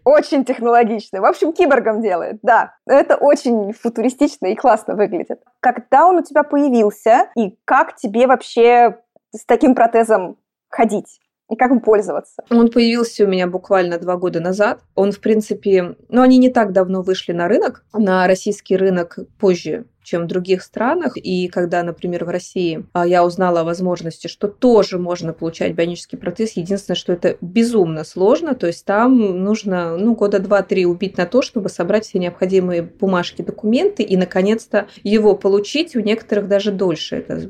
Очень 0.05 0.45
технологично. 0.45 1.21
В 1.21 1.25
общем, 1.25 1.53
киборгом 1.53 2.03
делает, 2.03 2.39
да. 2.43 2.75
Это 2.87 3.17
очень 3.17 3.73
футуристично 3.73 4.47
и 4.47 4.55
классно 4.55 4.95
выглядит. 4.95 5.41
Когда 5.61 6.07
он 6.07 6.17
у 6.17 6.23
тебя 6.23 6.43
появился, 6.43 7.29
и 7.37 7.57
как 7.65 7.97
тебе 7.97 8.27
вообще 8.27 8.99
с 9.35 9.45
таким 9.45 9.75
протезом 9.75 10.37
ходить? 10.69 11.21
и 11.51 11.57
как 11.57 11.71
им 11.71 11.81
пользоваться? 11.81 12.43
Он 12.51 12.71
появился 12.71 13.25
у 13.25 13.27
меня 13.27 13.47
буквально 13.47 13.99
два 13.99 14.17
года 14.17 14.41
назад. 14.41 14.81
Он, 14.95 15.13
в 15.13 15.21
принципе, 15.21 15.97
ну, 16.09 16.23
они 16.23 16.39
не 16.39 16.51
так 16.51 16.73
давно 16.73 17.03
вышли 17.03 17.33
на 17.33 17.49
рынок, 17.49 17.85
на 17.93 18.27
российский 18.27 18.77
рынок 18.77 19.19
позже 19.39 19.85
чем 20.05 20.25
в 20.25 20.27
других 20.27 20.63
странах. 20.63 21.17
И 21.17 21.49
когда, 21.49 21.83
например, 21.83 22.25
в 22.25 22.29
России 22.29 22.85
а, 22.93 23.07
я 23.07 23.25
узнала 23.25 23.61
о 23.61 23.65
возможности, 23.65 24.29
что 24.29 24.49
тоже 24.49 24.99
можно 24.99 25.33
получать 25.33 25.73
бионический 25.73 26.19
протез, 26.19 26.53
единственное, 26.53 26.97
что 26.97 27.13
это 27.13 27.37
безумно 27.41 28.05
сложно, 28.05 28.55
то 28.55 28.67
есть 28.67 28.85
там 28.85 29.43
нужно 29.43 29.97
ну, 29.97 30.15
года 30.15 30.39
два-три 30.39 30.87
убить 30.87 31.17
на 31.17 31.27
то, 31.27 31.43
чтобы 31.43 31.69
собрать 31.69 32.07
все 32.07 32.19
необходимые 32.19 32.83
бумажки, 32.83 33.43
документы 33.43 34.03
и, 34.03 34.17
наконец-то, 34.17 34.87
его 35.03 35.35
получить. 35.35 35.97
У 35.97 36.01
некоторых 36.01 36.49
даже 36.49 36.71
дольше 36.71 37.17
это 37.17 37.49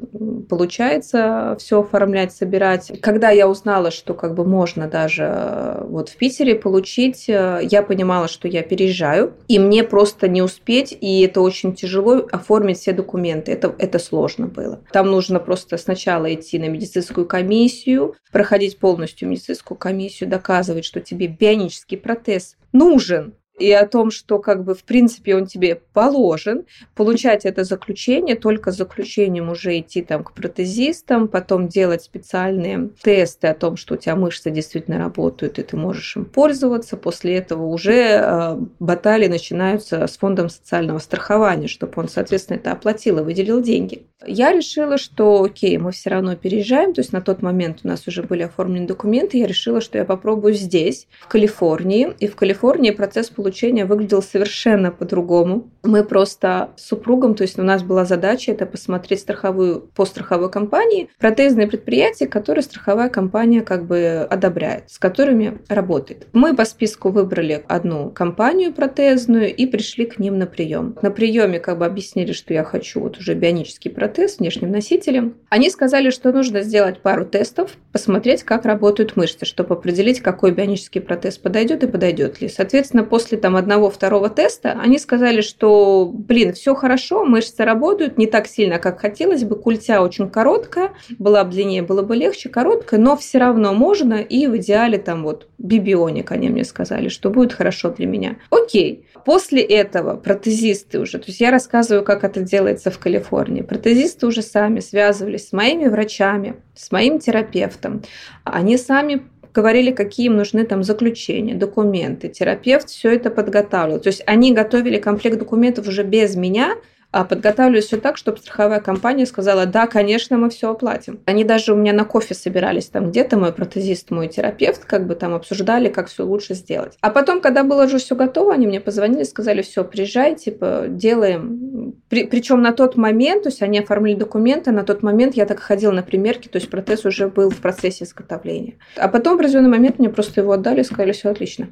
получается 0.48 1.56
все 1.58 1.80
оформлять, 1.80 2.32
собирать. 2.32 2.92
Когда 3.00 3.30
я 3.30 3.48
узнала, 3.48 3.90
что 3.90 4.14
как 4.14 4.34
бы 4.34 4.44
можно 4.44 4.88
даже 4.88 5.24
э, 5.24 5.84
вот 5.88 6.08
в 6.08 6.16
Питере 6.16 6.54
получить, 6.54 7.28
э, 7.28 7.60
я 7.62 7.82
понимала, 7.82 8.28
что 8.28 8.48
я 8.48 8.62
переезжаю, 8.62 9.34
и 9.48 9.58
мне 9.58 9.84
просто 9.84 10.28
не 10.28 10.42
успеть, 10.42 10.96
и 10.98 11.22
это 11.22 11.40
очень 11.40 11.74
тяжело, 11.74 12.26
оформить 12.44 12.78
все 12.78 12.92
документы. 12.92 13.52
Это, 13.52 13.74
это 13.78 13.98
сложно 13.98 14.46
было. 14.46 14.84
Там 14.92 15.10
нужно 15.10 15.40
просто 15.40 15.78
сначала 15.78 16.32
идти 16.32 16.58
на 16.58 16.68
медицинскую 16.68 17.26
комиссию, 17.26 18.14
проходить 18.30 18.78
полностью 18.78 19.28
медицинскую 19.28 19.78
комиссию, 19.78 20.28
доказывать, 20.28 20.84
что 20.84 21.00
тебе 21.00 21.26
бионический 21.26 21.96
протез 21.96 22.56
нужен, 22.72 23.34
и 23.58 23.70
о 23.72 23.86
том, 23.86 24.10
что 24.10 24.38
как 24.38 24.64
бы 24.64 24.74
в 24.74 24.84
принципе 24.84 25.36
он 25.36 25.46
тебе 25.46 25.80
положен, 25.92 26.64
получать 26.94 27.44
это 27.44 27.64
заключение, 27.64 28.36
только 28.36 28.72
с 28.72 28.76
заключением 28.76 29.50
уже 29.50 29.78
идти 29.78 30.02
там 30.02 30.24
к 30.24 30.32
протезистам, 30.32 31.28
потом 31.28 31.68
делать 31.68 32.02
специальные 32.02 32.90
тесты 33.02 33.48
о 33.48 33.54
том, 33.54 33.76
что 33.76 33.94
у 33.94 33.96
тебя 33.96 34.16
мышцы 34.16 34.50
действительно 34.50 34.98
работают, 34.98 35.58
и 35.58 35.62
ты 35.62 35.76
можешь 35.76 36.16
им 36.16 36.24
пользоваться. 36.24 36.96
После 36.96 37.36
этого 37.36 37.66
уже 37.66 37.94
э, 37.94 38.56
баталии 38.80 39.28
начинаются 39.28 40.06
с 40.06 40.16
фондом 40.16 40.48
социального 40.48 40.98
страхования, 40.98 41.68
чтобы 41.68 41.92
он, 41.96 42.08
соответственно, 42.08 42.56
это 42.56 42.72
оплатил 42.72 43.18
и 43.18 43.22
выделил 43.22 43.60
деньги. 43.60 44.06
Я 44.26 44.52
решила, 44.52 44.98
что 44.98 45.42
окей, 45.42 45.76
мы 45.78 45.92
все 45.92 46.10
равно 46.10 46.34
переезжаем, 46.34 46.94
то 46.94 47.00
есть 47.00 47.12
на 47.12 47.20
тот 47.20 47.42
момент 47.42 47.80
у 47.84 47.88
нас 47.88 48.06
уже 48.08 48.22
были 48.22 48.42
оформлены 48.42 48.86
документы, 48.86 49.38
я 49.38 49.46
решила, 49.46 49.80
что 49.80 49.98
я 49.98 50.04
попробую 50.04 50.54
здесь, 50.54 51.06
в 51.20 51.28
Калифорнии, 51.28 52.12
и 52.18 52.26
в 52.26 52.36
Калифорнии 52.36 52.90
процесс 52.90 53.28
получения 53.44 53.84
выглядел 53.84 54.22
совершенно 54.22 54.90
по-другому. 54.90 55.70
Мы 55.82 56.02
просто 56.02 56.70
с 56.76 56.86
супругом, 56.86 57.34
то 57.34 57.42
есть 57.42 57.58
у 57.58 57.62
нас 57.62 57.82
была 57.82 58.06
задача 58.06 58.52
это 58.52 58.64
посмотреть 58.64 59.20
страховую, 59.20 59.82
по 59.94 60.06
страховой 60.06 60.50
компании, 60.50 61.10
протезные 61.18 61.66
предприятия, 61.66 62.26
которые 62.26 62.62
страховая 62.62 63.10
компания 63.10 63.60
как 63.60 63.84
бы 63.84 64.26
одобряет, 64.30 64.90
с 64.90 64.98
которыми 64.98 65.58
работает. 65.68 66.26
Мы 66.32 66.56
по 66.56 66.64
списку 66.64 67.10
выбрали 67.10 67.62
одну 67.68 68.08
компанию 68.08 68.72
протезную 68.72 69.54
и 69.54 69.66
пришли 69.66 70.06
к 70.06 70.18
ним 70.18 70.38
на 70.38 70.46
прием. 70.46 70.96
На 71.02 71.10
приеме 71.10 71.60
как 71.60 71.76
бы 71.76 71.84
объяснили, 71.84 72.32
что 72.32 72.54
я 72.54 72.64
хочу 72.64 73.00
вот 73.00 73.18
уже 73.18 73.34
бионический 73.34 73.90
протез 73.90 74.36
с 74.36 74.38
внешним 74.38 74.70
носителем. 74.70 75.34
Они 75.50 75.68
сказали, 75.68 76.08
что 76.08 76.32
нужно 76.32 76.62
сделать 76.62 77.02
пару 77.02 77.26
тестов, 77.26 77.76
посмотреть, 77.92 78.42
как 78.42 78.64
работают 78.64 79.16
мышцы, 79.16 79.44
чтобы 79.44 79.74
определить, 79.74 80.20
какой 80.20 80.52
бионический 80.52 81.02
протез 81.02 81.36
подойдет 81.36 81.84
и 81.84 81.88
подойдет 81.88 82.40
ли. 82.40 82.48
Соответственно, 82.48 83.04
после 83.04 83.33
после 83.34 83.40
там 83.40 83.56
одного-второго 83.56 84.30
теста 84.30 84.78
они 84.80 84.98
сказали, 84.98 85.40
что, 85.40 86.10
блин, 86.12 86.52
все 86.52 86.74
хорошо, 86.74 87.24
мышцы 87.24 87.64
работают 87.64 88.18
не 88.18 88.26
так 88.26 88.46
сильно, 88.46 88.78
как 88.78 89.00
хотелось 89.00 89.44
бы, 89.44 89.56
культя 89.56 90.02
очень 90.02 90.28
короткая, 90.30 90.92
была 91.18 91.44
бы 91.44 91.50
длиннее, 91.50 91.82
было 91.82 92.02
бы 92.02 92.16
легче, 92.16 92.48
короткая, 92.48 93.00
но 93.00 93.16
все 93.16 93.38
равно 93.38 93.74
можно, 93.74 94.14
и 94.14 94.46
в 94.46 94.56
идеале 94.56 94.98
там 94.98 95.24
вот 95.24 95.48
бибионик, 95.58 96.30
они 96.32 96.48
мне 96.48 96.64
сказали, 96.64 97.08
что 97.08 97.30
будет 97.30 97.52
хорошо 97.52 97.90
для 97.90 98.06
меня. 98.06 98.36
Окей. 98.50 99.06
После 99.24 99.62
этого 99.62 100.16
протезисты 100.16 101.00
уже, 101.00 101.18
то 101.18 101.24
есть 101.28 101.40
я 101.40 101.50
рассказываю, 101.50 102.04
как 102.04 102.24
это 102.24 102.40
делается 102.40 102.90
в 102.90 102.98
Калифорнии, 102.98 103.62
протезисты 103.62 104.26
уже 104.26 104.42
сами 104.42 104.80
связывались 104.80 105.48
с 105.48 105.52
моими 105.52 105.88
врачами, 105.88 106.56
с 106.74 106.92
моим 106.92 107.18
терапевтом. 107.18 108.02
Они 108.44 108.76
сами 108.76 109.22
говорили, 109.54 109.92
какие 109.92 110.26
им 110.26 110.36
нужны 110.36 110.64
там 110.64 110.82
заключения, 110.82 111.54
документы. 111.54 112.28
Терапевт 112.28 112.90
все 112.90 113.14
это 113.14 113.30
подготавливал. 113.30 114.00
То 114.00 114.08
есть 114.08 114.22
они 114.26 114.52
готовили 114.52 114.98
комплект 114.98 115.38
документов 115.38 115.86
уже 115.86 116.02
без 116.02 116.34
меня, 116.34 116.74
подготавливали 117.22 117.80
все 117.80 117.96
так, 117.96 118.16
чтобы 118.16 118.38
страховая 118.38 118.80
компания 118.80 119.24
сказала, 119.24 119.66
да, 119.66 119.86
конечно, 119.86 120.36
мы 120.36 120.50
все 120.50 120.72
оплатим. 120.72 121.20
Они 121.26 121.44
даже 121.44 121.72
у 121.72 121.76
меня 121.76 121.92
на 121.92 122.04
кофе 122.04 122.34
собирались 122.34 122.86
там 122.86 123.10
где-то, 123.10 123.36
мой 123.36 123.52
протезист, 123.52 124.10
мой 124.10 124.26
терапевт, 124.26 124.84
как 124.84 125.06
бы 125.06 125.14
там 125.14 125.32
обсуждали, 125.32 125.88
как 125.88 126.08
все 126.08 126.24
лучше 126.24 126.54
сделать. 126.54 126.98
А 127.00 127.10
потом, 127.10 127.40
когда 127.40 127.62
было 127.62 127.84
уже 127.84 127.98
все 127.98 128.16
готово, 128.16 128.54
они 128.54 128.66
мне 128.66 128.80
позвонили, 128.80 129.22
сказали, 129.22 129.62
все, 129.62 129.84
приезжай, 129.84 130.34
типа, 130.34 130.86
делаем. 130.88 131.94
При, 132.08 132.24
причем 132.24 132.62
на 132.62 132.72
тот 132.72 132.96
момент, 132.96 133.44
то 133.44 133.50
есть 133.50 133.62
они 133.62 133.78
оформили 133.78 134.16
документы, 134.16 134.72
на 134.72 134.82
тот 134.82 135.04
момент 135.04 135.36
я 135.36 135.46
так 135.46 135.60
ходила 135.60 135.92
на 135.92 136.02
примерки, 136.02 136.48
то 136.48 136.56
есть 136.56 136.68
протез 136.68 137.04
уже 137.04 137.28
был 137.28 137.50
в 137.50 137.58
процессе 137.58 138.04
изготовления. 138.04 138.74
А 138.96 139.06
потом 139.06 139.34
в 139.34 139.40
определенный 139.40 139.70
момент 139.70 140.00
мне 140.00 140.08
просто 140.08 140.40
его 140.40 140.52
отдали, 140.52 140.82
сказали, 140.82 141.12
все 141.12 141.28
отлично. 141.28 141.68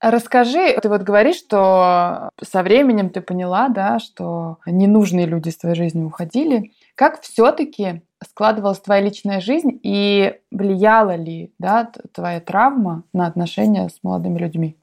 Расскажи, 0.00 0.78
ты 0.80 0.88
вот 0.88 1.02
говоришь, 1.02 1.36
что 1.36 2.30
со 2.40 2.62
временем 2.62 3.10
ты 3.10 3.20
поняла, 3.20 3.68
да, 3.68 3.98
что 3.98 4.58
ненужные 4.64 5.26
люди 5.26 5.48
из 5.48 5.56
твоей 5.56 5.74
жизни 5.74 6.04
уходили. 6.04 6.72
Как 6.94 7.20
все-таки 7.22 8.02
складывалась 8.24 8.80
твоя 8.80 9.00
личная 9.00 9.40
жизнь 9.40 9.78
и 9.82 10.38
влияла 10.52 11.16
ли 11.16 11.52
да, 11.58 11.90
твоя 12.12 12.40
травма 12.40 13.02
на 13.12 13.26
отношения 13.26 13.88
с 13.88 13.98
молодыми 14.02 14.38
людьми, 14.38 14.76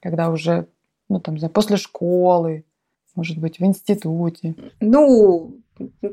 когда 0.00 0.30
уже, 0.30 0.66
ну 1.10 1.20
там, 1.20 1.36
после 1.50 1.76
школы, 1.76 2.64
может 3.14 3.38
быть, 3.38 3.58
в 3.58 3.64
институте? 3.64 4.54
Ну, 4.80 5.58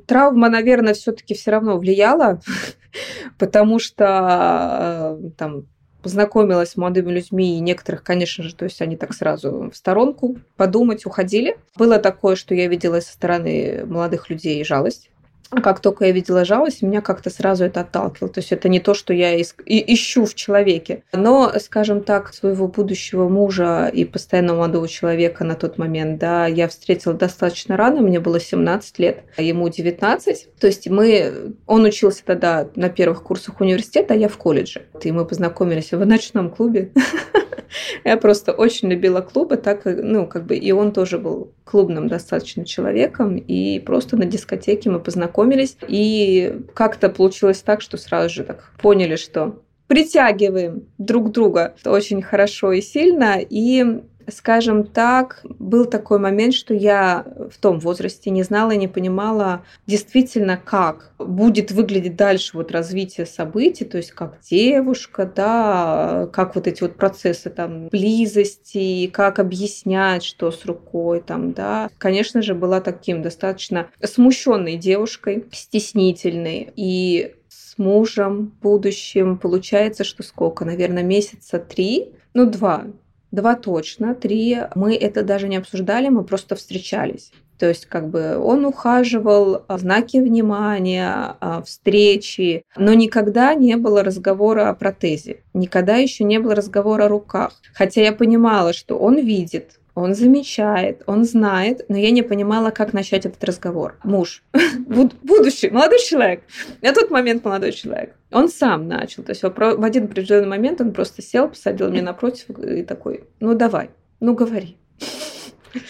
травма, 0.07 0.49
наверное, 0.49 0.93
все-таки 0.93 1.35
все 1.35 1.51
равно 1.51 1.77
влияла, 1.77 2.41
потому 3.37 3.79
что 3.79 5.17
э, 5.23 5.29
там 5.37 5.65
познакомилась 6.01 6.71
с 6.71 6.77
молодыми 6.77 7.11
людьми, 7.11 7.57
и 7.57 7.61
некоторых, 7.61 8.03
конечно 8.03 8.43
же, 8.43 8.55
то 8.55 8.65
есть 8.65 8.81
они 8.81 8.95
так 8.95 9.13
сразу 9.13 9.69
в 9.71 9.75
сторонку 9.75 10.37
подумать, 10.57 11.05
уходили. 11.05 11.57
Было 11.75 11.99
такое, 11.99 12.35
что 12.35 12.55
я 12.55 12.67
видела 12.67 12.99
со 12.99 13.13
стороны 13.13 13.85
молодых 13.85 14.29
людей 14.29 14.63
жалость 14.63 15.11
как 15.59 15.81
только 15.81 16.05
я 16.05 16.11
видела 16.11 16.45
жалость, 16.45 16.81
меня 16.81 17.01
как-то 17.01 17.29
сразу 17.29 17.65
это 17.65 17.81
отталкивало. 17.81 18.31
То 18.31 18.39
есть 18.39 18.51
это 18.53 18.69
не 18.69 18.79
то, 18.79 18.93
что 18.93 19.13
я 19.13 19.39
ищу 19.39 20.25
в 20.25 20.33
человеке. 20.33 21.03
Но, 21.11 21.51
скажем 21.59 22.03
так, 22.03 22.33
своего 22.33 22.67
будущего 22.67 23.27
мужа 23.27 23.87
и 23.87 24.05
постоянно 24.05 24.53
молодого 24.53 24.87
человека 24.87 25.43
на 25.43 25.55
тот 25.55 25.77
момент, 25.77 26.19
да, 26.19 26.47
я 26.47 26.69
встретила 26.69 27.13
достаточно 27.13 27.75
рано, 27.75 28.01
мне 28.01 28.19
было 28.19 28.39
17 28.39 28.99
лет, 28.99 29.23
а 29.35 29.41
ему 29.41 29.67
19. 29.67 30.47
То 30.59 30.67
есть 30.67 30.89
мы, 30.89 31.53
он 31.67 31.83
учился 31.83 32.23
тогда 32.25 32.69
на 32.75 32.89
первых 32.89 33.23
курсах 33.23 33.59
университета, 33.59 34.13
а 34.13 34.17
я 34.17 34.29
в 34.29 34.37
колледже. 34.37 34.83
И 35.03 35.11
мы 35.11 35.25
познакомились 35.25 35.91
в 35.91 36.05
ночном 36.05 36.49
клубе. 36.49 36.91
Я 38.03 38.17
просто 38.17 38.51
очень 38.51 38.89
любила 38.89 39.21
клубы, 39.21 39.57
так, 39.57 39.81
ну, 39.85 40.27
как 40.27 40.45
бы, 40.45 40.55
и 40.55 40.71
он 40.71 40.91
тоже 40.91 41.17
был 41.17 41.53
клубным 41.71 42.09
достаточно 42.09 42.65
человеком, 42.65 43.37
и 43.37 43.79
просто 43.79 44.17
на 44.17 44.25
дискотеке 44.25 44.89
мы 44.89 44.99
познакомились, 44.99 45.77
и 45.87 46.61
как-то 46.73 47.07
получилось 47.07 47.61
так, 47.61 47.81
что 47.81 47.95
сразу 47.95 48.33
же 48.33 48.43
так 48.43 48.73
поняли, 48.81 49.15
что 49.15 49.61
притягиваем 49.87 50.83
друг 50.97 51.31
друга 51.31 51.75
очень 51.85 52.21
хорошо 52.21 52.73
и 52.73 52.81
сильно, 52.81 53.37
и 53.39 54.01
скажем 54.31 54.83
так, 54.83 55.41
был 55.43 55.85
такой 55.85 56.19
момент, 56.19 56.53
что 56.53 56.73
я 56.73 57.25
в 57.51 57.57
том 57.59 57.79
возрасте 57.79 58.29
не 58.29 58.43
знала 58.43 58.71
и 58.71 58.77
не 58.77 58.87
понимала 58.87 59.63
действительно, 59.87 60.57
как 60.57 61.13
будет 61.17 61.71
выглядеть 61.71 62.15
дальше 62.15 62.57
вот 62.57 62.71
развитие 62.71 63.25
событий, 63.25 63.85
то 63.85 63.97
есть 63.97 64.11
как 64.11 64.39
девушка, 64.41 65.31
да, 65.33 66.29
как 66.33 66.55
вот 66.55 66.67
эти 66.67 66.81
вот 66.81 66.95
процессы 66.95 67.49
там 67.49 67.87
близости, 67.89 69.07
как 69.07 69.39
объяснять, 69.39 70.23
что 70.23 70.51
с 70.51 70.65
рукой 70.65 71.21
там, 71.21 71.53
да. 71.53 71.89
Конечно 71.97 72.41
же, 72.41 72.55
была 72.55 72.81
таким 72.81 73.21
достаточно 73.21 73.87
смущенной 74.03 74.77
девушкой, 74.77 75.45
стеснительной 75.51 76.71
и 76.75 77.35
с 77.71 77.77
мужем 77.77 78.53
будущим 78.61 79.37
получается, 79.37 80.03
что 80.03 80.23
сколько, 80.23 80.65
наверное, 80.65 81.03
месяца 81.03 81.59
три, 81.59 82.11
ну 82.33 82.45
два, 82.45 82.85
Два 83.31 83.55
точно, 83.55 84.13
три 84.13 84.57
мы 84.75 84.95
это 84.95 85.23
даже 85.23 85.47
не 85.47 85.57
обсуждали, 85.57 86.09
мы 86.09 86.23
просто 86.23 86.55
встречались. 86.55 87.31
То 87.61 87.67
есть 87.67 87.85
как 87.85 88.09
бы 88.09 88.37
он 88.37 88.65
ухаживал, 88.65 89.65
а, 89.67 89.77
знаки 89.77 90.17
внимания, 90.17 91.35
а, 91.39 91.61
встречи, 91.61 92.65
но 92.75 92.95
никогда 92.95 93.53
не 93.53 93.77
было 93.77 94.03
разговора 94.03 94.67
о 94.69 94.73
протезе, 94.73 95.43
никогда 95.53 95.97
еще 95.97 96.23
не 96.23 96.39
было 96.39 96.55
разговора 96.55 97.05
о 97.05 97.09
руках. 97.09 97.61
Хотя 97.75 98.01
я 98.01 98.13
понимала, 98.13 98.73
что 98.73 98.97
он 98.97 99.19
видит, 99.19 99.79
он 100.01 100.15
замечает, 100.15 101.03
он 101.05 101.23
знает, 101.23 101.85
но 101.87 101.97
я 101.97 102.11
не 102.11 102.21
понимала, 102.21 102.71
как 102.71 102.93
начать 102.93 103.25
этот 103.25 103.43
разговор. 103.43 103.97
Муж, 104.03 104.43
будущий, 104.79 105.69
молодой 105.69 105.99
человек, 105.99 106.43
на 106.81 106.93
тот 106.93 107.09
момент 107.11 107.43
молодой 107.45 107.71
человек, 107.71 108.15
он 108.31 108.49
сам 108.49 108.87
начал. 108.87 109.23
То 109.23 109.31
есть 109.31 109.43
в 109.43 109.83
один 109.83 110.05
определенный 110.05 110.47
момент 110.47 110.81
он 110.81 110.91
просто 110.93 111.21
сел, 111.21 111.49
посадил 111.49 111.89
меня 111.89 112.03
напротив 112.03 112.49
и 112.59 112.83
такой, 112.83 113.25
ну 113.39 113.53
давай, 113.53 113.89
ну 114.19 114.33
говори. 114.33 114.77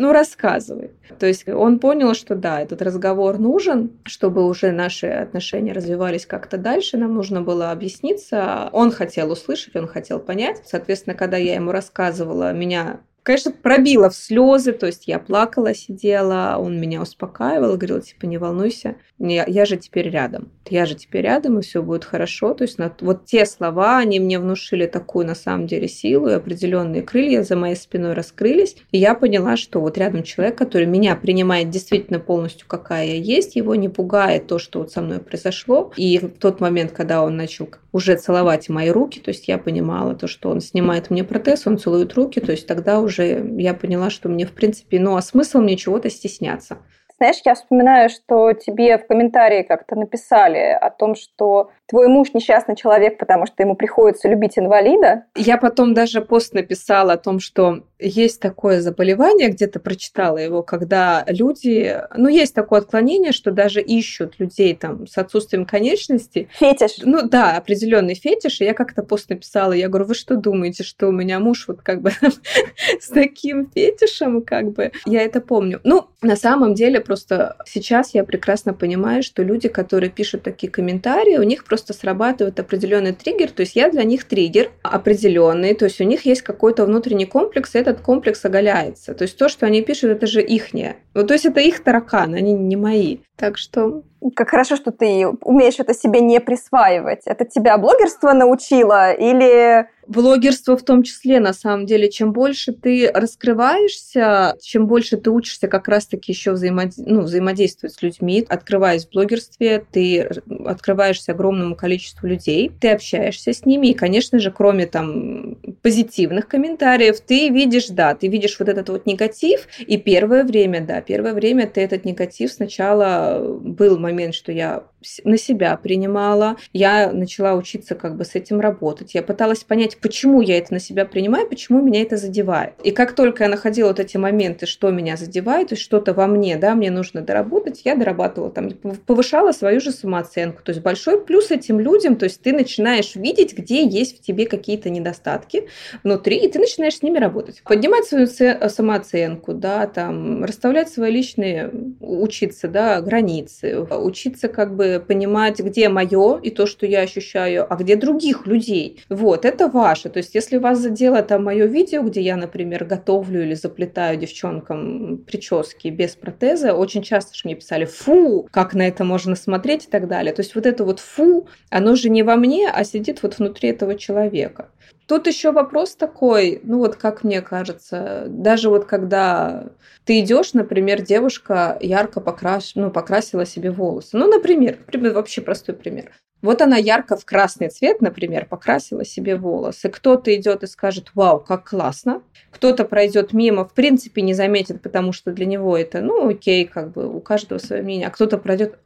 Ну, 0.00 0.12
рассказывай. 0.12 0.92
То 1.18 1.26
есть 1.26 1.46
он 1.46 1.78
понял, 1.78 2.14
что 2.14 2.34
да, 2.34 2.62
этот 2.62 2.80
разговор 2.80 3.38
нужен, 3.38 3.98
чтобы 4.04 4.46
уже 4.46 4.72
наши 4.72 5.08
отношения 5.08 5.72
развивались 5.72 6.24
как-то 6.24 6.56
дальше, 6.56 6.96
нам 6.96 7.14
нужно 7.14 7.42
было 7.42 7.70
объясниться. 7.70 8.70
Он 8.72 8.92
хотел 8.92 9.30
услышать, 9.30 9.76
он 9.76 9.86
хотел 9.86 10.18
понять. 10.18 10.62
Соответственно, 10.64 11.14
когда 11.14 11.36
я 11.36 11.54
ему 11.54 11.70
рассказывала, 11.70 12.50
меня 12.54 13.00
конечно, 13.30 13.52
пробила 13.52 14.10
в 14.10 14.16
слезы, 14.16 14.72
то 14.72 14.86
есть 14.86 15.06
я 15.06 15.20
плакала, 15.20 15.72
сидела, 15.72 16.56
он 16.58 16.80
меня 16.80 17.00
успокаивал, 17.00 17.76
говорил, 17.76 18.00
типа, 18.00 18.26
не 18.26 18.38
волнуйся, 18.38 18.96
я, 19.20 19.44
я 19.46 19.66
же 19.66 19.76
теперь 19.76 20.10
рядом, 20.10 20.50
я 20.68 20.84
же 20.84 20.96
теперь 20.96 21.22
рядом, 21.22 21.58
и 21.58 21.62
все 21.62 21.80
будет 21.80 22.04
хорошо. 22.04 22.54
То 22.54 22.64
есть 22.64 22.78
вот 23.00 23.26
те 23.26 23.46
слова, 23.46 23.98
они 23.98 24.18
мне 24.18 24.40
внушили 24.40 24.86
такую, 24.86 25.26
на 25.26 25.36
самом 25.36 25.68
деле, 25.68 25.86
силу, 25.86 26.28
и 26.28 26.32
определенные 26.32 27.02
крылья 27.02 27.44
за 27.44 27.54
моей 27.54 27.76
спиной 27.76 28.14
раскрылись, 28.14 28.76
и 28.90 28.98
я 28.98 29.14
поняла, 29.14 29.56
что 29.56 29.80
вот 29.80 29.96
рядом 29.96 30.24
человек, 30.24 30.56
который 30.56 30.86
меня 30.86 31.14
принимает 31.14 31.70
действительно 31.70 32.18
полностью, 32.18 32.66
какая 32.66 33.06
я 33.06 33.14
есть, 33.14 33.54
его 33.54 33.76
не 33.76 33.88
пугает 33.88 34.48
то, 34.48 34.58
что 34.58 34.80
вот 34.80 34.90
со 34.90 35.02
мной 35.02 35.20
произошло, 35.20 35.92
и 35.96 36.18
в 36.18 36.30
тот 36.30 36.60
момент, 36.60 36.90
когда 36.90 37.22
он 37.22 37.36
начал 37.36 37.68
уже 37.92 38.16
целовать 38.16 38.68
мои 38.68 38.90
руки, 38.90 39.20
то 39.20 39.30
есть 39.30 39.48
я 39.48 39.58
понимала 39.58 40.14
то, 40.14 40.26
что 40.26 40.48
он 40.50 40.60
снимает 40.60 41.10
мне 41.10 41.24
протез, 41.24 41.66
он 41.66 41.78
целует 41.78 42.14
руки, 42.14 42.40
то 42.40 42.52
есть 42.52 42.66
тогда 42.66 43.00
уже 43.00 43.19
уже 43.20 43.54
я 43.58 43.74
поняла, 43.74 44.10
что 44.10 44.28
мне, 44.28 44.46
в 44.46 44.52
принципе, 44.52 44.98
ну, 44.98 45.16
а 45.16 45.22
смысл 45.22 45.58
мне 45.58 45.76
чего-то 45.76 46.10
стесняться. 46.10 46.78
Знаешь, 47.20 47.42
я 47.44 47.54
вспоминаю, 47.54 48.08
что 48.08 48.54
тебе 48.54 48.96
в 48.96 49.06
комментарии 49.06 49.62
как-то 49.62 49.94
написали 49.94 50.56
о 50.80 50.88
том, 50.88 51.14
что 51.14 51.70
твой 51.86 52.08
муж 52.08 52.28
несчастный 52.32 52.76
человек, 52.76 53.18
потому 53.18 53.44
что 53.44 53.62
ему 53.62 53.74
приходится 53.74 54.26
любить 54.26 54.58
инвалида. 54.58 55.24
Я 55.34 55.58
потом 55.58 55.92
даже 55.92 56.22
пост 56.22 56.54
написала 56.54 57.12
о 57.12 57.18
том, 57.18 57.38
что 57.38 57.82
есть 57.98 58.40
такое 58.40 58.80
заболевание, 58.80 59.50
где-то 59.50 59.80
прочитала 59.80 60.38
его, 60.38 60.62
когда 60.62 61.24
люди, 61.26 62.00
ну, 62.16 62.28
есть 62.28 62.54
такое 62.54 62.80
отклонение, 62.80 63.32
что 63.32 63.50
даже 63.50 63.82
ищут 63.82 64.38
людей 64.38 64.74
там 64.74 65.06
с 65.06 65.18
отсутствием 65.18 65.66
конечности. 65.66 66.48
Фетиш. 66.52 67.02
Ну 67.02 67.28
да, 67.28 67.56
определенный 67.56 68.14
фетиш. 68.14 68.62
И 68.62 68.64
я 68.64 68.72
как-то 68.72 69.02
пост 69.02 69.28
написала, 69.28 69.72
я 69.72 69.88
говорю, 69.88 70.06
вы 70.06 70.14
что 70.14 70.36
думаете, 70.36 70.84
что 70.84 71.08
у 71.08 71.12
меня 71.12 71.38
муж 71.38 71.66
вот 71.68 71.82
как 71.82 72.00
бы 72.00 72.12
с 73.00 73.08
таким 73.08 73.70
фетишем, 73.70 74.40
как 74.40 74.72
бы, 74.72 74.92
я 75.04 75.22
это 75.22 75.42
помню. 75.42 75.80
Ну, 75.84 76.06
на 76.22 76.36
самом 76.36 76.74
деле, 76.74 77.00
просто 77.10 77.56
сейчас 77.66 78.14
я 78.14 78.22
прекрасно 78.22 78.72
понимаю, 78.72 79.24
что 79.24 79.42
люди, 79.42 79.66
которые 79.66 80.10
пишут 80.10 80.44
такие 80.44 80.70
комментарии, 80.70 81.38
у 81.38 81.42
них 81.42 81.64
просто 81.64 81.92
срабатывает 81.92 82.60
определенный 82.60 83.12
триггер, 83.12 83.50
то 83.50 83.62
есть 83.62 83.74
я 83.74 83.90
для 83.90 84.04
них 84.04 84.22
триггер 84.22 84.70
определенный, 84.84 85.74
то 85.74 85.86
есть 85.86 86.00
у 86.00 86.04
них 86.04 86.24
есть 86.24 86.42
какой-то 86.42 86.86
внутренний 86.86 87.26
комплекс, 87.26 87.74
и 87.74 87.78
этот 87.78 88.00
комплекс 88.00 88.44
оголяется. 88.44 89.14
То 89.14 89.22
есть 89.22 89.36
то, 89.36 89.48
что 89.48 89.66
они 89.66 89.82
пишут, 89.82 90.10
это 90.10 90.28
же 90.28 90.40
ихнее. 90.40 90.98
Ну, 91.14 91.26
то 91.26 91.34
есть 91.34 91.46
это 91.46 91.58
их 91.58 91.82
тараканы, 91.82 92.36
они 92.36 92.52
не 92.52 92.76
мои. 92.76 93.18
Так 93.34 93.58
что 93.58 94.04
как 94.34 94.50
хорошо, 94.50 94.76
что 94.76 94.92
ты 94.92 95.26
умеешь 95.26 95.78
это 95.78 95.94
себе 95.94 96.20
не 96.20 96.40
присваивать. 96.40 97.22
Это 97.24 97.44
тебя 97.44 97.78
блогерство 97.78 98.32
научило 98.32 99.12
или... 99.12 99.86
Блогерство 100.06 100.76
в 100.76 100.82
том 100.82 101.04
числе, 101.04 101.38
на 101.38 101.52
самом 101.52 101.86
деле. 101.86 102.10
Чем 102.10 102.32
больше 102.32 102.72
ты 102.72 103.10
раскрываешься, 103.14 104.56
чем 104.60 104.88
больше 104.88 105.16
ты 105.16 105.30
учишься 105.30 105.68
как 105.68 105.86
раз-таки 105.86 106.32
еще 106.32 106.52
взаимод... 106.52 106.92
ну, 106.96 107.22
взаимодействовать 107.22 107.94
с 107.94 108.02
людьми, 108.02 108.44
открываясь 108.48 109.06
в 109.06 109.10
блогерстве, 109.10 109.84
ты 109.92 110.28
открываешься 110.66 111.32
огромному 111.32 111.76
количеству 111.76 112.26
людей, 112.26 112.72
ты 112.80 112.90
общаешься 112.90 113.52
с 113.52 113.64
ними, 113.64 113.88
и, 113.88 113.94
конечно 113.94 114.40
же, 114.40 114.50
кроме 114.50 114.86
там 114.86 115.56
позитивных 115.82 116.48
комментариев, 116.48 117.20
ты 117.20 117.48
видишь, 117.48 117.88
да, 117.88 118.14
ты 118.14 118.26
видишь 118.26 118.58
вот 118.58 118.68
этот 118.68 118.88
вот 118.88 119.06
негатив, 119.06 119.68
и 119.78 119.96
первое 119.96 120.42
время, 120.44 120.84
да, 120.84 121.00
первое 121.00 121.34
время 121.34 121.68
ты 121.68 121.82
этот 121.82 122.04
негатив 122.04 122.52
сначала 122.52 123.38
был 123.40 123.96
момент, 123.96 124.09
что 124.32 124.52
я 124.52 124.84
на 125.24 125.38
себя 125.38 125.76
принимала, 125.76 126.56
я 126.72 127.12
начала 127.12 127.54
учиться 127.54 127.94
как 127.94 128.16
бы 128.16 128.24
с 128.24 128.34
этим 128.34 128.60
работать, 128.60 129.14
я 129.14 129.22
пыталась 129.22 129.64
понять, 129.64 129.98
почему 129.98 130.40
я 130.40 130.58
это 130.58 130.74
на 130.74 130.80
себя 130.80 131.04
принимаю, 131.04 131.48
почему 131.48 131.82
меня 131.82 132.02
это 132.02 132.16
задевает. 132.16 132.74
И 132.82 132.90
как 132.90 133.14
только 133.14 133.44
я 133.44 133.50
находила 133.50 133.88
вот 133.88 134.00
эти 134.00 134.16
моменты, 134.16 134.66
что 134.66 134.90
меня 134.90 135.16
задевает, 135.16 135.68
то 135.68 135.76
что-то 135.76 136.12
во 136.12 136.26
мне, 136.26 136.56
да, 136.56 136.74
мне 136.74 136.90
нужно 136.90 137.22
доработать, 137.22 137.82
я 137.84 137.94
дорабатывала 137.94 138.50
там, 138.50 138.70
повышала 139.06 139.52
свою 139.52 139.80
же 139.80 139.92
самооценку. 139.92 140.62
То 140.62 140.70
есть 140.70 140.82
большой 140.82 141.24
плюс 141.24 141.50
этим 141.50 141.80
людям, 141.80 142.16
то 142.16 142.24
есть 142.24 142.42
ты 142.42 142.52
начинаешь 142.52 143.14
видеть, 143.14 143.56
где 143.56 143.84
есть 143.86 144.18
в 144.18 144.20
тебе 144.20 144.46
какие-то 144.46 144.90
недостатки 144.90 145.68
внутри, 146.02 146.38
и 146.38 146.48
ты 146.48 146.58
начинаешь 146.58 146.96
с 146.96 147.02
ними 147.02 147.18
работать. 147.18 147.62
Поднимать 147.64 148.04
свою 148.04 148.26
самооценку, 148.26 149.54
да, 149.54 149.86
там, 149.86 150.44
расставлять 150.44 150.90
свои 150.90 151.12
личные, 151.12 151.70
учиться, 152.00 152.68
да, 152.68 153.00
границы, 153.00 153.80
учиться 153.80 154.48
как 154.48 154.74
бы 154.74 154.89
понимать, 154.98 155.60
где 155.60 155.88
мое 155.88 156.40
и 156.40 156.50
то, 156.50 156.66
что 156.66 156.86
я 156.86 157.02
ощущаю, 157.02 157.66
а 157.72 157.76
где 157.76 157.94
других 157.96 158.46
людей. 158.46 159.04
Вот, 159.08 159.44
это 159.44 159.68
ваше. 159.68 160.08
То 160.08 160.18
есть, 160.18 160.34
если 160.34 160.56
вас 160.56 160.80
задело 160.80 161.22
там 161.22 161.44
мое 161.44 161.66
видео, 161.66 162.02
где 162.02 162.20
я, 162.20 162.36
например, 162.36 162.84
готовлю 162.84 163.42
или 163.42 163.54
заплетаю 163.54 164.16
девчонкам 164.18 165.18
прически 165.18 165.88
без 165.88 166.16
протеза, 166.16 166.74
очень 166.74 167.02
часто 167.02 167.36
же 167.36 167.42
мне 167.44 167.54
писали, 167.54 167.84
фу, 167.84 168.48
как 168.50 168.74
на 168.74 168.88
это 168.88 169.04
можно 169.04 169.36
смотреть 169.36 169.86
и 169.86 169.90
так 169.90 170.08
далее. 170.08 170.32
То 170.32 170.40
есть, 170.40 170.54
вот 170.54 170.66
это 170.66 170.84
вот 170.84 170.98
фу, 170.98 171.46
оно 171.68 171.94
же 171.94 172.10
не 172.10 172.22
во 172.22 172.36
мне, 172.36 172.68
а 172.68 172.82
сидит 172.84 173.22
вот 173.22 173.38
внутри 173.38 173.68
этого 173.68 173.94
человека. 173.94 174.70
Тут 175.06 175.26
еще 175.26 175.50
вопрос 175.50 175.96
такой, 175.96 176.60
ну 176.62 176.78
вот 176.78 176.96
как 176.96 177.24
мне 177.24 177.42
кажется, 177.42 178.26
даже 178.28 178.68
вот 178.68 178.84
когда 178.84 179.70
ты 180.04 180.20
идешь, 180.20 180.54
например, 180.54 181.02
девушка 181.02 181.76
ярко 181.80 182.20
покрас... 182.20 182.72
ну, 182.74 182.90
покрасила 182.90 183.44
себе 183.44 183.70
волосы. 183.70 184.16
Ну, 184.16 184.28
например, 184.28 184.78
вообще 184.92 185.40
простой 185.40 185.74
пример. 185.74 186.10
Вот 186.42 186.62
она 186.62 186.76
ярко 186.76 187.16
в 187.16 187.24
красный 187.24 187.68
цвет, 187.68 188.00
например, 188.00 188.46
покрасила 188.46 189.04
себе 189.04 189.36
волосы. 189.36 189.90
Кто-то 189.90 190.34
идет 190.34 190.62
и 190.62 190.66
скажет, 190.66 191.10
вау, 191.14 191.38
как 191.40 191.68
классно. 191.68 192.22
Кто-то 192.50 192.84
пройдет 192.84 193.32
мимо, 193.32 193.66
в 193.66 193.74
принципе, 193.74 194.22
не 194.22 194.32
заметит, 194.32 194.80
потому 194.80 195.12
что 195.12 195.32
для 195.32 195.44
него 195.44 195.76
это, 195.76 196.00
ну, 196.00 196.28
окей, 196.28 196.64
как 196.64 196.92
бы 196.92 197.06
у 197.06 197.20
каждого 197.20 197.58
свое 197.58 197.82
мнение. 197.82 198.08
А 198.08 198.10
кто-то 198.10 198.38
пройдет, 198.38 198.78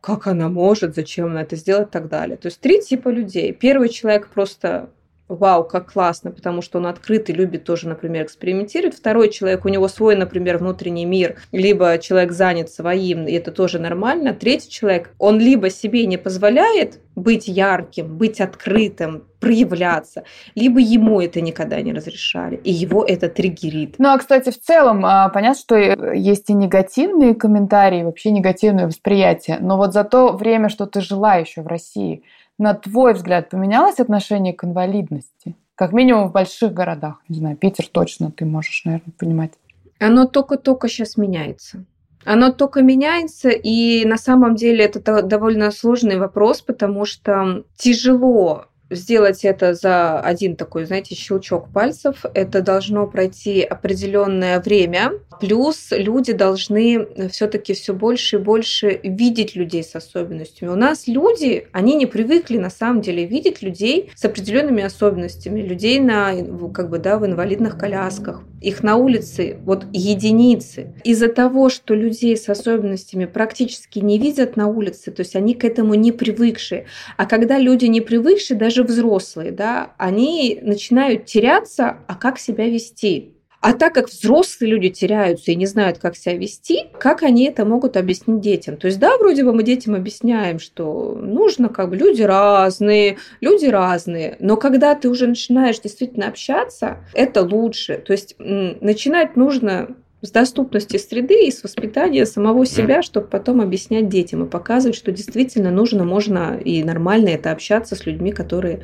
как 0.00 0.26
она 0.26 0.48
может, 0.48 0.94
зачем 0.94 1.26
она 1.26 1.42
это 1.42 1.56
сделать 1.56 1.88
и 1.88 1.92
так 1.92 2.08
далее. 2.08 2.36
То 2.36 2.46
есть 2.46 2.60
три 2.60 2.82
типа 2.82 3.08
людей. 3.08 3.52
Первый 3.52 3.88
человек 3.88 4.28
просто 4.28 4.90
вау, 5.28 5.64
как 5.64 5.92
классно, 5.92 6.30
потому 6.30 6.62
что 6.62 6.78
он 6.78 6.86
открытый, 6.86 7.34
любит 7.34 7.64
тоже, 7.64 7.88
например, 7.88 8.24
экспериментировать. 8.24 8.96
Второй 8.96 9.30
человек, 9.30 9.64
у 9.64 9.68
него 9.68 9.88
свой, 9.88 10.16
например, 10.16 10.58
внутренний 10.58 11.04
мир, 11.04 11.36
либо 11.52 11.98
человек 11.98 12.32
занят 12.32 12.70
своим, 12.70 13.26
и 13.26 13.32
это 13.32 13.52
тоже 13.52 13.78
нормально. 13.78 14.32
Третий 14.32 14.70
человек, 14.70 15.10
он 15.18 15.38
либо 15.38 15.70
себе 15.70 16.06
не 16.06 16.16
позволяет 16.16 17.00
быть 17.14 17.48
ярким, 17.48 18.16
быть 18.16 18.40
открытым, 18.40 19.24
проявляться, 19.40 20.24
либо 20.54 20.80
ему 20.80 21.20
это 21.20 21.40
никогда 21.40 21.80
не 21.80 21.92
разрешали, 21.92 22.56
и 22.56 22.72
его 22.72 23.04
это 23.04 23.28
триггерит. 23.28 23.94
Ну, 23.98 24.08
а, 24.08 24.18
кстати, 24.18 24.50
в 24.50 24.60
целом, 24.60 25.04
а, 25.06 25.28
понятно, 25.28 25.60
что 25.60 25.76
есть 26.12 26.50
и 26.50 26.54
негативные 26.54 27.34
комментарии, 27.34 28.02
вообще 28.02 28.30
негативное 28.30 28.86
восприятие, 28.86 29.58
но 29.60 29.76
вот 29.76 29.92
за 29.92 30.02
то 30.02 30.32
время, 30.32 30.68
что 30.68 30.86
ты 30.86 31.00
жила 31.00 31.36
еще 31.36 31.62
в 31.62 31.66
России– 31.66 32.24
на 32.58 32.74
твой 32.74 33.14
взгляд, 33.14 33.50
поменялось 33.50 34.00
отношение 34.00 34.52
к 34.52 34.64
инвалидности? 34.64 35.56
Как 35.74 35.92
минимум 35.92 36.28
в 36.28 36.32
больших 36.32 36.72
городах. 36.72 37.22
Не 37.28 37.38
знаю, 37.38 37.56
Питер 37.56 37.86
точно 37.86 38.32
ты 38.32 38.44
можешь, 38.44 38.82
наверное, 38.84 39.12
понимать. 39.16 39.52
Оно 40.00 40.26
только-только 40.26 40.88
сейчас 40.88 41.16
меняется. 41.16 41.84
Оно 42.24 42.52
только 42.52 42.82
меняется, 42.82 43.48
и 43.48 44.04
на 44.04 44.18
самом 44.18 44.54
деле 44.54 44.84
это 44.84 45.22
довольно 45.22 45.70
сложный 45.70 46.18
вопрос, 46.18 46.60
потому 46.60 47.04
что 47.04 47.64
тяжело 47.76 48.66
сделать 48.90 49.44
это 49.44 49.74
за 49.74 50.20
один 50.20 50.56
такой, 50.56 50.84
знаете, 50.86 51.14
щелчок 51.14 51.68
пальцев. 51.70 52.24
Это 52.34 52.62
должно 52.62 53.06
пройти 53.06 53.62
определенное 53.62 54.60
время. 54.60 55.12
Плюс 55.40 55.88
люди 55.90 56.32
должны 56.32 57.28
все-таки 57.30 57.74
все 57.74 57.94
больше 57.94 58.36
и 58.36 58.38
больше 58.38 59.00
видеть 59.02 59.54
людей 59.54 59.84
с 59.84 59.94
особенностями. 59.94 60.70
У 60.70 60.76
нас 60.76 61.06
люди, 61.06 61.66
они 61.72 61.94
не 61.94 62.06
привыкли 62.06 62.58
на 62.58 62.70
самом 62.70 63.02
деле 63.02 63.24
видеть 63.24 63.62
людей 63.62 64.10
с 64.14 64.24
определенными 64.24 64.82
особенностями, 64.82 65.60
людей 65.60 66.00
на, 66.00 66.32
как 66.72 66.90
бы, 66.90 66.98
да, 66.98 67.18
в 67.18 67.26
инвалидных 67.26 67.78
колясках, 67.78 68.42
Их 68.60 68.82
на 68.82 68.96
улице 68.96 69.58
вот 69.64 69.86
единицы. 69.92 70.94
Из-за 71.04 71.28
того, 71.28 71.68
что 71.68 71.94
людей 71.94 72.36
с 72.36 72.48
особенностями 72.48 73.26
практически 73.26 74.00
не 74.00 74.18
видят 74.18 74.56
на 74.56 74.66
улице, 74.66 75.10
то 75.10 75.20
есть 75.20 75.36
они 75.36 75.54
к 75.54 75.64
этому 75.64 75.94
не 75.94 76.12
привыкшие. 76.12 76.86
А 77.16 77.26
когда 77.26 77.58
люди 77.58 77.86
не 77.86 78.00
привыкшие, 78.00 78.58
даже 78.58 78.82
взрослые, 78.82 79.52
да, 79.52 79.92
они 79.98 80.58
начинают 80.62 81.26
теряться, 81.26 81.98
а 82.06 82.14
как 82.14 82.38
себя 82.38 82.66
вести? 82.68 83.37
А 83.60 83.72
так 83.72 83.94
как 83.94 84.08
взрослые 84.08 84.70
люди 84.70 84.88
теряются 84.88 85.50
и 85.50 85.56
не 85.56 85.66
знают, 85.66 85.98
как 85.98 86.16
себя 86.16 86.36
вести, 86.36 86.84
как 86.98 87.22
они 87.22 87.44
это 87.44 87.64
могут 87.64 87.96
объяснить 87.96 88.40
детям? 88.40 88.76
То 88.76 88.86
есть, 88.86 89.00
да, 89.00 89.16
вроде 89.18 89.44
бы 89.44 89.52
мы 89.52 89.64
детям 89.64 89.94
объясняем, 89.96 90.60
что 90.60 91.18
нужно, 91.20 91.68
как 91.68 91.90
бы, 91.90 91.96
люди 91.96 92.22
разные, 92.22 93.18
люди 93.40 93.66
разные, 93.66 94.36
но 94.38 94.56
когда 94.56 94.94
ты 94.94 95.08
уже 95.08 95.26
начинаешь 95.26 95.80
действительно 95.80 96.28
общаться, 96.28 96.98
это 97.14 97.42
лучше. 97.42 97.98
То 97.98 98.12
есть, 98.12 98.36
начинать 98.38 99.36
нужно 99.36 99.96
с 100.20 100.30
доступности 100.30 100.96
среды 100.96 101.46
и 101.46 101.50
с 101.50 101.62
воспитания 101.62 102.26
самого 102.26 102.66
себя, 102.66 103.02
чтобы 103.02 103.28
потом 103.28 103.60
объяснять 103.60 104.08
детям 104.08 104.44
и 104.44 104.48
показывать, 104.48 104.96
что 104.96 105.12
действительно 105.12 105.70
нужно, 105.70 106.04
можно 106.04 106.58
и 106.58 106.82
нормально 106.82 107.28
это 107.28 107.52
общаться 107.52 107.94
с 107.94 108.04
людьми, 108.06 108.32
которые 108.32 108.82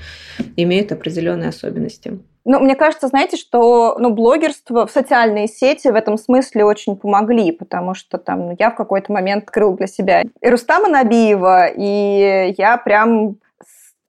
имеют 0.57 0.93
определенные 0.93 1.49
особенности. 1.49 2.21
Ну, 2.45 2.61
мне 2.61 2.75
кажется, 2.75 3.09
знаете, 3.09 3.37
что 3.37 3.97
ну, 3.99 4.11
блогерство 4.11 4.87
в 4.87 4.91
социальные 4.91 5.49
сети 5.49 5.89
в 5.89 5.95
этом 5.95 6.19
смысле 6.19 6.65
очень 6.65 6.97
помогли, 6.97 7.53
потому 7.53 7.95
что 7.95 8.19
там 8.19 8.49
ну, 8.49 8.57
я 8.59 8.71
в 8.71 8.75
какой-то 8.75 9.13
момент 9.13 9.45
открыл 9.45 9.75
для 9.75 9.87
себя 9.87 10.23
и 10.23 10.49
Рустама 10.49 10.89
Набиева, 10.89 11.69
и 11.75 12.55
я 12.59 12.77
прям 12.77 13.37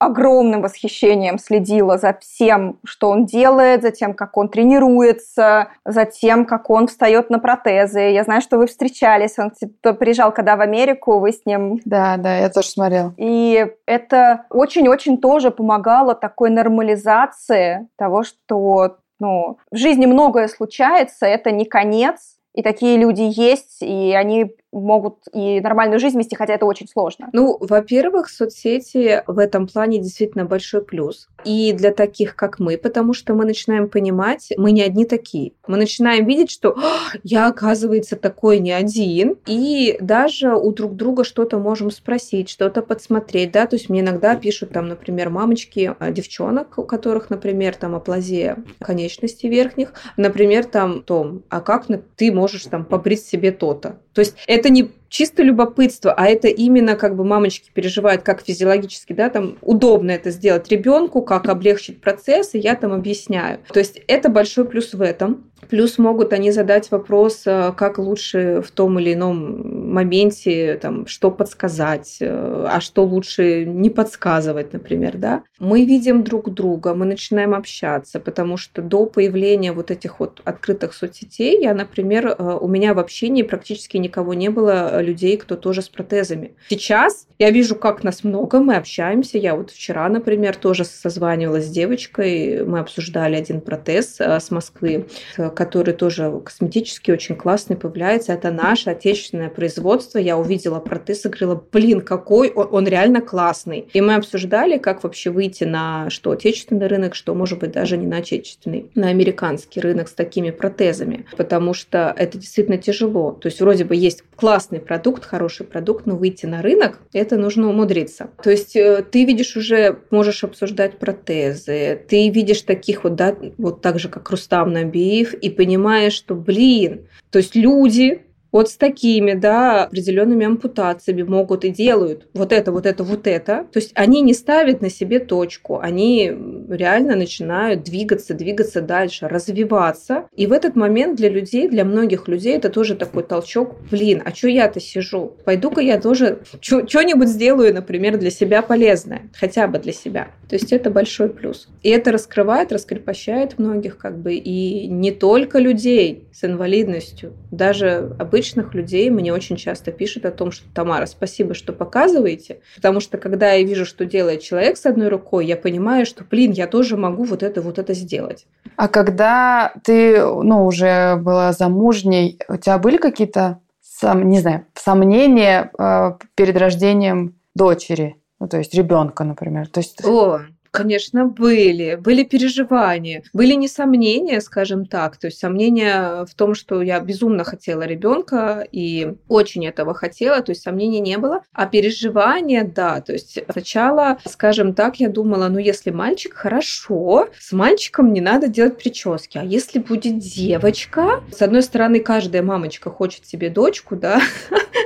огромным 0.06 0.62
восхищением 0.62 1.38
следила 1.38 1.97
за 1.97 2.18
всем, 2.20 2.80
что 2.86 3.10
он 3.10 3.26
делает, 3.26 3.82
за 3.82 3.91
тем, 3.91 4.14
как 4.14 4.38
он 4.38 4.49
тренируется, 4.49 5.70
за 5.84 6.06
тем, 6.06 6.45
как 6.45 6.70
он 6.70 6.88
встает 6.88 7.30
на 7.30 7.39
протезы. 7.39 7.99
Я 7.99 8.24
знаю, 8.24 8.41
что 8.41 8.58
вы 8.58 8.68
встречались, 8.68 9.38
он 9.38 9.51
приезжал 9.95 10.32
когда 10.32 10.56
в 10.56 10.62
Америку, 10.62 11.20
вы 11.20 11.32
с 11.32 11.45
ним... 11.45 11.80
Да, 11.86 12.18
да, 12.18 12.38
я 12.38 12.49
тоже 12.49 12.70
смотрела. 12.70 13.14
И 13.18 13.68
это 13.86 14.45
очень-очень 14.49 15.18
тоже 15.18 15.51
помогало 15.51 16.16
такой 16.16 16.49
нормализации 16.49 17.88
того, 17.97 18.24
что 18.24 18.97
ну, 19.20 19.58
в 19.72 19.78
жизни 19.78 20.06
многое 20.06 20.47
случается, 20.47 21.26
это 21.26 21.51
не 21.51 21.66
конец, 21.66 22.36
и 22.53 22.62
такие 22.62 22.97
люди 22.97 23.24
есть, 23.24 23.82
и 23.82 24.14
они 24.14 24.51
могут 24.82 25.18
и 25.34 25.60
нормальную 25.62 26.00
жизнь 26.00 26.18
вести, 26.18 26.36
хотя 26.36 26.54
это 26.54 26.66
очень 26.66 26.88
сложно? 26.88 27.30
Ну, 27.34 27.58
во-первых, 27.60 28.30
соцсети 28.30 29.24
в 29.28 29.40
этом 29.40 29.68
плане 29.68 30.00
действительно 30.00 30.46
большой 30.46 30.84
плюс. 30.84 31.28
И 31.44 31.74
для 31.74 31.92
таких, 31.92 32.36
как 32.36 32.60
мы, 32.60 32.78
потому 32.78 33.14
что 33.14 33.34
мы 33.34 33.46
начинаем 33.46 33.90
понимать, 33.90 34.52
мы 34.58 34.72
не 34.72 34.82
одни 34.82 35.06
такие. 35.06 35.54
Мы 35.68 35.78
начинаем 35.78 36.26
видеть, 36.26 36.52
что 36.52 36.76
я, 37.24 37.48
оказывается, 37.48 38.16
такой 38.16 38.60
не 38.60 38.72
один. 38.72 39.38
И 39.46 39.98
даже 40.02 40.56
у 40.56 40.72
друг 40.72 40.96
друга 40.96 41.24
что-то 41.24 41.60
можем 41.60 41.92
спросить, 41.92 42.50
что-то 42.50 42.82
подсмотреть. 42.82 43.52
Да? 43.52 43.68
То 43.68 43.76
есть 43.76 43.90
мне 43.90 44.02
иногда 44.02 44.36
пишут 44.36 44.72
там, 44.72 44.88
например, 44.88 45.30
мамочки 45.30 45.96
а, 46.00 46.12
девчонок, 46.12 46.78
у 46.78 46.84
которых, 46.84 47.30
например, 47.30 47.76
там 47.76 47.96
аплазия 47.96 48.58
конечностей 48.80 49.50
верхних. 49.50 49.94
Например, 50.18 50.66
там, 50.66 51.04
Том, 51.04 51.44
а 51.50 51.62
как 51.62 51.86
ты 52.16 52.32
можешь 52.32 52.64
там 52.64 52.86
побрить 52.86 53.24
себе 53.24 53.52
то-то? 53.52 54.00
То 54.16 54.22
есть 54.22 54.36
это 54.47 54.70
не 54.70 54.91
чисто 55.09 55.43
любопытство, 55.43 56.13
а 56.13 56.26
это 56.26 56.47
именно 56.47 56.95
как 56.95 57.16
бы 57.16 57.26
мамочки 57.26 57.70
переживают, 57.74 58.24
как 58.24 58.41
физиологически, 58.41 59.13
да, 59.13 59.30
там 59.30 59.57
удобно 59.61 60.11
это 60.11 60.32
сделать 60.32 60.70
ребенку, 60.70 61.22
как 61.22 61.47
облегчить 61.49 62.01
процесс, 62.01 62.55
и 62.55 62.59
я 62.59 62.76
там 62.76 62.93
объясняю. 62.93 63.59
То 63.72 63.80
есть 63.80 64.01
это 64.07 64.30
большой 64.30 64.66
плюс 64.66 64.93
в 64.93 65.01
этом. 65.01 65.43
Плюс 65.70 65.97
могут 65.97 66.32
они 66.32 66.51
задать 66.51 66.91
вопрос, 66.91 67.41
э, 67.45 67.74
как 67.76 67.97
лучше 67.97 68.61
в 68.66 68.72
том 68.72 68.99
или 68.99 69.13
ином 69.13 69.75
моменте, 69.86 70.78
там, 70.82 71.08
что 71.08 71.32
подсказать, 71.32 72.18
э, 72.20 72.66
а 72.70 72.82
что 72.82 73.06
лучше 73.06 73.66
не 73.66 73.90
подсказывать, 73.90 74.74
например, 74.74 75.18
да. 75.18 75.44
Мы 75.60 75.86
видим 75.86 76.24
друг 76.24 76.54
друга, 76.54 76.94
мы 76.94 77.06
начинаем 77.06 77.54
общаться, 77.54 78.20
потому 78.20 78.58
что 78.58 78.82
до 78.82 79.06
появления 79.06 79.72
вот 79.72 79.92
этих 79.92 80.20
вот 80.20 80.42
открытых 80.44 80.94
соцсетей 80.94 81.62
я, 81.62 81.74
например, 81.74 82.28
э, 82.28 82.58
у 82.60 82.68
меня 82.68 82.94
в 82.94 83.00
общении 83.00 83.44
практически 83.44 83.98
никого 83.98 84.34
не 84.34 84.50
было 84.50 85.02
людей, 85.02 85.38
кто 85.38 85.56
тоже 85.56 85.82
с 85.82 85.90
протезами. 85.90 86.56
Сейчас 86.70 87.28
я 87.38 87.52
вижу, 87.52 87.76
как 87.76 88.04
нас 88.04 88.24
много, 88.24 88.60
мы 88.60 88.76
общаемся. 88.76 89.38
Я 89.38 89.56
вот 89.56 89.72
вчера, 89.72 90.10
например, 90.10 90.56
тоже 90.56 90.86
созванивалась 90.86 91.66
с 91.66 91.70
девочкой, 91.70 92.66
мы 92.66 92.80
обсуждали 92.80 93.36
один 93.36 93.62
протез 93.62 94.20
э, 94.20 94.40
с 94.40 94.52
Москвы, 94.52 95.08
который 95.56 95.94
тоже 95.94 96.42
косметически 96.44 97.12
очень 97.12 97.36
классный 97.36 97.76
появляется. 97.76 98.34
Это 98.34 98.52
наше 98.52 98.90
отечественное 98.90 99.50
производство. 99.50 99.75
Я 100.16 100.38
увидела 100.38 100.80
протез 100.80 101.26
и 101.26 101.30
говорила, 101.30 101.64
блин, 101.72 102.02
какой 102.02 102.50
он, 102.50 102.68
он 102.72 102.88
реально 102.88 103.22
классный. 103.22 103.88
И 103.94 104.02
мы 104.02 104.16
обсуждали, 104.16 104.78
как 104.78 105.04
вообще 105.04 105.30
выйти 105.30 105.64
на 105.64 106.10
что 106.10 106.32
отечественный 106.32 106.88
рынок, 106.88 107.16
что 107.16 107.34
может 107.34 107.60
быть 107.60 107.72
даже 107.72 107.98
не 107.98 108.08
на 108.08 108.18
отечественный, 108.18 108.92
на 108.96 109.10
американский 109.10 109.80
рынок 109.80 110.10
с 110.10 110.14
такими 110.14 110.52
протезами, 110.52 111.26
потому 111.38 111.74
что 111.74 112.14
это 112.18 112.38
действительно 112.38 112.78
тяжело. 112.78 113.32
То 113.32 113.48
есть 113.48 113.62
вроде 113.62 113.86
бы 113.86 113.96
есть 113.96 114.24
классный 114.36 114.80
продукт, 114.80 115.06
продукт, 115.06 115.26
хороший 115.26 115.66
продукт, 115.66 116.06
но 116.06 116.16
выйти 116.16 116.46
на 116.46 116.62
рынок, 116.62 117.00
это 117.14 117.38
нужно 117.38 117.70
умудриться. 117.70 118.30
То 118.42 118.50
есть 118.50 118.76
э, 118.76 119.04
ты 119.04 119.26
видишь 119.26 119.56
уже, 119.56 120.00
можешь 120.10 120.44
обсуждать 120.44 120.98
протезы, 120.98 122.02
ты 122.08 122.30
видишь 122.30 122.62
таких 122.62 123.04
вот, 123.04 123.16
да, 123.16 123.36
вот 123.58 123.82
так 123.82 124.00
же, 124.00 124.10
как 124.10 124.30
Рустам 124.30 124.74
Набиев, 124.74 125.34
и 125.34 125.50
понимаешь, 125.50 126.14
что, 126.14 126.34
блин, 126.34 127.08
то 127.30 127.40
есть 127.40 127.56
люди 127.56 128.25
вот 128.56 128.70
с 128.70 128.78
такими, 128.78 129.34
да, 129.34 129.84
определенными 129.84 130.45
ампутациями 130.45 131.24
могут 131.24 131.66
и 131.66 131.72
делают 131.72 132.26
вот 132.34 132.53
это, 132.53 132.72
вот 132.72 132.86
это, 132.86 133.03
вот 133.03 133.28
это. 133.28 133.68
То 133.70 133.80
есть 133.80 133.91
они 133.95 134.22
не 134.22 134.34
ставят 134.34 134.80
на 134.80 134.89
себе 134.89 135.20
точку, 135.20 135.80
они 135.80 136.32
реально 136.70 137.18
начинают 137.18 137.84
двигаться, 137.84 138.34
двигаться 138.34 138.80
дальше, 138.80 139.28
развиваться. 139.28 140.30
И 140.38 140.47
в 140.47 140.53
этот 140.53 140.78
момент 140.78 141.18
для 141.18 141.28
людей, 141.28 141.68
для 141.68 141.84
многих 141.84 142.30
людей 142.30 142.56
это 142.56 142.70
тоже 142.70 142.95
такой 142.95 143.24
толчок, 143.24 143.76
блин, 143.91 144.22
а 144.24 144.34
что 144.34 144.47
я-то 144.47 144.80
сижу? 144.80 145.36
Пойду-ка 145.43 145.82
я 145.82 145.99
тоже 145.99 146.39
что-нибудь 146.62 147.28
сделаю, 147.28 147.74
например, 147.74 148.18
для 148.18 148.32
себя 148.32 148.62
полезное, 148.62 149.24
хотя 149.34 149.68
бы 149.68 149.80
для 149.80 149.91
себя. 149.91 150.30
То 150.47 150.56
есть 150.56 150.72
это 150.72 150.89
большой 150.89 151.28
плюс. 151.28 151.68
И 151.84 151.89
это 151.89 152.14
раскрывает, 152.14 152.72
раскрепощает 152.72 153.60
многих 153.60 153.97
как 153.97 154.18
бы 154.18 154.36
и 154.36 154.88
не 154.88 155.12
только 155.12 155.60
людей 155.60 156.30
с 156.32 156.45
инвалидностью, 156.45 157.34
даже 157.51 158.16
обычных 158.18 158.45
обычных 158.46 158.76
людей 158.76 159.10
мне 159.10 159.34
очень 159.34 159.56
часто 159.56 159.91
пишут 159.91 160.26
о 160.26 160.32
том, 160.32 160.52
что 160.52 160.66
Тамара, 160.74 161.08
спасибо, 161.08 161.54
что 161.54 161.74
показываете, 161.74 162.60
потому 162.76 163.00
что 163.00 163.18
когда 163.18 163.54
я 163.54 163.64
вижу, 163.64 163.86
что 163.86 164.06
делает 164.06 164.41
человек 164.41 164.78
с 164.78 164.86
одной 164.86 165.08
рукой, 165.08 165.48
я 165.48 165.58
понимаю, 165.58 166.06
что, 166.06 166.24
блин, 166.24 166.52
я 166.52 166.68
тоже 166.68 166.96
могу 166.96 167.24
вот 167.24 167.41
это, 167.41 167.62
вот 167.62 167.80
это 167.80 167.93
сделать. 167.93 168.46
А 168.76 168.88
когда 168.88 169.74
ты, 169.84 170.24
ну, 170.24 170.66
уже 170.66 171.16
была 171.16 171.54
замужней, 171.54 172.39
у 172.48 172.58
тебя 172.58 172.78
были 172.78 172.98
какие-то, 172.98 173.60
сом, 173.82 174.30
не 174.30 174.39
знаю, 174.39 174.66
сомнения 174.76 175.72
э, 175.78 176.12
перед 176.36 176.58
рождением 176.58 177.36
дочери? 177.56 178.16
Ну, 178.39 178.48
то 178.48 178.58
есть 178.58 178.76
ребенка, 178.76 179.24
например. 179.24 179.68
То 179.70 179.80
есть... 179.80 180.06
О, 180.06 180.41
Конечно, 180.76 181.26
были. 181.26 181.96
Были 181.96 182.24
переживания, 182.24 183.24
были 183.34 183.54
не 183.54 183.68
сомнения, 183.68 184.42
скажем 184.42 184.86
так. 184.86 185.18
То 185.18 185.28
есть 185.28 185.40
сомнения 185.40 186.26
в 186.26 186.34
том, 186.36 186.56
что 186.56 186.82
я 186.82 187.00
безумно 187.00 187.44
хотела 187.44 187.84
ребенка 187.84 188.68
и 188.72 189.14
очень 189.28 189.66
этого 189.66 189.94
хотела, 189.94 190.42
то 190.42 190.52
есть 190.52 190.62
сомнений 190.62 191.00
не 191.00 191.18
было. 191.18 191.42
А 191.54 191.66
переживания, 191.66 192.64
да. 192.64 193.02
То 193.02 193.14
есть 193.14 193.40
сначала, 193.50 194.20
скажем 194.26 194.74
так, 194.74 195.00
я 195.00 195.10
думала, 195.10 195.48
ну 195.48 195.60
если 195.60 195.92
мальчик, 195.92 196.34
хорошо, 196.34 197.30
с 197.40 197.52
мальчиком 197.52 198.14
не 198.14 198.22
надо 198.22 198.48
делать 198.48 198.78
прически. 198.78 199.38
А 199.38 199.44
если 199.44 199.80
будет 199.80 200.18
девочка, 200.18 201.24
с 201.32 201.42
одной 201.42 201.64
стороны, 201.64 202.00
каждая 202.00 202.44
мамочка 202.44 202.90
хочет 202.90 203.26
себе 203.26 203.50
дочку, 203.50 203.96
да, 203.96 204.22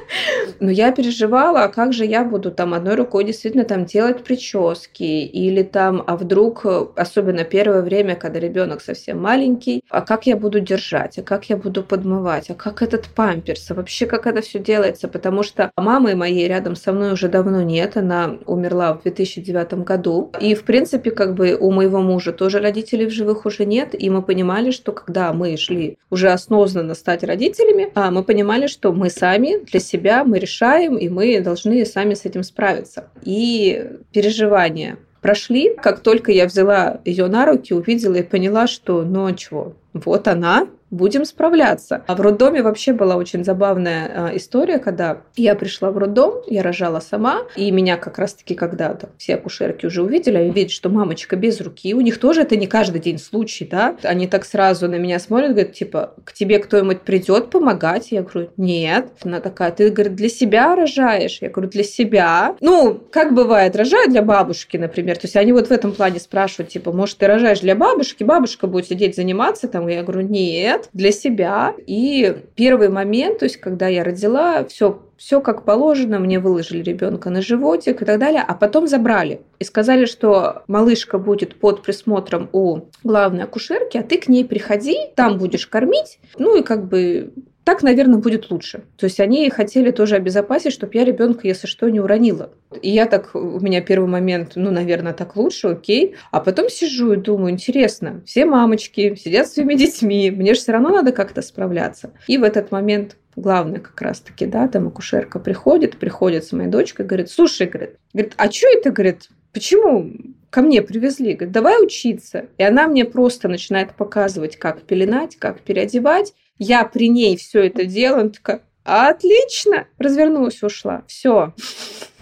но 0.59 0.71
я 0.71 0.91
переживала, 0.91 1.63
а 1.63 1.67
как 1.67 1.93
же 1.93 2.05
я 2.05 2.23
буду 2.23 2.51
там 2.51 2.73
одной 2.73 2.95
рукой 2.95 3.23
действительно 3.23 3.63
там 3.63 3.85
делать 3.85 4.23
прически 4.23 5.03
или 5.03 5.63
там, 5.63 6.03
а 6.05 6.17
вдруг, 6.17 6.65
особенно 6.95 7.43
первое 7.43 7.81
время, 7.81 8.15
когда 8.15 8.39
ребенок 8.39 8.81
совсем 8.81 9.21
маленький, 9.21 9.83
а 9.89 10.01
как 10.01 10.27
я 10.27 10.35
буду 10.35 10.59
держать, 10.59 11.17
а 11.19 11.21
как 11.21 11.45
я 11.45 11.57
буду 11.57 11.83
подмывать, 11.83 12.49
а 12.49 12.55
как 12.55 12.81
этот 12.81 13.07
памперс, 13.07 13.71
а 13.71 13.75
вообще 13.75 14.05
как 14.05 14.27
это 14.27 14.41
все 14.41 14.59
делается, 14.59 15.07
потому 15.07 15.43
что 15.43 15.71
мамы 15.77 16.15
моей 16.15 16.47
рядом 16.47 16.75
со 16.75 16.91
мной 16.91 17.13
уже 17.13 17.29
давно 17.29 17.61
нет, 17.61 17.97
она 17.97 18.37
умерла 18.45 18.93
в 18.93 19.03
2009 19.03 19.73
году, 19.85 20.31
и 20.39 20.55
в 20.55 20.63
принципе 20.63 21.11
как 21.11 21.35
бы 21.35 21.57
у 21.59 21.71
моего 21.71 22.01
мужа 22.01 22.33
тоже 22.33 22.59
родителей 22.59 23.05
в 23.05 23.11
живых 23.11 23.45
уже 23.45 23.65
нет, 23.65 23.95
и 23.97 24.09
мы 24.09 24.21
понимали, 24.21 24.71
что 24.71 24.91
когда 24.91 25.33
мы 25.33 25.55
шли 25.57 25.97
уже 26.09 26.29
осознанно 26.29 26.95
стать 26.95 27.23
родителями, 27.23 27.91
а 27.95 28.11
мы 28.11 28.23
понимали, 28.23 28.67
что 28.67 28.91
мы 28.91 29.09
сами 29.09 29.63
для 29.65 29.79
себя 29.79 30.23
мы 30.23 30.39
решаем, 30.49 30.97
и 30.97 31.07
мы 31.09 31.39
должны 31.39 31.85
сами 31.85 32.15
с 32.15 32.25
этим 32.25 32.43
справиться. 32.43 33.09
И 33.23 33.91
переживания 34.11 34.97
прошли. 35.21 35.75
Как 35.75 35.99
только 35.99 36.31
я 36.31 36.45
взяла 36.45 36.99
ее 37.05 37.27
на 37.27 37.45
руки, 37.45 37.73
увидела 37.73 38.15
и 38.15 38.23
поняла, 38.23 38.67
что 38.67 39.03
ну 39.03 39.25
а 39.25 39.33
чего, 39.33 39.75
вот 39.93 40.27
она, 40.27 40.67
будем 40.91 41.25
справляться. 41.25 42.03
А 42.07 42.15
в 42.15 42.21
роддоме 42.21 42.61
вообще 42.61 42.93
была 42.93 43.15
очень 43.15 43.43
забавная 43.43 44.11
а, 44.13 44.37
история, 44.37 44.79
когда 44.79 45.21
я 45.35 45.55
пришла 45.55 45.91
в 45.91 45.97
роддом, 45.97 46.41
я 46.47 46.63
рожала 46.63 46.99
сама, 46.99 47.43
и 47.55 47.71
меня 47.71 47.97
как 47.97 48.17
раз-таки 48.17 48.55
когда-то 48.55 49.09
все 49.17 49.35
акушерки 49.35 49.85
уже 49.85 50.03
увидели, 50.03 50.37
они 50.37 50.51
видят, 50.51 50.71
что 50.71 50.89
мамочка 50.89 51.35
без 51.35 51.61
руки, 51.61 51.93
у 51.93 52.01
них 52.01 52.19
тоже 52.19 52.41
это 52.41 52.55
не 52.55 52.67
каждый 52.67 53.01
день 53.01 53.19
случай, 53.19 53.65
да, 53.65 53.95
они 54.03 54.27
так 54.27 54.45
сразу 54.45 54.87
на 54.87 54.95
меня 54.95 55.19
смотрят, 55.19 55.51
говорят, 55.51 55.73
типа, 55.73 56.13
к 56.23 56.33
тебе 56.33 56.59
кто-нибудь 56.59 57.01
придет 57.01 57.49
помогать? 57.49 58.11
Я 58.11 58.21
говорю, 58.21 58.49
нет. 58.57 59.09
Она 59.23 59.39
такая, 59.39 59.71
ты, 59.71 59.89
говорит, 59.89 60.15
для 60.15 60.29
себя 60.29 60.75
рожаешь? 60.75 61.39
Я 61.41 61.49
говорю, 61.49 61.69
для 61.69 61.83
себя. 61.83 62.55
Ну, 62.61 62.99
как 63.11 63.33
бывает, 63.33 63.75
рожаю 63.75 64.09
для 64.09 64.21
бабушки, 64.21 64.77
например, 64.77 65.17
то 65.17 65.25
есть 65.25 65.35
они 65.35 65.53
вот 65.53 65.67
в 65.67 65.71
этом 65.71 65.91
плане 65.91 66.19
спрашивают, 66.19 66.71
типа, 66.71 66.91
может, 66.91 67.17
ты 67.17 67.27
рожаешь 67.27 67.59
для 67.59 67.75
бабушки, 67.75 68.23
бабушка 68.23 68.67
будет 68.67 68.87
сидеть 68.87 69.15
заниматься 69.15 69.67
там, 69.67 69.87
я 69.87 70.03
говорю, 70.03 70.21
нет, 70.21 70.78
лет 70.79 70.89
для 70.93 71.11
себя. 71.11 71.75
И 71.85 72.35
первый 72.55 72.89
момент, 72.89 73.39
то 73.39 73.45
есть 73.45 73.57
когда 73.57 73.87
я 73.87 74.03
родила, 74.03 74.63
все 74.65 75.01
все 75.17 75.41
как 75.41 75.65
положено, 75.65 76.17
мне 76.17 76.39
выложили 76.39 76.81
ребенка 76.81 77.29
на 77.29 77.41
животик 77.41 78.01
и 78.01 78.05
так 78.05 78.19
далее, 78.19 78.41
а 78.47 78.53
потом 78.53 78.87
забрали 78.87 79.41
и 79.59 79.65
сказали, 79.65 80.05
что 80.05 80.63
малышка 80.67 81.17
будет 81.17 81.59
под 81.59 81.83
присмотром 81.83 82.47
у 82.53 82.83
главной 83.03 83.43
акушерки, 83.43 83.97
а 83.97 84.03
ты 84.03 84.17
к 84.17 84.29
ней 84.29 84.45
приходи, 84.45 84.95
там 85.17 85.37
будешь 85.37 85.67
кормить, 85.67 86.19
ну 86.37 86.57
и 86.57 86.63
как 86.63 86.87
бы 86.87 87.33
так, 87.69 87.83
наверное, 87.83 88.17
будет 88.17 88.49
лучше. 88.49 88.81
То 88.97 89.03
есть 89.05 89.19
они 89.19 89.47
хотели 89.51 89.91
тоже 89.91 90.15
обезопасить, 90.15 90.73
чтобы 90.73 90.93
я 90.95 91.05
ребенка, 91.05 91.41
если 91.47 91.67
что, 91.67 91.87
не 91.87 91.99
уронила. 91.99 92.51
И 92.81 92.89
я 92.89 93.05
так, 93.05 93.35
у 93.35 93.59
меня 93.59 93.79
первый 93.81 94.09
момент, 94.09 94.53
ну, 94.55 94.71
наверное, 94.71 95.13
так 95.13 95.35
лучше, 95.35 95.67
окей. 95.67 96.15
А 96.31 96.39
потом 96.39 96.67
сижу 96.69 97.13
и 97.13 97.17
думаю, 97.17 97.51
интересно, 97.51 98.23
все 98.25 98.45
мамочки 98.45 99.13
сидят 99.13 99.47
с 99.47 99.53
своими 99.53 99.75
детьми, 99.75 100.31
мне 100.31 100.55
же 100.55 100.61
все 100.61 100.71
равно 100.71 100.89
надо 100.89 101.11
как-то 101.11 101.43
справляться. 101.43 102.11
И 102.25 102.39
в 102.39 102.43
этот 102.43 102.71
момент 102.71 103.17
главное 103.35 103.79
как 103.79 104.01
раз-таки, 104.01 104.47
да, 104.47 104.67
там 104.67 104.87
акушерка 104.87 105.37
приходит, 105.37 105.99
приходит 105.99 106.45
с 106.45 106.51
моей 106.51 106.71
дочкой, 106.71 107.05
говорит, 107.05 107.29
слушай, 107.29 107.67
говорит, 107.67 107.97
говорит 108.15 108.33
а 108.37 108.51
что 108.51 108.67
это, 108.67 108.89
говорит, 108.89 109.29
почему 109.53 110.11
ко 110.49 110.63
мне 110.63 110.81
привезли, 110.81 111.33
говорит, 111.33 111.51
давай 111.51 111.83
учиться. 111.83 112.47
И 112.57 112.63
она 112.63 112.87
мне 112.87 113.05
просто 113.05 113.47
начинает 113.47 113.93
показывать, 113.93 114.57
как 114.57 114.81
пеленать, 114.81 115.35
как 115.35 115.61
переодевать. 115.61 116.33
Я 116.59 116.83
при 116.83 117.09
ней 117.09 117.37
все 117.37 117.65
это 117.65 117.85
делаю, 117.85 118.21
она 118.21 118.29
такая, 118.29 118.61
отлично, 118.83 119.87
развернулась, 119.97 120.61
ушла. 120.61 121.03
Все. 121.07 121.53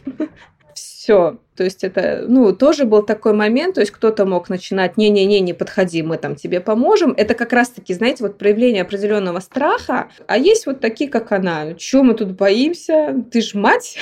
Все. 0.73 1.39
То 1.55 1.63
есть 1.63 1.83
это, 1.83 2.25
ну, 2.27 2.53
тоже 2.53 2.85
был 2.85 3.01
такой 3.01 3.33
момент, 3.33 3.75
то 3.75 3.81
есть 3.81 3.91
кто-то 3.91 4.25
мог 4.25 4.47
начинать, 4.49 4.95
не-не-не, 4.97 5.39
не 5.39 5.53
подходи, 5.53 6.03
мы 6.03 6.17
там 6.17 6.35
тебе 6.35 6.59
поможем. 6.59 7.13
Это 7.17 7.33
как 7.33 7.51
раз-таки, 7.51 7.93
знаете, 7.95 8.23
вот 8.23 8.37
проявление 8.37 8.83
определенного 8.83 9.39
страха, 9.39 10.09
а 10.27 10.37
есть 10.37 10.67
вот 10.67 10.81
такие, 10.81 11.09
как 11.09 11.31
она. 11.31 11.73
Чего 11.73 12.03
мы 12.03 12.13
тут 12.13 12.33
боимся? 12.33 13.15
Ты 13.31 13.41
ж 13.41 13.55
мать? 13.55 13.97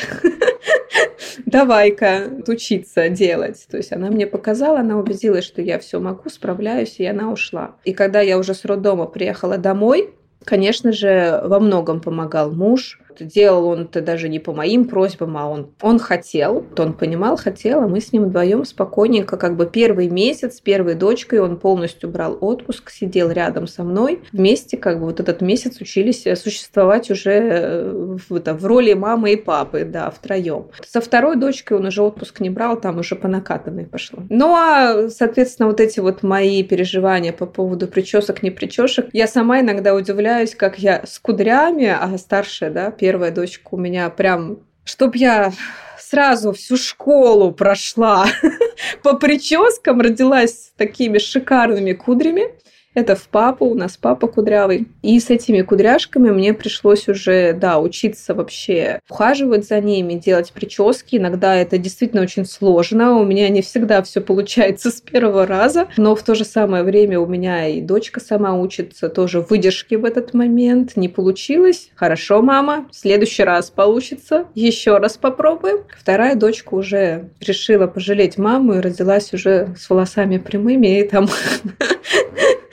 Давай-ка 1.46 2.30
учиться 2.48 3.08
делать. 3.08 3.66
То 3.70 3.78
есть 3.78 3.94
она 3.94 4.10
мне 4.10 4.28
показала, 4.28 4.80
она 4.80 4.98
убедилась, 4.98 5.46
что 5.46 5.62
я 5.62 5.80
все 5.80 6.00
могу, 6.00 6.28
справляюсь, 6.30 6.96
и 6.98 7.06
она 7.06 7.32
ушла. 7.32 7.76
И 7.86 7.94
когда 7.94 8.20
я 8.20 8.38
уже 8.38 8.54
с 8.54 8.66
роддома 8.66 9.06
приехала 9.06 9.58
домой, 9.58 10.14
Конечно 10.44 10.92
же, 10.92 11.42
во 11.46 11.60
многом 11.60 12.02
помогал 12.02 12.52
муж. 12.52 13.00
Делал 13.24 13.68
он 13.68 13.82
это 13.84 14.02
даже 14.02 14.30
не 14.30 14.40
по 14.40 14.54
моим 14.54 14.86
просьбам, 14.86 15.38
а 15.38 15.50
он, 15.50 15.72
он 15.82 16.00
хотел, 16.00 16.62
то 16.76 16.84
он 16.84 16.94
понимал, 16.94 17.38
хотел, 17.38 17.82
а 17.82 17.88
мы 17.88 18.02
с 18.02 18.12
ним 18.12 18.26
вдвоем 18.26 18.66
спокойненько, 18.66 19.38
как 19.38 19.56
бы 19.56 19.66
первый 19.66 20.10
месяц, 20.10 20.60
первой 20.62 20.96
дочкой 20.96 21.40
он 21.40 21.58
полностью 21.58 22.10
брал 22.10 22.38
отпуск, 22.42 22.90
сидел 22.90 23.32
рядом 23.32 23.68
со 23.68 23.84
мной. 23.84 24.22
Вместе 24.32 24.78
как 24.78 25.00
бы 25.00 25.06
вот 25.06 25.20
этот 25.20 25.42
месяц 25.42 25.80
учились 25.82 26.24
существовать 26.40 27.12
уже 27.12 27.32
э, 27.32 28.18
в, 28.30 28.36
это, 28.36 28.54
в 28.54 28.66
роли 28.66 28.94
мамы 28.94 29.34
и 29.34 29.36
папы, 29.36 29.86
да, 29.86 30.10
втроем. 30.10 30.68
Со 30.86 31.02
второй 31.02 31.36
дочкой 31.36 31.78
он 31.78 31.86
уже 31.86 32.02
отпуск 32.02 32.40
не 32.40 32.50
брал, 32.50 32.80
там 32.80 33.00
уже 33.00 33.16
по 33.16 33.28
накатанной 33.28 33.86
пошло. 33.86 34.20
Ну 34.30 34.54
а, 34.54 35.10
соответственно, 35.10 35.68
вот 35.70 35.80
эти 35.80 36.00
вот 36.00 36.24
мои 36.24 36.64
переживания 36.64 37.34
по 37.34 37.46
поводу 37.46 37.88
причесок, 37.88 38.44
не 38.44 38.52
причесок, 38.52 39.08
я 39.14 39.28
сама 39.28 39.62
иногда 39.62 39.94
удивляюсь, 39.94 40.56
как 40.56 40.80
я 40.80 41.04
с 41.06 41.20
кудрями, 41.20 41.88
а 41.88 42.18
старшая, 42.18 42.72
да, 42.72 42.92
первая 43.06 43.30
дочка 43.30 43.68
у 43.70 43.78
меня 43.78 44.10
прям, 44.10 44.58
чтоб 44.84 45.16
я 45.16 45.54
сразу 46.00 46.54
всю 46.54 46.76
школу 46.76 47.52
прошла 47.52 48.26
по 49.04 49.14
прическам, 49.14 50.02
родилась 50.02 50.54
с 50.54 50.72
такими 50.76 51.20
шикарными 51.20 51.94
кудрями. 51.94 52.56
Это 52.96 53.18
в 53.18 53.28
папу, 53.28 53.66
у 53.66 53.76
нас 53.76 53.98
папа 53.98 54.28
кудрявый. 54.28 54.88
И 55.02 55.20
с 55.20 55.30
этими 55.30 55.62
кудряшками 55.62 56.30
мне 56.32 56.54
пришлось 56.54 57.10
уже, 57.10 57.52
да, 57.54 57.80
учиться 57.80 58.34
вообще 58.34 59.02
ухаживать 59.10 59.68
за 59.68 59.82
ними, 59.82 60.14
делать 60.14 60.54
прически. 60.54 61.18
Иногда 61.18 61.56
это 61.58 61.78
действительно 61.78 62.22
очень 62.22 62.46
сложно. 62.46 63.20
У 63.20 63.26
меня 63.26 63.50
не 63.50 63.62
всегда 63.62 64.02
все 64.02 64.22
получается 64.22 64.92
с 64.92 65.02
первого 65.02 65.46
раза. 65.46 65.90
Но 65.98 66.16
в 66.16 66.24
то 66.24 66.36
же 66.36 66.46
самое 66.46 66.84
время 66.84 67.20
у 67.20 67.26
меня 67.26 67.68
и 67.68 67.82
дочка 67.82 68.22
сама 68.22 68.56
учится 68.56 69.10
тоже 69.10 69.42
выдержки 69.42 69.96
в 69.96 70.06
этот 70.06 70.34
момент. 70.34 70.96
Не 70.96 71.10
получилось. 71.10 71.92
Хорошо, 71.96 72.42
мама. 72.42 72.88
В 72.92 72.96
следующий 72.96 73.44
раз 73.44 73.70
получится. 73.70 74.46
Еще 74.56 74.98
раз 74.98 75.18
попробуем. 75.18 75.80
Вторая 76.00 76.36
дочка 76.36 76.74
уже 76.76 77.30
решила 77.42 77.88
пожалеть 77.88 78.38
маму 78.38 78.76
и 78.76 78.80
родилась 78.80 79.34
уже 79.34 79.76
с 79.78 79.90
волосами 79.90 80.38
прямыми 80.38 81.00
и 81.00 81.04
там 81.04 81.28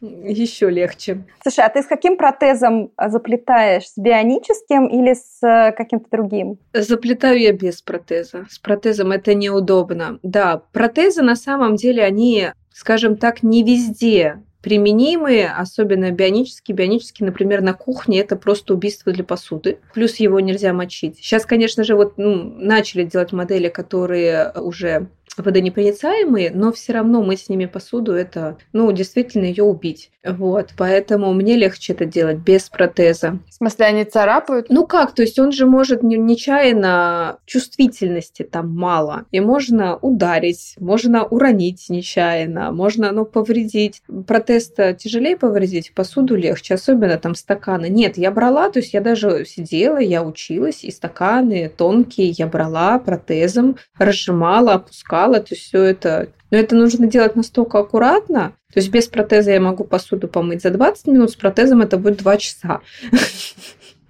еще 0.00 0.70
легче. 0.70 1.24
Слушай, 1.42 1.64
а 1.64 1.68
ты 1.68 1.82
с 1.82 1.86
каким 1.86 2.16
протезом 2.16 2.92
заплетаешь? 2.96 3.88
С 3.88 3.96
бионическим 3.96 4.86
или 4.86 5.14
с 5.14 5.42
э, 5.42 5.72
каким-то 5.72 6.06
другим? 6.10 6.58
Заплетаю 6.72 7.40
я 7.40 7.52
без 7.52 7.82
протеза. 7.82 8.46
С 8.48 8.58
протезом 8.58 9.12
это 9.12 9.34
неудобно. 9.34 10.18
Да, 10.22 10.62
протезы 10.72 11.22
на 11.22 11.36
самом 11.36 11.76
деле, 11.76 12.04
они, 12.04 12.48
скажем 12.72 13.16
так, 13.16 13.42
не 13.42 13.62
везде 13.64 14.42
применимые, 14.62 15.50
особенно 15.50 16.10
бионические. 16.10 16.76
Бионические, 16.76 17.26
например, 17.26 17.62
на 17.62 17.74
кухне 17.74 18.20
это 18.20 18.36
просто 18.36 18.74
убийство 18.74 19.12
для 19.12 19.24
посуды. 19.24 19.78
Плюс 19.94 20.16
его 20.16 20.40
нельзя 20.40 20.72
мочить. 20.72 21.16
Сейчас, 21.18 21.46
конечно 21.46 21.84
же, 21.84 21.94
вот 21.94 22.18
ну, 22.18 22.34
начали 22.58 23.04
делать 23.04 23.32
модели, 23.32 23.68
которые 23.68 24.52
уже 24.52 25.08
водонепроницаемые, 25.42 26.50
но 26.52 26.72
все 26.72 26.92
равно 26.92 27.22
мы 27.22 27.36
с 27.36 27.48
ними 27.48 27.66
посуду 27.66 28.12
это, 28.12 28.58
ну, 28.72 28.90
действительно 28.92 29.44
ее 29.44 29.64
убить. 29.64 30.10
Вот, 30.24 30.70
поэтому 30.76 31.32
мне 31.32 31.56
легче 31.56 31.92
это 31.92 32.04
делать 32.04 32.38
без 32.38 32.68
протеза. 32.68 33.38
В 33.48 33.54
смысле, 33.54 33.86
они 33.86 34.04
царапают? 34.04 34.66
Ну 34.68 34.86
как, 34.86 35.14
то 35.14 35.22
есть 35.22 35.38
он 35.38 35.52
же 35.52 35.66
может 35.66 36.02
не, 36.02 36.16
нечаянно, 36.16 37.38
чувствительности 37.46 38.42
там 38.42 38.74
мало, 38.74 39.24
и 39.30 39.40
можно 39.40 39.96
ударить, 39.96 40.74
можно 40.78 41.24
уронить 41.24 41.86
нечаянно, 41.88 42.72
можно, 42.72 43.12
ну, 43.12 43.24
повредить. 43.24 44.02
Протез-то 44.26 44.92
тяжелее 44.92 45.36
повредить, 45.36 45.94
посуду 45.94 46.34
легче, 46.34 46.74
особенно 46.74 47.18
там 47.18 47.34
стаканы. 47.34 47.88
Нет, 47.88 48.18
я 48.18 48.30
брала, 48.30 48.70
то 48.70 48.80
есть 48.80 48.94
я 48.94 49.00
даже 49.00 49.44
сидела, 49.44 49.98
я 49.98 50.22
училась, 50.22 50.84
и 50.84 50.90
стаканы 50.90 51.70
тонкие 51.74 52.30
я 52.30 52.46
брала 52.46 52.98
протезом, 52.98 53.76
разжимала, 53.96 54.74
опускала, 54.74 55.27
то 55.34 55.54
есть 55.54 55.62
все 55.62 55.82
это 55.82 56.28
но 56.50 56.56
это 56.56 56.74
нужно 56.74 57.06
делать 57.06 57.36
настолько 57.36 57.78
аккуратно. 57.78 58.54
То 58.72 58.80
есть 58.80 58.90
без 58.90 59.06
протеза 59.06 59.52
я 59.52 59.60
могу 59.60 59.84
посуду 59.84 60.28
помыть 60.28 60.62
за 60.62 60.70
20 60.70 61.06
минут, 61.08 61.30
с 61.30 61.36
протезом 61.36 61.82
это 61.82 61.98
будет 61.98 62.18
2 62.18 62.36
часа. 62.38 62.80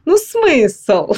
Ну 0.05 0.17
смысл? 0.17 1.15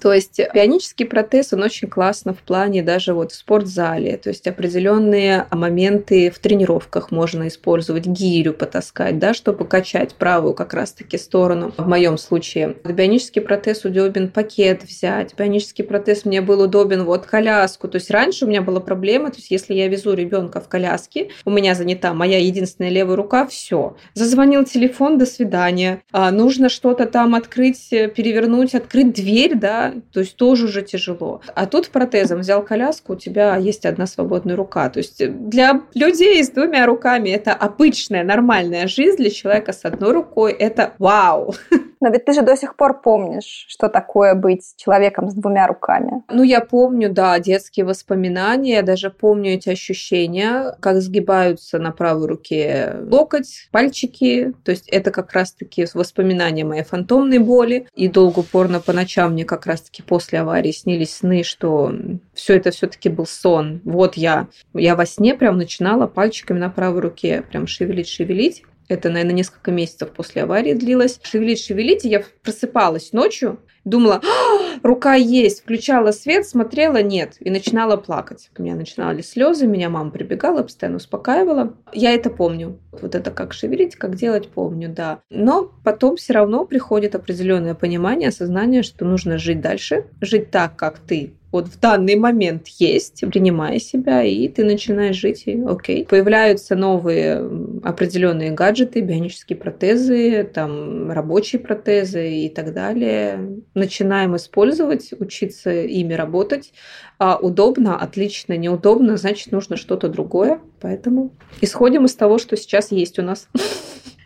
То 0.00 0.12
есть 0.12 0.40
бионический 0.54 1.06
протез, 1.06 1.52
он 1.52 1.62
очень 1.62 1.88
классно 1.88 2.34
в 2.34 2.38
плане 2.38 2.82
даже 2.82 3.14
вот 3.14 3.32
в 3.32 3.34
спортзале. 3.34 4.16
То 4.16 4.30
есть 4.30 4.46
определенные 4.46 5.46
моменты 5.50 6.30
в 6.30 6.38
тренировках 6.38 7.10
можно 7.10 7.48
использовать, 7.48 8.06
гирю 8.06 8.54
потаскать, 8.54 9.18
да, 9.18 9.34
чтобы 9.34 9.66
качать 9.66 10.14
правую 10.14 10.54
как 10.54 10.74
раз-таки 10.74 11.18
сторону. 11.18 11.72
В 11.76 11.86
моем 11.86 12.18
случае 12.18 12.76
бионический 12.84 13.42
протез 13.42 13.84
удобен 13.84 14.28
пакет 14.28 14.84
взять. 14.84 15.34
Бионический 15.36 15.84
протез 15.84 16.24
мне 16.24 16.40
был 16.40 16.60
удобен 16.60 17.04
вот 17.04 17.26
коляску. 17.26 17.88
То 17.88 17.96
есть 17.96 18.10
раньше 18.10 18.44
у 18.44 18.48
меня 18.48 18.62
была 18.62 18.80
проблема, 18.80 19.30
то 19.30 19.36
есть 19.36 19.50
если 19.50 19.74
я 19.74 19.88
везу 19.88 20.14
ребенка 20.14 20.60
в 20.60 20.68
коляске, 20.68 21.30
у 21.44 21.50
меня 21.50 21.74
занята 21.74 22.14
моя 22.14 22.38
единственная 22.38 22.90
левая 22.90 23.16
рука, 23.16 23.46
все. 23.46 23.96
Зазвонил 24.14 24.64
телефон, 24.64 25.18
до 25.18 25.26
свидания. 25.26 26.02
А, 26.12 26.30
нужно 26.30 26.68
что-то 26.68 27.06
там 27.06 27.34
открыть, 27.34 27.88
перевернуть, 27.90 28.74
открыть 28.74 29.12
дверь, 29.12 29.54
да, 29.54 29.89
да, 29.94 30.00
то 30.12 30.20
есть 30.20 30.36
тоже 30.36 30.66
уже 30.66 30.82
тяжело. 30.82 31.40
А 31.54 31.66
тут 31.66 31.88
протезом 31.88 32.40
взял 32.40 32.62
коляску, 32.62 33.14
у 33.14 33.16
тебя 33.16 33.56
есть 33.56 33.86
одна 33.86 34.06
свободная 34.06 34.56
рука. 34.56 34.88
То 34.90 34.98
есть 34.98 35.22
для 35.48 35.82
людей 35.94 36.42
с 36.42 36.50
двумя 36.50 36.86
руками 36.86 37.30
это 37.30 37.52
обычная, 37.52 38.24
нормальная 38.24 38.86
жизнь, 38.86 39.16
для 39.16 39.30
человека 39.30 39.72
с 39.72 39.84
одной 39.84 40.12
рукой 40.12 40.52
это 40.52 40.94
вау. 40.98 41.54
Но 42.00 42.08
ведь 42.08 42.24
ты 42.24 42.32
же 42.32 42.40
до 42.40 42.56
сих 42.56 42.76
пор 42.76 43.02
помнишь, 43.02 43.66
что 43.68 43.88
такое 43.88 44.34
быть 44.34 44.62
человеком 44.76 45.28
с 45.28 45.34
двумя 45.34 45.66
руками. 45.66 46.22
Ну, 46.30 46.42
я 46.42 46.60
помню, 46.60 47.12
да, 47.12 47.38
детские 47.38 47.84
воспоминания, 47.84 48.76
я 48.76 48.82
даже 48.82 49.10
помню 49.10 49.52
эти 49.52 49.68
ощущения, 49.68 50.76
как 50.80 51.02
сгибаются 51.02 51.78
на 51.78 51.90
правой 51.90 52.26
руке 52.26 52.96
локоть, 53.10 53.68
пальчики. 53.70 54.54
То 54.64 54.70
есть 54.70 54.88
это 54.88 55.10
как 55.10 55.32
раз-таки 55.32 55.86
воспоминания 55.92 56.64
моей 56.64 56.84
фантомной 56.84 57.38
боли. 57.38 57.86
И 57.94 58.08
долго 58.08 58.40
упорно 58.40 58.80
по 58.80 58.94
ночам 58.94 59.32
мне 59.32 59.44
как 59.44 59.66
раз-таки 59.80 60.02
после 60.02 60.40
аварии 60.40 60.70
снились 60.72 61.16
сны, 61.16 61.42
что 61.42 61.92
все 62.34 62.56
это 62.56 62.70
все-таки 62.70 63.08
был 63.08 63.26
сон. 63.26 63.80
Вот 63.84 64.16
я. 64.16 64.48
Я 64.74 64.94
во 64.94 65.06
сне 65.06 65.34
прям 65.34 65.56
начинала 65.56 66.06
пальчиками 66.06 66.58
на 66.58 66.70
правой 66.70 67.00
руке 67.00 67.42
прям 67.50 67.66
шевелить-шевелить. 67.66 68.62
Это, 68.90 69.10
наверное, 69.10 69.34
несколько 69.34 69.70
месяцев 69.70 70.10
после 70.10 70.42
аварии 70.42 70.74
длилось. 70.74 71.20
Шевелить, 71.22 71.64
шевелить. 71.64 72.04
И 72.04 72.08
я 72.08 72.22
просыпалась 72.42 73.12
ночью, 73.12 73.60
думала, 73.84 74.16
а, 74.16 74.80
рука 74.82 75.14
есть, 75.14 75.62
включала 75.62 76.12
свет, 76.12 76.46
смотрела, 76.46 77.02
нет, 77.02 77.36
и 77.40 77.50
начинала 77.50 77.96
плакать. 77.96 78.50
У 78.58 78.62
меня 78.62 78.74
начинали 78.74 79.22
слезы, 79.22 79.66
меня 79.66 79.88
мама 79.90 80.10
прибегала, 80.10 80.62
постоянно 80.62 80.96
успокаивала. 80.96 81.74
Я 81.92 82.12
это 82.12 82.30
помню. 82.30 82.78
Вот 82.92 83.14
это 83.14 83.30
как 83.30 83.52
шевелить, 83.52 83.96
как 83.96 84.16
делать, 84.16 84.48
помню, 84.48 84.88
да. 84.88 85.20
Но 85.30 85.70
потом 85.84 86.16
все 86.16 86.32
равно 86.32 86.64
приходит 86.64 87.14
определенное 87.14 87.74
понимание, 87.74 88.28
осознание, 88.28 88.82
что 88.82 89.04
нужно 89.04 89.38
жить 89.38 89.60
дальше, 89.60 90.06
жить 90.20 90.50
так, 90.50 90.76
как 90.76 90.98
ты 90.98 91.34
вот 91.52 91.66
в 91.66 91.80
данный 91.80 92.16
момент 92.16 92.68
есть, 92.68 93.20
принимая 93.20 93.78
себя, 93.78 94.22
и 94.22 94.46
ты 94.48 94.64
начинаешь 94.64 95.16
жить, 95.16 95.44
и 95.46 95.60
окей. 95.60 96.04
Появляются 96.04 96.76
новые 96.76 97.44
определенные 97.82 98.52
гаджеты, 98.52 99.00
бионические 99.00 99.58
протезы, 99.58 100.44
там 100.44 101.10
рабочие 101.10 101.60
протезы 101.60 102.30
и 102.44 102.48
так 102.48 102.72
далее. 102.72 103.62
Начинаем 103.74 104.36
использовать, 104.36 105.12
учиться 105.18 105.72
ими 105.72 106.14
работать. 106.14 106.72
А 107.18 107.36
удобно, 107.36 107.96
отлично, 107.96 108.56
неудобно, 108.56 109.16
значит, 109.16 109.50
нужно 109.50 109.76
что-то 109.76 110.08
другое. 110.08 110.60
Поэтому 110.80 111.32
исходим 111.60 112.04
из 112.04 112.14
того, 112.14 112.38
что 112.38 112.56
сейчас 112.56 112.92
есть 112.92 113.18
у 113.18 113.22
нас. 113.22 113.48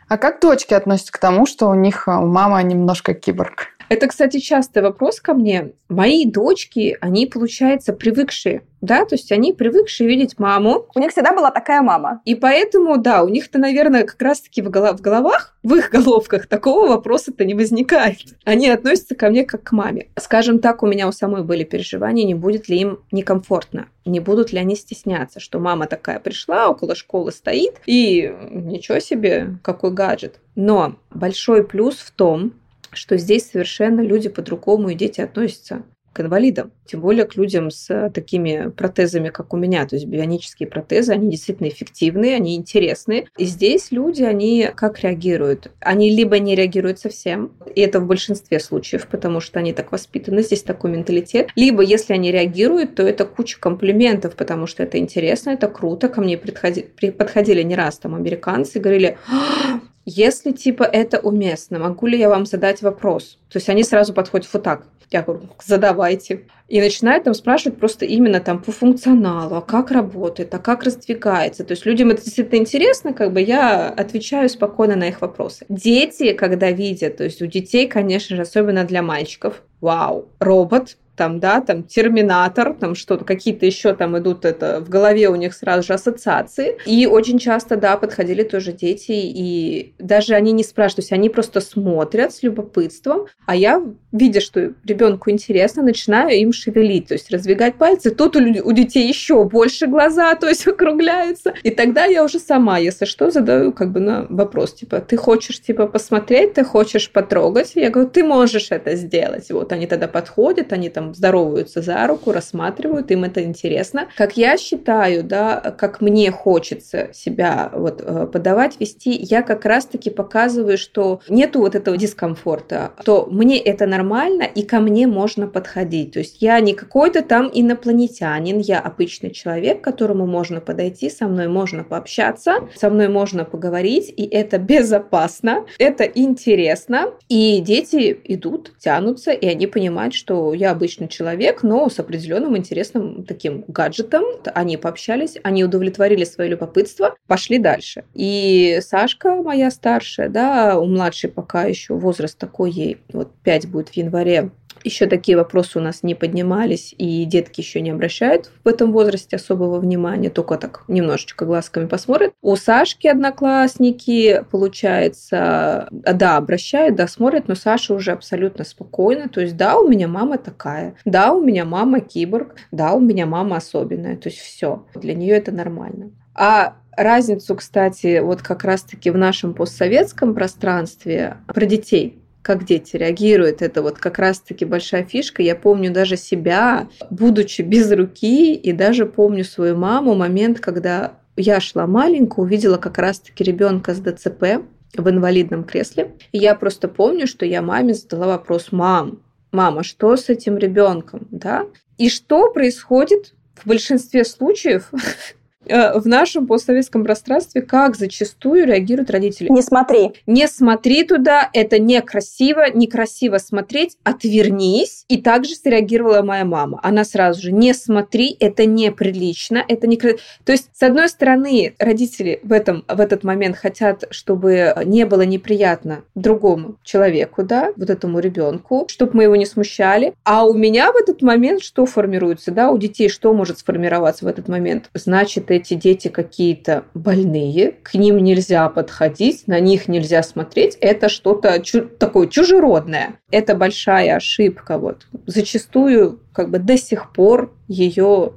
А 0.09 0.18
как 0.18 0.41
дочки 0.41 0.75
относятся 0.75 1.12
к 1.12 1.18
тому, 1.18 1.47
что 1.47 1.68
у 1.68 1.75
них 1.75 2.07
у 2.07 2.27
мамы 2.27 2.62
немножко 2.62 3.14
киборг? 3.14 3.74
Это, 3.95 4.09
кстати, 4.09 4.40
частый 4.40 4.82
вопрос 4.82 5.20
ко 5.20 5.34
мне. 5.34 5.70
Мои 5.88 6.26
дочки, 6.26 6.99
они, 7.01 7.26
получается, 7.26 7.92
привыкшие, 7.92 8.62
да, 8.80 9.05
то 9.05 9.14
есть 9.14 9.30
они 9.30 9.53
привыкшие 9.53 10.09
видеть 10.09 10.36
маму. 10.40 10.86
У 10.97 10.99
них 10.99 11.12
всегда 11.12 11.32
была 11.32 11.53
такая 11.53 11.80
мама. 11.80 12.20
И 12.24 12.34
поэтому, 12.34 12.99
да, 12.99 13.22
у 13.22 13.28
них-то, 13.28 13.61
наверное, 13.61 14.03
как 14.03 14.20
раз-таки 14.20 14.62
в, 14.62 14.68
голов- 14.68 14.99
в 14.99 15.01
головах, 15.01 15.57
в 15.62 15.76
их 15.76 15.90
головках 15.90 16.49
такого 16.49 16.88
вопроса-то 16.88 17.45
не 17.45 17.55
возникает. 17.55 18.34
Они 18.45 18.68
относятся 18.68 19.14
ко 19.14 19.30
мне 19.30 19.45
как 19.45 19.62
к 19.62 19.70
маме. 19.70 20.09
Скажем 20.18 20.59
так, 20.59 20.82
у 20.82 20.88
меня 20.88 21.07
у 21.07 21.12
самой 21.12 21.45
были 21.45 21.62
переживания, 21.62 22.24
не 22.24 22.34
будет 22.34 22.68
ли 22.68 22.80
им 22.80 22.99
некомфортно, 23.12 23.86
не 24.05 24.18
будут 24.18 24.53
ли 24.53 24.59
они 24.59 24.74
стесняться, 24.74 25.38
что 25.38 25.61
мама 25.61 25.86
такая 25.86 26.18
пришла, 26.18 26.68
около 26.68 26.97
школы 26.97 27.30
стоит, 27.30 27.76
и 27.86 28.34
ничего 28.51 28.99
себе, 28.99 29.57
какой 29.62 29.92
гаджет. 29.92 30.40
Но 30.57 30.97
большой 31.11 31.62
плюс 31.64 31.99
в 31.99 32.11
том, 32.11 32.55
что 32.97 33.16
здесь 33.16 33.51
совершенно 33.51 34.01
люди 34.01 34.28
по-другому 34.28 34.90
и 34.90 34.95
дети 34.95 35.20
относятся 35.20 35.84
к 36.14 36.20
инвалидам, 36.20 36.72
тем 36.86 37.01
более 37.01 37.24
к 37.26 37.34
людям 37.34 37.70
с 37.70 38.11
такими 38.14 38.70
протезами, 38.70 39.28
как 39.28 39.53
у 39.53 39.57
меня. 39.57 39.84
То 39.84 39.97
есть 39.97 40.07
бионические 40.07 40.68
протезы, 40.68 41.12
они 41.12 41.30
действительно 41.30 41.68
эффективные, 41.68 42.36
они 42.36 42.55
интересные. 42.57 43.26
И 43.36 43.45
здесь 43.45 43.90
люди, 43.90 44.22
они 44.22 44.70
как 44.74 45.01
реагируют? 45.01 45.72
Они 45.80 46.14
либо 46.14 46.38
не 46.38 46.55
реагируют 46.55 47.01
совсем, 47.01 47.53
и 47.74 47.80
это 47.80 48.01
в 48.01 48.07
большинстве 48.07 48.61
случаев, 48.61 49.09
потому 49.09 49.40
что 49.40 49.59
они 49.59 49.72
так 49.72 49.92
воспитаны, 49.92 50.42
здесь 50.42 50.62
такой 50.62 50.92
менталитет. 50.92 51.51
Либо, 51.57 51.82
если 51.82 52.14
они 52.14 52.30
реагируют, 52.30 52.95
то 52.95 53.03
это 53.03 53.24
куча 53.24 53.59
комплиментов, 53.59 54.36
потому 54.36 54.66
что 54.66 54.84
это 54.84 54.99
интересно, 54.99 55.51
это 55.51 55.68
круто. 55.68 56.09
Ко 56.09 56.20
мне 56.20 56.38
подходили 56.38 57.62
не 57.62 57.74
раз 57.74 57.99
там 57.99 58.14
американцы 58.14 58.78
говорили, 58.78 59.18
«А, 59.28 59.74
если 60.07 60.52
типа 60.52 60.84
это 60.84 61.18
уместно, 61.18 61.78
могу 61.78 62.07
ли 62.07 62.18
я 62.18 62.28
вам 62.28 62.46
задать 62.46 62.82
вопрос? 62.82 63.38
То 63.50 63.59
есть 63.59 63.68
они 63.68 63.84
сразу 63.84 64.12
подходят 64.12 64.48
вот 64.52 64.62
так. 64.62 64.86
Я 65.11 65.22
говорю, 65.22 65.48
задавайте. 65.64 66.46
И 66.68 66.80
начинают 66.80 67.24
там 67.24 67.34
спрашивать 67.34 67.78
просто 67.78 68.05
именно 68.05 68.40
там 68.40 68.61
по 68.61 68.72
функционалу, 68.72 69.57
а 69.57 69.61
как 69.61 69.90
работает, 69.90 70.55
а 70.55 70.59
как 70.59 70.82
раздвигается. 70.82 71.62
То 71.62 71.72
есть 71.72 71.86
людям 71.86 72.11
это 72.11 72.24
действительно 72.24 72.59
интересно, 72.59 73.12
как 73.12 73.32
бы 73.32 73.40
я 73.40 73.90
отвечаю 73.90 74.48
спокойно 74.48 74.96
на 74.96 75.09
их 75.09 75.20
вопросы. 75.20 75.66
Дети, 75.68 76.32
когда 76.32 76.70
видят, 76.70 77.18
то 77.18 77.24
есть 77.24 77.42
у 77.42 77.46
детей, 77.46 77.86
конечно 77.86 78.34
же, 78.34 78.42
особенно 78.42 78.84
для 78.84 79.02
мальчиков, 79.02 79.62
вау, 79.80 80.28
робот, 80.40 80.96
там, 81.17 81.41
да, 81.41 81.61
там 81.61 81.85
Терминатор, 81.85 82.75
там 82.75 82.95
что-то, 82.95 83.25
какие-то 83.25 83.67
еще 83.67 83.95
там 83.95 84.19
идут, 84.19 84.45
это 84.45 84.81
в 84.81 84.89
голове 84.89 85.29
у 85.29 85.37
них 85.37 85.55
сразу 85.55 85.87
же 85.87 85.95
ассоциации. 85.95 86.79
И 86.87 87.07
очень 87.07 87.39
часто, 87.39 87.77
да, 87.77 87.97
подходили 87.97 88.43
тоже 88.43 88.73
дети, 88.73 89.12
и 89.12 89.95
даже 89.99 90.35
они 90.35 90.53
не 90.53 90.65
спрашивают, 90.65 90.97
то 90.97 91.03
есть 91.03 91.12
они 91.12 91.29
просто 91.29 91.61
смотрят 91.61 92.33
с 92.33 92.43
любопытством, 92.43 93.27
а 93.47 93.57
я, 93.57 93.83
видя, 94.12 94.41
что 94.41 94.73
ребенку 94.85 95.31
интересно, 95.31 95.83
начинаю 95.83 96.37
им 96.37 96.53
шевелить, 96.53 97.09
то 97.09 97.15
есть 97.15 97.31
раздвигать 97.31 97.77
пальцы. 97.77 98.11
Тут 98.11 98.37
у, 98.37 98.41
у 98.41 98.73
детей 98.73 99.07
еще 99.09 99.45
больше 99.45 99.87
глаза, 99.87 100.35
то 100.35 100.49
есть 100.49 100.67
округляются. 100.67 101.55
И 101.62 101.71
тогда 101.71 102.05
я 102.05 102.25
уже 102.25 102.39
сама, 102.39 102.79
если 102.79 103.05
что, 103.05 103.31
задаю 103.31 103.73
как 103.73 103.93
бы 103.93 104.01
на 104.01 104.27
вопрос, 104.29 104.75
типа, 104.75 105.01
ты 105.01 105.17
хочешь, 105.17 105.61
типа, 105.61 105.87
посмотреть, 105.87 106.55
ты 106.55 106.65
хочешь 106.65 107.11
потрогать? 107.11 107.73
Я 107.75 107.91
говорю, 107.91 108.11
ты 108.11 108.25
можешь 108.25 108.71
это 108.71 108.97
сделать. 108.97 109.51
Вот 109.51 109.73
они 109.73 109.87
тогда 109.87 110.09
подходят, 110.09 110.73
они 110.73 110.89
там 110.89 111.03
там 111.05 111.14
здороваются 111.14 111.82
за 111.82 112.07
руку, 112.07 112.32
рассматривают, 112.32 113.11
им 113.11 113.24
это 113.24 113.42
интересно. 113.42 114.09
Как 114.16 114.36
я 114.36 114.57
считаю, 114.57 115.22
да, 115.22 115.74
как 115.78 116.00
мне 116.00 116.30
хочется 116.30 117.11
себя 117.12 117.70
вот 117.74 118.00
э, 118.00 118.26
подавать, 118.26 118.80
вести, 118.80 119.11
я 119.11 119.42
как 119.42 119.64
раз-таки 119.64 120.11
показываю, 120.11 120.78
что 120.78 121.20
нету 121.28 121.61
вот 121.61 121.74
этого 121.74 121.96
дискомфорта, 121.96 122.92
что 123.00 123.28
мне 123.30 123.59
это 123.59 123.86
нормально 123.86 124.44
и 124.44 124.62
ко 124.62 124.80
мне 124.80 125.07
можно 125.07 125.46
подходить. 125.46 126.12
То 126.12 126.20
есть 126.20 126.40
я 126.40 126.59
не 126.61 126.72
какой-то 126.72 127.22
там 127.22 127.50
инопланетянин, 127.52 128.59
я 128.59 128.80
обычный 128.80 129.30
человек, 129.30 129.80
к 129.80 129.84
которому 129.84 130.26
можно 130.26 130.61
подойти, 130.61 131.11
со 131.11 131.26
мной 131.26 131.48
можно 131.48 131.84
пообщаться, 131.84 132.68
со 132.76 132.90
мной 132.90 133.09
можно 133.09 133.44
поговорить, 133.44 134.12
и 134.16 134.24
это 134.24 134.59
безопасно, 134.59 135.66
это 135.78 136.05
интересно, 136.05 137.12
и 137.28 137.61
дети 137.61 138.18
идут, 138.24 138.72
тянутся, 138.78 139.32
и 139.32 139.46
они 139.46 139.66
понимают, 139.66 140.14
что 140.14 140.55
я 140.55 140.70
обычный 140.70 140.93
обычный 140.95 141.09
человек, 141.09 141.62
но 141.62 141.88
с 141.88 141.99
определенным 141.99 142.57
интересным 142.57 143.24
таким 143.24 143.64
гаджетом. 143.68 144.24
Они 144.55 144.76
пообщались, 144.76 145.36
они 145.42 145.64
удовлетворили 145.64 146.24
свое 146.24 146.51
любопытство, 146.51 147.16
пошли 147.26 147.59
дальше. 147.59 148.05
И 148.14 148.78
Сашка, 148.80 149.36
моя 149.36 149.70
старшая, 149.70 150.28
да, 150.28 150.78
у 150.78 150.86
младшей 150.86 151.30
пока 151.30 151.64
еще 151.64 151.95
возраст 151.95 152.38
такой 152.38 152.70
ей, 152.70 152.99
вот 153.12 153.32
5 153.42 153.68
будет 153.68 153.88
в 153.88 153.97
январе, 153.97 154.51
еще 154.85 155.07
такие 155.07 155.37
вопросы 155.37 155.78
у 155.78 155.82
нас 155.82 156.03
не 156.03 156.14
поднимались, 156.14 156.95
и 156.97 157.24
детки 157.24 157.61
еще 157.61 157.80
не 157.80 157.91
обращают 157.91 158.51
в 158.62 158.68
этом 158.68 158.93
возрасте 158.93 159.37
особого 159.37 159.80
внимания, 159.80 160.30
только 160.30 160.57
так 160.57 160.85
немножечко 160.89 161.45
глазками 161.45 161.87
посмотрят. 161.87 162.32
У 162.43 162.55
Сашки 162.57 163.09
одноклассники, 163.09 164.45
получается, 164.51 165.89
да, 165.91 166.37
обращают, 166.37 166.97
да, 166.97 167.09
смотрят, 167.09 167.49
но 167.49 167.55
Саша 167.55 167.95
уже 167.95 168.12
абсолютно 168.12 168.64
спокойно. 168.64 169.28
То 169.28 169.41
есть, 169.41 169.57
да, 169.57 169.78
у 169.78 169.89
меня 169.89 170.07
мама 170.07 170.39
такая, 170.39 170.95
да, 171.05 171.32
у 171.32 171.43
меня 171.43 171.64
мама 171.64 172.01
киборг, 172.01 172.57
да, 172.70 172.93
у 172.93 173.01
меня 173.01 173.26
мама 173.26 173.57
особенная. 173.57 174.16
То 174.16 174.28
есть, 174.28 174.41
все. 174.41 174.87
Для 174.95 175.14
нее 175.14 175.37
это 175.37 175.51
нормально. 175.51 176.11
А 176.35 176.76
разницу, 176.97 177.55
кстати, 177.55 178.20
вот 178.20 178.43
как 178.43 178.64
раз-таки 178.64 179.11
в 179.11 179.16
нашем 179.16 179.55
постсоветском 179.55 180.35
пространстве 180.35 181.39
про 181.47 181.64
детей 181.66 182.24
как 182.45 182.66
дети 182.66 182.97
реагируют. 182.97 183.62
Это 183.62 183.80
вот 183.80 183.99
как 183.99 184.18
раз-таки 184.18 184.66
большая 184.66 185.05
фишка. 185.05 185.42
Я 185.42 185.57
помню 185.57 185.90
даже 185.90 186.18
себя, 186.18 186.88
будучи 187.09 187.62
без 187.62 187.90
руки, 187.90 188.55
и 188.55 188.72
даже 188.72 189.07
помню 189.07 189.45
свою 189.45 189.76
маму, 189.76 190.14
момент, 190.14 190.61
когда 190.61 191.14
я 191.36 191.59
шла 191.61 191.86
маленькая, 191.86 192.42
увидела 192.42 192.76
как 192.76 192.99
раз-таки 192.99 193.42
ребенка 193.42 193.95
с 193.95 193.99
ДЦП 193.99 194.62
в 194.95 195.09
инвалидном 195.09 195.64
кресле. 195.64 196.12
И 196.32 196.38
я 196.38 196.55
просто 196.55 196.86
помню, 196.86 197.26
что 197.26 197.47
я 197.47 197.62
маме 197.62 197.95
задала 197.95 198.26
вопрос, 198.26 198.72
мам, 198.72 199.22
мама, 199.51 199.82
что 199.82 200.14
с 200.14 200.28
этим 200.28 200.59
ребенком, 200.59 201.26
да? 201.30 201.66
И 201.97 202.11
что 202.11 202.53
происходит 202.53 203.32
в 203.55 203.66
большинстве 203.66 204.22
случаев? 204.24 204.90
э, 205.67 205.99
в 205.99 206.07
нашем 206.07 206.47
постсоветском 206.47 207.05
пространстве, 207.05 207.62
как 207.62 207.97
зачастую 207.97 208.67
реагируют 208.67 209.11
родители. 209.11 209.49
Не 209.51 209.62
смотри. 209.62 210.12
Не 210.27 210.49
смотри 210.49 211.05
туда, 211.05 211.49
это 211.53 211.79
некрасиво, 211.79 212.71
некрасиво 212.73 213.39
смотреть, 213.39 213.97
отвернись. 214.05 215.05
И 215.09 215.19
также 215.19 215.55
среагировала 215.55 216.23
моя 216.23 216.45
мама. 216.45 216.81
Она 216.83 217.05
сразу 217.05 217.43
же, 217.43 217.53
не 217.53 217.75
смотри, 217.75 218.37
это 218.41 218.67
неприлично, 218.67 219.65
это 219.67 219.87
не... 219.87 219.97
То 219.97 220.53
есть, 220.53 220.71
с 220.73 220.83
одной 220.83 221.09
стороны, 221.09 221.75
родители 221.79 222.41
в, 222.43 222.53
этом, 222.53 222.85
в 222.89 223.01
этот 223.01 223.25
момент 223.25 223.57
хотят, 223.57 224.05
чтобы 224.11 224.75
не 224.85 225.07
было 225.07 225.23
неприятно 225.23 226.05
другому 226.15 226.77
человеку, 226.83 227.43
да, 227.43 227.73
вот 227.77 227.91
этому 227.91 228.19
ребенку, 228.19 228.87
чтобы 228.89 229.12
мы 229.15 229.23
его 229.25 229.37
не 229.37 229.47
смущали. 229.47 230.15
А 230.25 230.45
у 230.45 230.55
меня 230.55 230.93
в 230.93 230.97
этот 230.97 231.23
момент 231.23 231.62
что 231.62 231.87
формируется, 231.87 232.51
да, 232.51 232.71
у 232.71 232.79
детей 232.79 233.09
что 233.09 233.33
может 233.33 233.59
сформироваться 233.59 234.25
в 234.25 234.29
этот 234.29 234.49
момент? 234.49 234.91
Значит, 234.95 235.51
эти 235.55 235.74
дети 235.74 236.09
какие-то 236.09 236.84
больные, 236.94 237.72
к 237.82 237.94
ним 237.94 238.18
нельзя 238.18 238.68
подходить, 238.68 239.46
на 239.46 239.61
них 239.61 239.88
нельзя 239.88 240.22
смотреть, 240.22 240.76
это 240.80 241.09
что-то 241.09 241.61
чу- 241.61 241.88
такое 241.88 242.26
чужеродное. 242.26 243.18
Это 243.30 243.55
большая 243.55 244.16
ошибка. 244.16 244.78
Вот. 244.78 245.07
Зачастую 245.26 246.20
как 246.32 246.50
бы 246.50 246.59
до 246.59 246.76
сих 246.76 247.12
пор 247.12 247.55
ее 247.68 248.32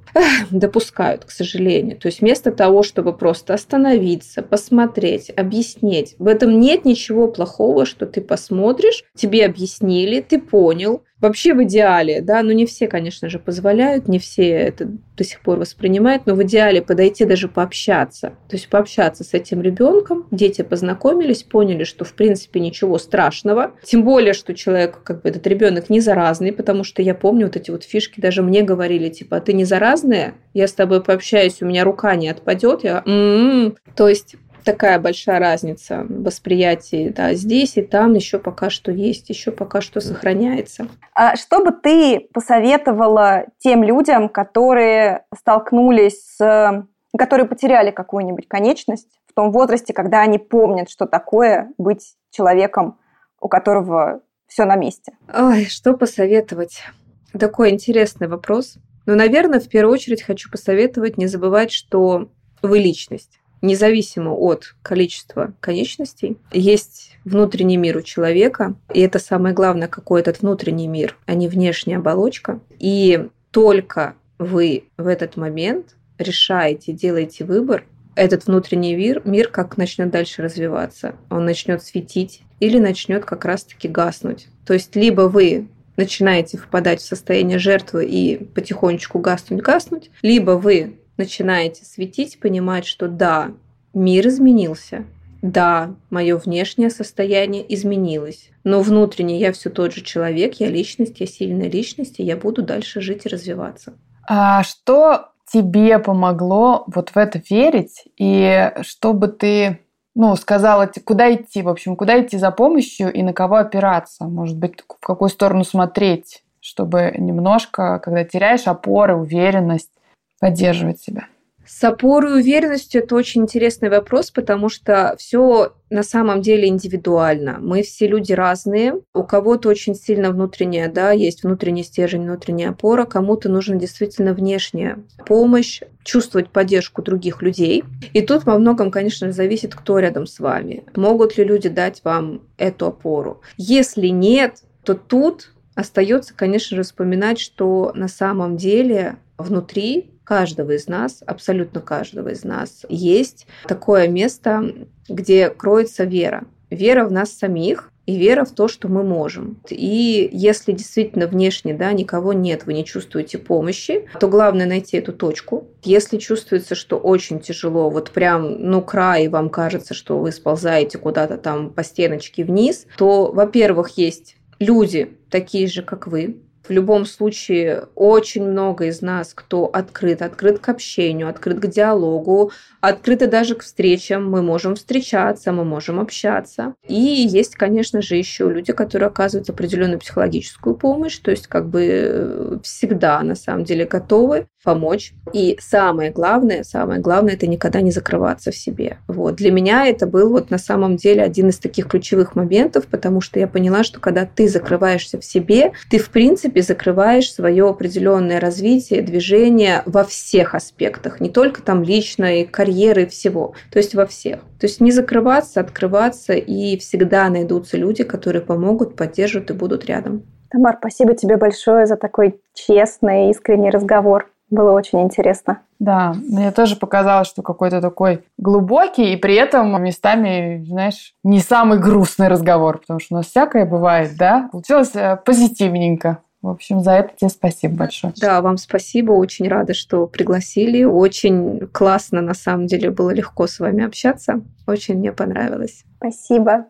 допускают, 0.51 1.25
к 1.25 1.31
сожалению. 1.31 1.97
То 1.97 2.07
есть 2.07 2.21
вместо 2.21 2.51
того, 2.51 2.83
чтобы 2.83 3.11
просто 3.13 3.53
остановиться, 3.53 4.41
посмотреть, 4.43 5.31
объяснить, 5.35 6.15
в 6.19 6.27
этом 6.27 6.59
нет 6.59 6.85
ничего 6.85 7.27
плохого, 7.27 7.85
что 7.85 8.05
ты 8.05 8.21
посмотришь, 8.21 9.03
тебе 9.15 9.45
объяснили, 9.45 10.21
ты 10.21 10.39
понял. 10.39 11.03
Вообще 11.19 11.53
в 11.53 11.63
идеале, 11.63 12.21
да, 12.21 12.43
ну 12.43 12.51
не 12.51 12.65
все, 12.67 12.87
конечно 12.87 13.29
же, 13.29 13.39
позволяют, 13.39 14.07
не 14.07 14.19
все 14.19 14.49
это 14.49 14.87
до 15.17 15.23
сих 15.23 15.41
пор 15.41 15.57
воспринимают, 15.57 16.27
но 16.27 16.35
в 16.35 16.43
идеале 16.43 16.81
подойти 16.81 17.25
даже 17.25 17.47
пообщаться. 17.47 18.33
То 18.47 18.55
есть 18.55 18.69
пообщаться 18.69 19.23
с 19.23 19.33
этим 19.33 19.63
ребенком, 19.63 20.27
дети 20.29 20.61
познакомились, 20.61 21.41
поняли, 21.41 21.85
что 21.85 22.05
в 22.05 22.13
принципе 22.13 22.59
ничего 22.59 22.99
страшного. 22.99 23.71
Тем 23.83 24.03
более, 24.03 24.33
что 24.33 24.53
человек, 24.53 25.01
как 25.03 25.23
бы 25.23 25.29
этот 25.29 25.47
ребенок 25.47 25.89
не 25.89 26.01
заразный, 26.01 26.53
потому 26.53 26.83
что 26.83 27.01
я 27.01 27.15
помню 27.15 27.47
вот 27.47 27.55
эти 27.55 27.71
вот 27.71 27.83
фишки, 27.83 28.21
даже 28.21 28.43
мне 28.43 28.61
говорили, 28.61 29.09
типа, 29.09 29.37
«А 29.37 29.41
ты 29.41 29.53
не 29.53 29.65
заразная, 29.65 30.35
я 30.53 30.67
с 30.67 30.73
тобой 30.73 31.03
пообщаюсь, 31.03 31.61
у 31.61 31.65
меня 31.65 31.83
рука 31.83 32.15
не 32.15 32.29
отпадет, 32.29 32.83
я, 32.83 33.01
м-м-м. 33.05 33.75
то 33.95 34.07
есть 34.07 34.35
такая 34.67 34.99
большая 34.99 35.39
разница 35.39 36.03
в 36.03 36.23
восприятии, 36.23 37.07
да, 37.07 37.33
здесь 37.33 37.77
и 37.77 37.81
там 37.81 38.15
еще 38.15 38.37
пока 38.37 38.69
что 38.69 38.91
есть, 38.91 39.29
еще 39.29 39.51
пока 39.51 39.79
что 39.79 40.01
сохраняется. 40.01 40.89
А 41.13 41.37
что 41.37 41.63
бы 41.63 41.71
ты 41.71 42.27
посоветовала 42.33 43.45
тем 43.59 43.81
людям, 43.81 44.27
которые 44.27 45.23
столкнулись 45.33 46.21
с, 46.35 46.85
которые 47.17 47.47
потеряли 47.47 47.91
какую-нибудь 47.91 48.49
конечность 48.49 49.07
в 49.25 49.33
том 49.33 49.53
возрасте, 49.53 49.93
когда 49.93 50.19
они 50.19 50.37
помнят, 50.37 50.89
что 50.89 51.05
такое 51.05 51.71
быть 51.77 52.15
человеком, 52.29 52.99
у 53.39 53.47
которого 53.47 54.19
все 54.47 54.65
на 54.65 54.75
месте? 54.75 55.13
Ой, 55.33 55.65
что 55.65 55.93
посоветовать? 55.93 56.83
Такой 57.31 57.69
интересный 57.69 58.27
вопрос. 58.27 58.75
Но, 59.05 59.15
наверное, 59.15 59.61
в 59.61 59.69
первую 59.69 59.93
очередь 59.93 60.23
хочу 60.23 60.51
посоветовать 60.51 61.17
не 61.17 61.27
забывать, 61.27 61.71
что 61.71 62.27
вы 62.61 62.79
личность. 62.79 63.39
Независимо 63.61 64.31
от 64.31 64.75
количества 64.81 65.53
конечностей, 65.59 66.37
есть 66.51 67.17
внутренний 67.25 67.77
мир 67.77 67.97
у 67.97 68.01
человека, 68.01 68.75
и 68.93 69.01
это 69.01 69.19
самое 69.19 69.53
главное, 69.53 69.87
какой 69.87 70.21
этот 70.21 70.41
внутренний 70.41 70.87
мир, 70.87 71.17
а 71.25 71.33
не 71.33 71.47
внешняя 71.47 71.97
оболочка. 71.97 72.59
И 72.79 73.29
только 73.51 74.15
вы 74.37 74.85
в 74.97 75.07
этот 75.07 75.37
момент 75.37 75.95
решаете, 76.17 76.91
делаете 76.91 77.45
выбор, 77.45 77.83
этот 78.15 78.47
внутренний 78.47 78.95
мир, 78.95 79.21
мир 79.25 79.47
как 79.47 79.77
начнет 79.77 80.09
дальше 80.09 80.41
развиваться. 80.41 81.15
Он 81.29 81.45
начнет 81.45 81.83
светить 81.83 82.41
или 82.59 82.79
начнет 82.79 83.25
как 83.25 83.45
раз-таки 83.45 83.87
гаснуть. 83.87 84.47
То 84.65 84.73
есть 84.73 84.95
либо 84.95 85.21
вы 85.21 85.67
начинаете 85.97 86.57
впадать 86.57 87.01
в 87.01 87.05
состояние 87.05 87.59
жертвы 87.59 88.05
и 88.05 88.43
потихонечку 88.43 89.19
гаснуть-гаснуть, 89.19 90.11
либо 90.21 90.51
вы 90.51 90.97
начинаете 91.17 91.85
светить, 91.85 92.39
понимать, 92.39 92.85
что 92.85 93.07
да, 93.07 93.51
мир 93.93 94.27
изменился, 94.27 95.05
да, 95.41 95.95
мое 96.09 96.37
внешнее 96.37 96.89
состояние 96.89 97.65
изменилось, 97.73 98.49
но 98.63 98.81
внутренне 98.81 99.39
я 99.39 99.51
все 99.51 99.69
тот 99.69 99.93
же 99.93 100.01
человек, 100.01 100.55
я 100.55 100.67
личность, 100.67 101.19
я 101.19 101.27
сильная 101.27 101.69
личность, 101.69 102.19
и 102.19 102.23
я 102.23 102.37
буду 102.37 102.61
дальше 102.61 103.01
жить 103.01 103.25
и 103.25 103.29
развиваться. 103.29 103.93
А 104.27 104.63
что 104.63 105.29
тебе 105.51 105.99
помогло 105.99 106.83
вот 106.87 107.09
в 107.09 107.17
это 107.17 107.41
верить, 107.49 108.03
и 108.17 108.71
чтобы 108.81 109.27
ты 109.29 109.79
ну, 110.15 110.35
сказала, 110.35 110.89
куда 111.05 111.33
идти, 111.33 111.61
в 111.61 111.69
общем, 111.69 111.95
куда 111.95 112.19
идти 112.19 112.39
за 112.39 112.49
помощью 112.49 113.13
и 113.13 113.21
на 113.21 113.33
кого 113.33 113.57
опираться, 113.57 114.25
может 114.25 114.57
быть, 114.57 114.73
в 114.81 115.05
какую 115.05 115.29
сторону 115.29 115.63
смотреть, 115.63 116.43
чтобы 116.59 117.13
немножко, 117.17 117.99
когда 117.99 118.23
теряешь 118.23 118.65
опоры, 118.65 119.15
уверенность, 119.15 119.91
поддерживать 120.39 121.01
себя. 121.01 121.27
С 121.67 121.83
опорой 121.83 122.31
и 122.31 122.41
уверенностью 122.43 123.03
это 123.03 123.13
очень 123.13 123.41
интересный 123.41 123.89
вопрос, 123.89 124.31
потому 124.31 124.69
что 124.69 125.15
все 125.19 125.73
на 125.89 126.01
самом 126.01 126.41
деле 126.41 126.69
индивидуально. 126.69 127.57
Мы 127.59 127.83
все 127.83 128.07
люди 128.07 128.31
разные. 128.31 129.01
У 129.13 129.23
кого-то 129.23 129.67
очень 129.67 129.93
сильно 129.93 130.31
внутренняя, 130.31 130.89
да, 130.89 131.11
есть 131.11 131.43
внутренний 131.43 131.83
стержень, 131.83 132.23
внутренняя 132.23 132.69
опора. 132.69 133.03
Кому-то 133.03 133.49
нужна 133.49 133.75
действительно 133.75 134.33
внешняя 134.33 134.99
помощь, 135.25 135.81
чувствовать 136.05 136.49
поддержку 136.51 137.01
других 137.01 137.41
людей. 137.41 137.83
И 138.13 138.21
тут 138.21 138.45
во 138.45 138.57
многом, 138.57 138.89
конечно, 138.89 139.29
зависит, 139.33 139.75
кто 139.75 139.99
рядом 139.99 140.25
с 140.25 140.39
вами. 140.39 140.85
Могут 140.95 141.37
ли 141.37 141.43
люди 141.43 141.67
дать 141.67 141.99
вам 142.05 142.43
эту 142.57 142.87
опору? 142.87 143.41
Если 143.57 144.07
нет, 144.07 144.63
то 144.85 144.93
тут 144.93 145.51
остается, 145.75 146.33
конечно 146.33 146.77
же, 146.77 146.83
вспоминать, 146.83 147.39
что 147.39 147.91
на 147.93 148.07
самом 148.07 148.55
деле 148.55 149.17
внутри 149.37 150.16
каждого 150.27 150.71
из 150.71 150.87
нас, 150.87 151.23
абсолютно 151.25 151.79
каждого 151.79 152.29
из 152.29 152.43
нас, 152.43 152.85
есть 152.89 153.47
такое 153.65 154.09
место, 154.09 154.73
где 155.07 155.49
кроется 155.49 156.03
вера. 156.03 156.43
Вера 156.69 157.05
в 157.05 157.11
нас 157.13 157.31
самих, 157.31 157.93
и 158.05 158.17
вера 158.17 158.43
в 158.43 158.51
то, 158.51 158.67
что 158.67 158.89
мы 158.89 159.03
можем. 159.03 159.61
И 159.69 160.29
если 160.31 160.73
действительно 160.73 161.27
внешне 161.27 161.73
да, 161.73 161.93
никого 161.93 162.33
нет, 162.33 162.65
вы 162.65 162.73
не 162.73 162.83
чувствуете 162.83 163.37
помощи, 163.37 164.07
то 164.19 164.27
главное 164.27 164.65
найти 164.65 164.97
эту 164.97 165.13
точку. 165.13 165.67
Если 165.83 166.17
чувствуется, 166.17 166.75
что 166.75 166.97
очень 166.97 167.39
тяжело, 167.39 167.89
вот 167.89 168.11
прям, 168.11 168.69
ну, 168.69 168.81
край, 168.81 169.29
вам 169.29 169.49
кажется, 169.49 169.93
что 169.93 170.19
вы 170.19 170.31
сползаете 170.33 170.97
куда-то 170.97 171.37
там 171.37 171.69
по 171.69 171.83
стеночке 171.83 172.43
вниз, 172.43 172.85
то, 172.97 173.31
во-первых, 173.31 173.97
есть 173.97 174.37
люди 174.59 175.11
такие 175.29 175.67
же, 175.67 175.83
как 175.83 176.07
вы, 176.07 176.37
в 176.67 176.71
любом 176.71 177.05
случае, 177.05 177.85
очень 177.95 178.43
много 178.43 178.85
из 178.85 179.01
нас, 179.01 179.33
кто 179.33 179.65
открыт, 179.65 180.21
открыт 180.21 180.59
к 180.59 180.69
общению, 180.69 181.29
открыт 181.29 181.59
к 181.59 181.67
диалогу, 181.67 182.51
открыты 182.81 183.27
даже 183.27 183.55
к 183.55 183.63
встречам. 183.63 184.29
Мы 184.29 184.41
можем 184.41 184.75
встречаться, 184.75 185.51
мы 185.51 185.63
можем 185.63 185.99
общаться. 185.99 186.73
И 186.87 186.95
есть, 186.95 187.55
конечно 187.55 188.01
же, 188.01 188.15
еще 188.15 188.49
люди, 188.51 188.73
которые 188.73 189.07
оказывают 189.07 189.49
определенную 189.49 189.99
психологическую 189.99 190.75
помощь, 190.75 191.17
то 191.17 191.31
есть 191.31 191.47
как 191.47 191.67
бы 191.67 191.87
э, 191.89 192.57
всегда 192.63 193.21
на 193.21 193.35
самом 193.35 193.63
деле 193.63 193.85
готовы 193.85 194.47
помочь. 194.63 195.13
И 195.31 195.57
самое 195.61 196.11
главное, 196.11 196.63
самое 196.63 196.99
главное, 196.99 197.35
это 197.35 197.47
никогда 197.47 197.79
не 197.79 197.91
закрываться 197.91 198.51
в 198.51 198.55
себе. 198.57 198.97
Вот. 199.07 199.35
Для 199.35 199.49
меня 199.49 199.87
это 199.87 200.07
был 200.07 200.29
вот 200.29 200.49
на 200.49 200.57
самом 200.57 200.97
деле 200.97 201.23
один 201.23 201.47
из 201.47 201.57
таких 201.57 201.87
ключевых 201.87 202.35
моментов, 202.35 202.87
потому 202.87 203.21
что 203.21 203.39
я 203.39 203.47
поняла, 203.47 203.85
что 203.85 204.01
когда 204.01 204.25
ты 204.25 204.49
закрываешься 204.49 205.19
в 205.19 205.23
себе, 205.23 205.71
ты 205.89 205.99
в 205.99 206.09
принципе 206.09 206.56
закрываешь 206.61 207.31
свое 207.31 207.67
определенное 207.67 208.39
развитие, 208.39 209.01
движение 209.01 209.83
во 209.85 210.03
всех 210.03 210.55
аспектах, 210.55 211.19
не 211.19 211.29
только 211.29 211.61
там 211.61 211.83
личной, 211.83 212.45
карьеры, 212.45 213.05
всего, 213.07 213.53
то 213.71 213.79
есть 213.79 213.95
во 213.95 214.05
всех. 214.05 214.39
То 214.59 214.67
есть 214.67 214.81
не 214.81 214.91
закрываться, 214.91 215.59
открываться, 215.59 216.33
и 216.33 216.77
всегда 216.77 217.29
найдутся 217.29 217.77
люди, 217.77 218.03
которые 218.03 218.41
помогут, 218.41 218.95
поддержат 218.95 219.51
и 219.51 219.53
будут 219.53 219.85
рядом. 219.85 220.23
Тамар, 220.49 220.77
спасибо 220.79 221.13
тебе 221.13 221.37
большое 221.37 221.85
за 221.85 221.97
такой 221.97 222.39
честный, 222.53 223.29
искренний 223.29 223.69
разговор. 223.69 224.29
Было 224.49 224.71
очень 224.71 225.01
интересно. 225.01 225.59
Да, 225.77 226.15
мне 226.15 226.51
тоже 226.51 226.77
показалось, 226.77 227.27
что 227.27 227.41
какой-то 227.41 227.81
такой 227.81 228.23
глубокий 228.37 229.13
и 229.13 229.17
при 229.17 229.35
этом 229.35 229.83
местами, 229.83 230.63
знаешь, 230.65 231.13
не 231.23 231.39
самый 231.39 231.79
грустный 231.79 232.29
разговор, 232.29 232.79
потому 232.79 232.99
что 232.99 233.15
у 233.15 233.17
нас 233.17 233.27
всякое 233.27 233.65
бывает, 233.65 234.11
да? 234.17 234.47
Получилось 234.51 234.95
э, 234.95 235.17
позитивненько. 235.17 236.19
В 236.41 236.49
общем, 236.49 236.81
за 236.81 236.91
это 236.91 237.15
тебе 237.15 237.29
спасибо 237.29 237.75
большое. 237.77 238.13
Да, 238.21 238.41
вам 238.41 238.57
спасибо. 238.57 239.11
Очень 239.11 239.47
рада, 239.47 239.73
что 239.73 240.07
пригласили. 240.07 240.83
Очень 240.83 241.67
классно, 241.67 242.21
на 242.21 242.33
самом 242.33 242.67
деле, 242.67 242.91
было 242.91 243.09
легко 243.11 243.47
с 243.47 243.59
вами 243.59 243.83
общаться. 243.83 244.41
Очень 244.67 244.99
мне 244.99 245.11
понравилось. 245.11 245.83
Спасибо. 245.97 246.67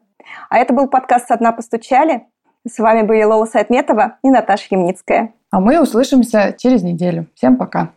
А 0.49 0.57
это 0.57 0.73
был 0.73 0.87
подкаст 0.87 1.27
«Со 1.27 1.37
дна 1.37 1.51
постучали». 1.51 2.23
С 2.67 2.79
вами 2.79 3.03
были 3.03 3.23
Лола 3.23 3.45
Сайтметова 3.45 4.17
и 4.23 4.29
Наташа 4.29 4.67
Ямницкая. 4.71 5.33
А 5.51 5.59
мы 5.59 5.81
услышимся 5.81 6.53
через 6.57 6.83
неделю. 6.83 7.27
Всем 7.35 7.55
пока. 7.55 7.93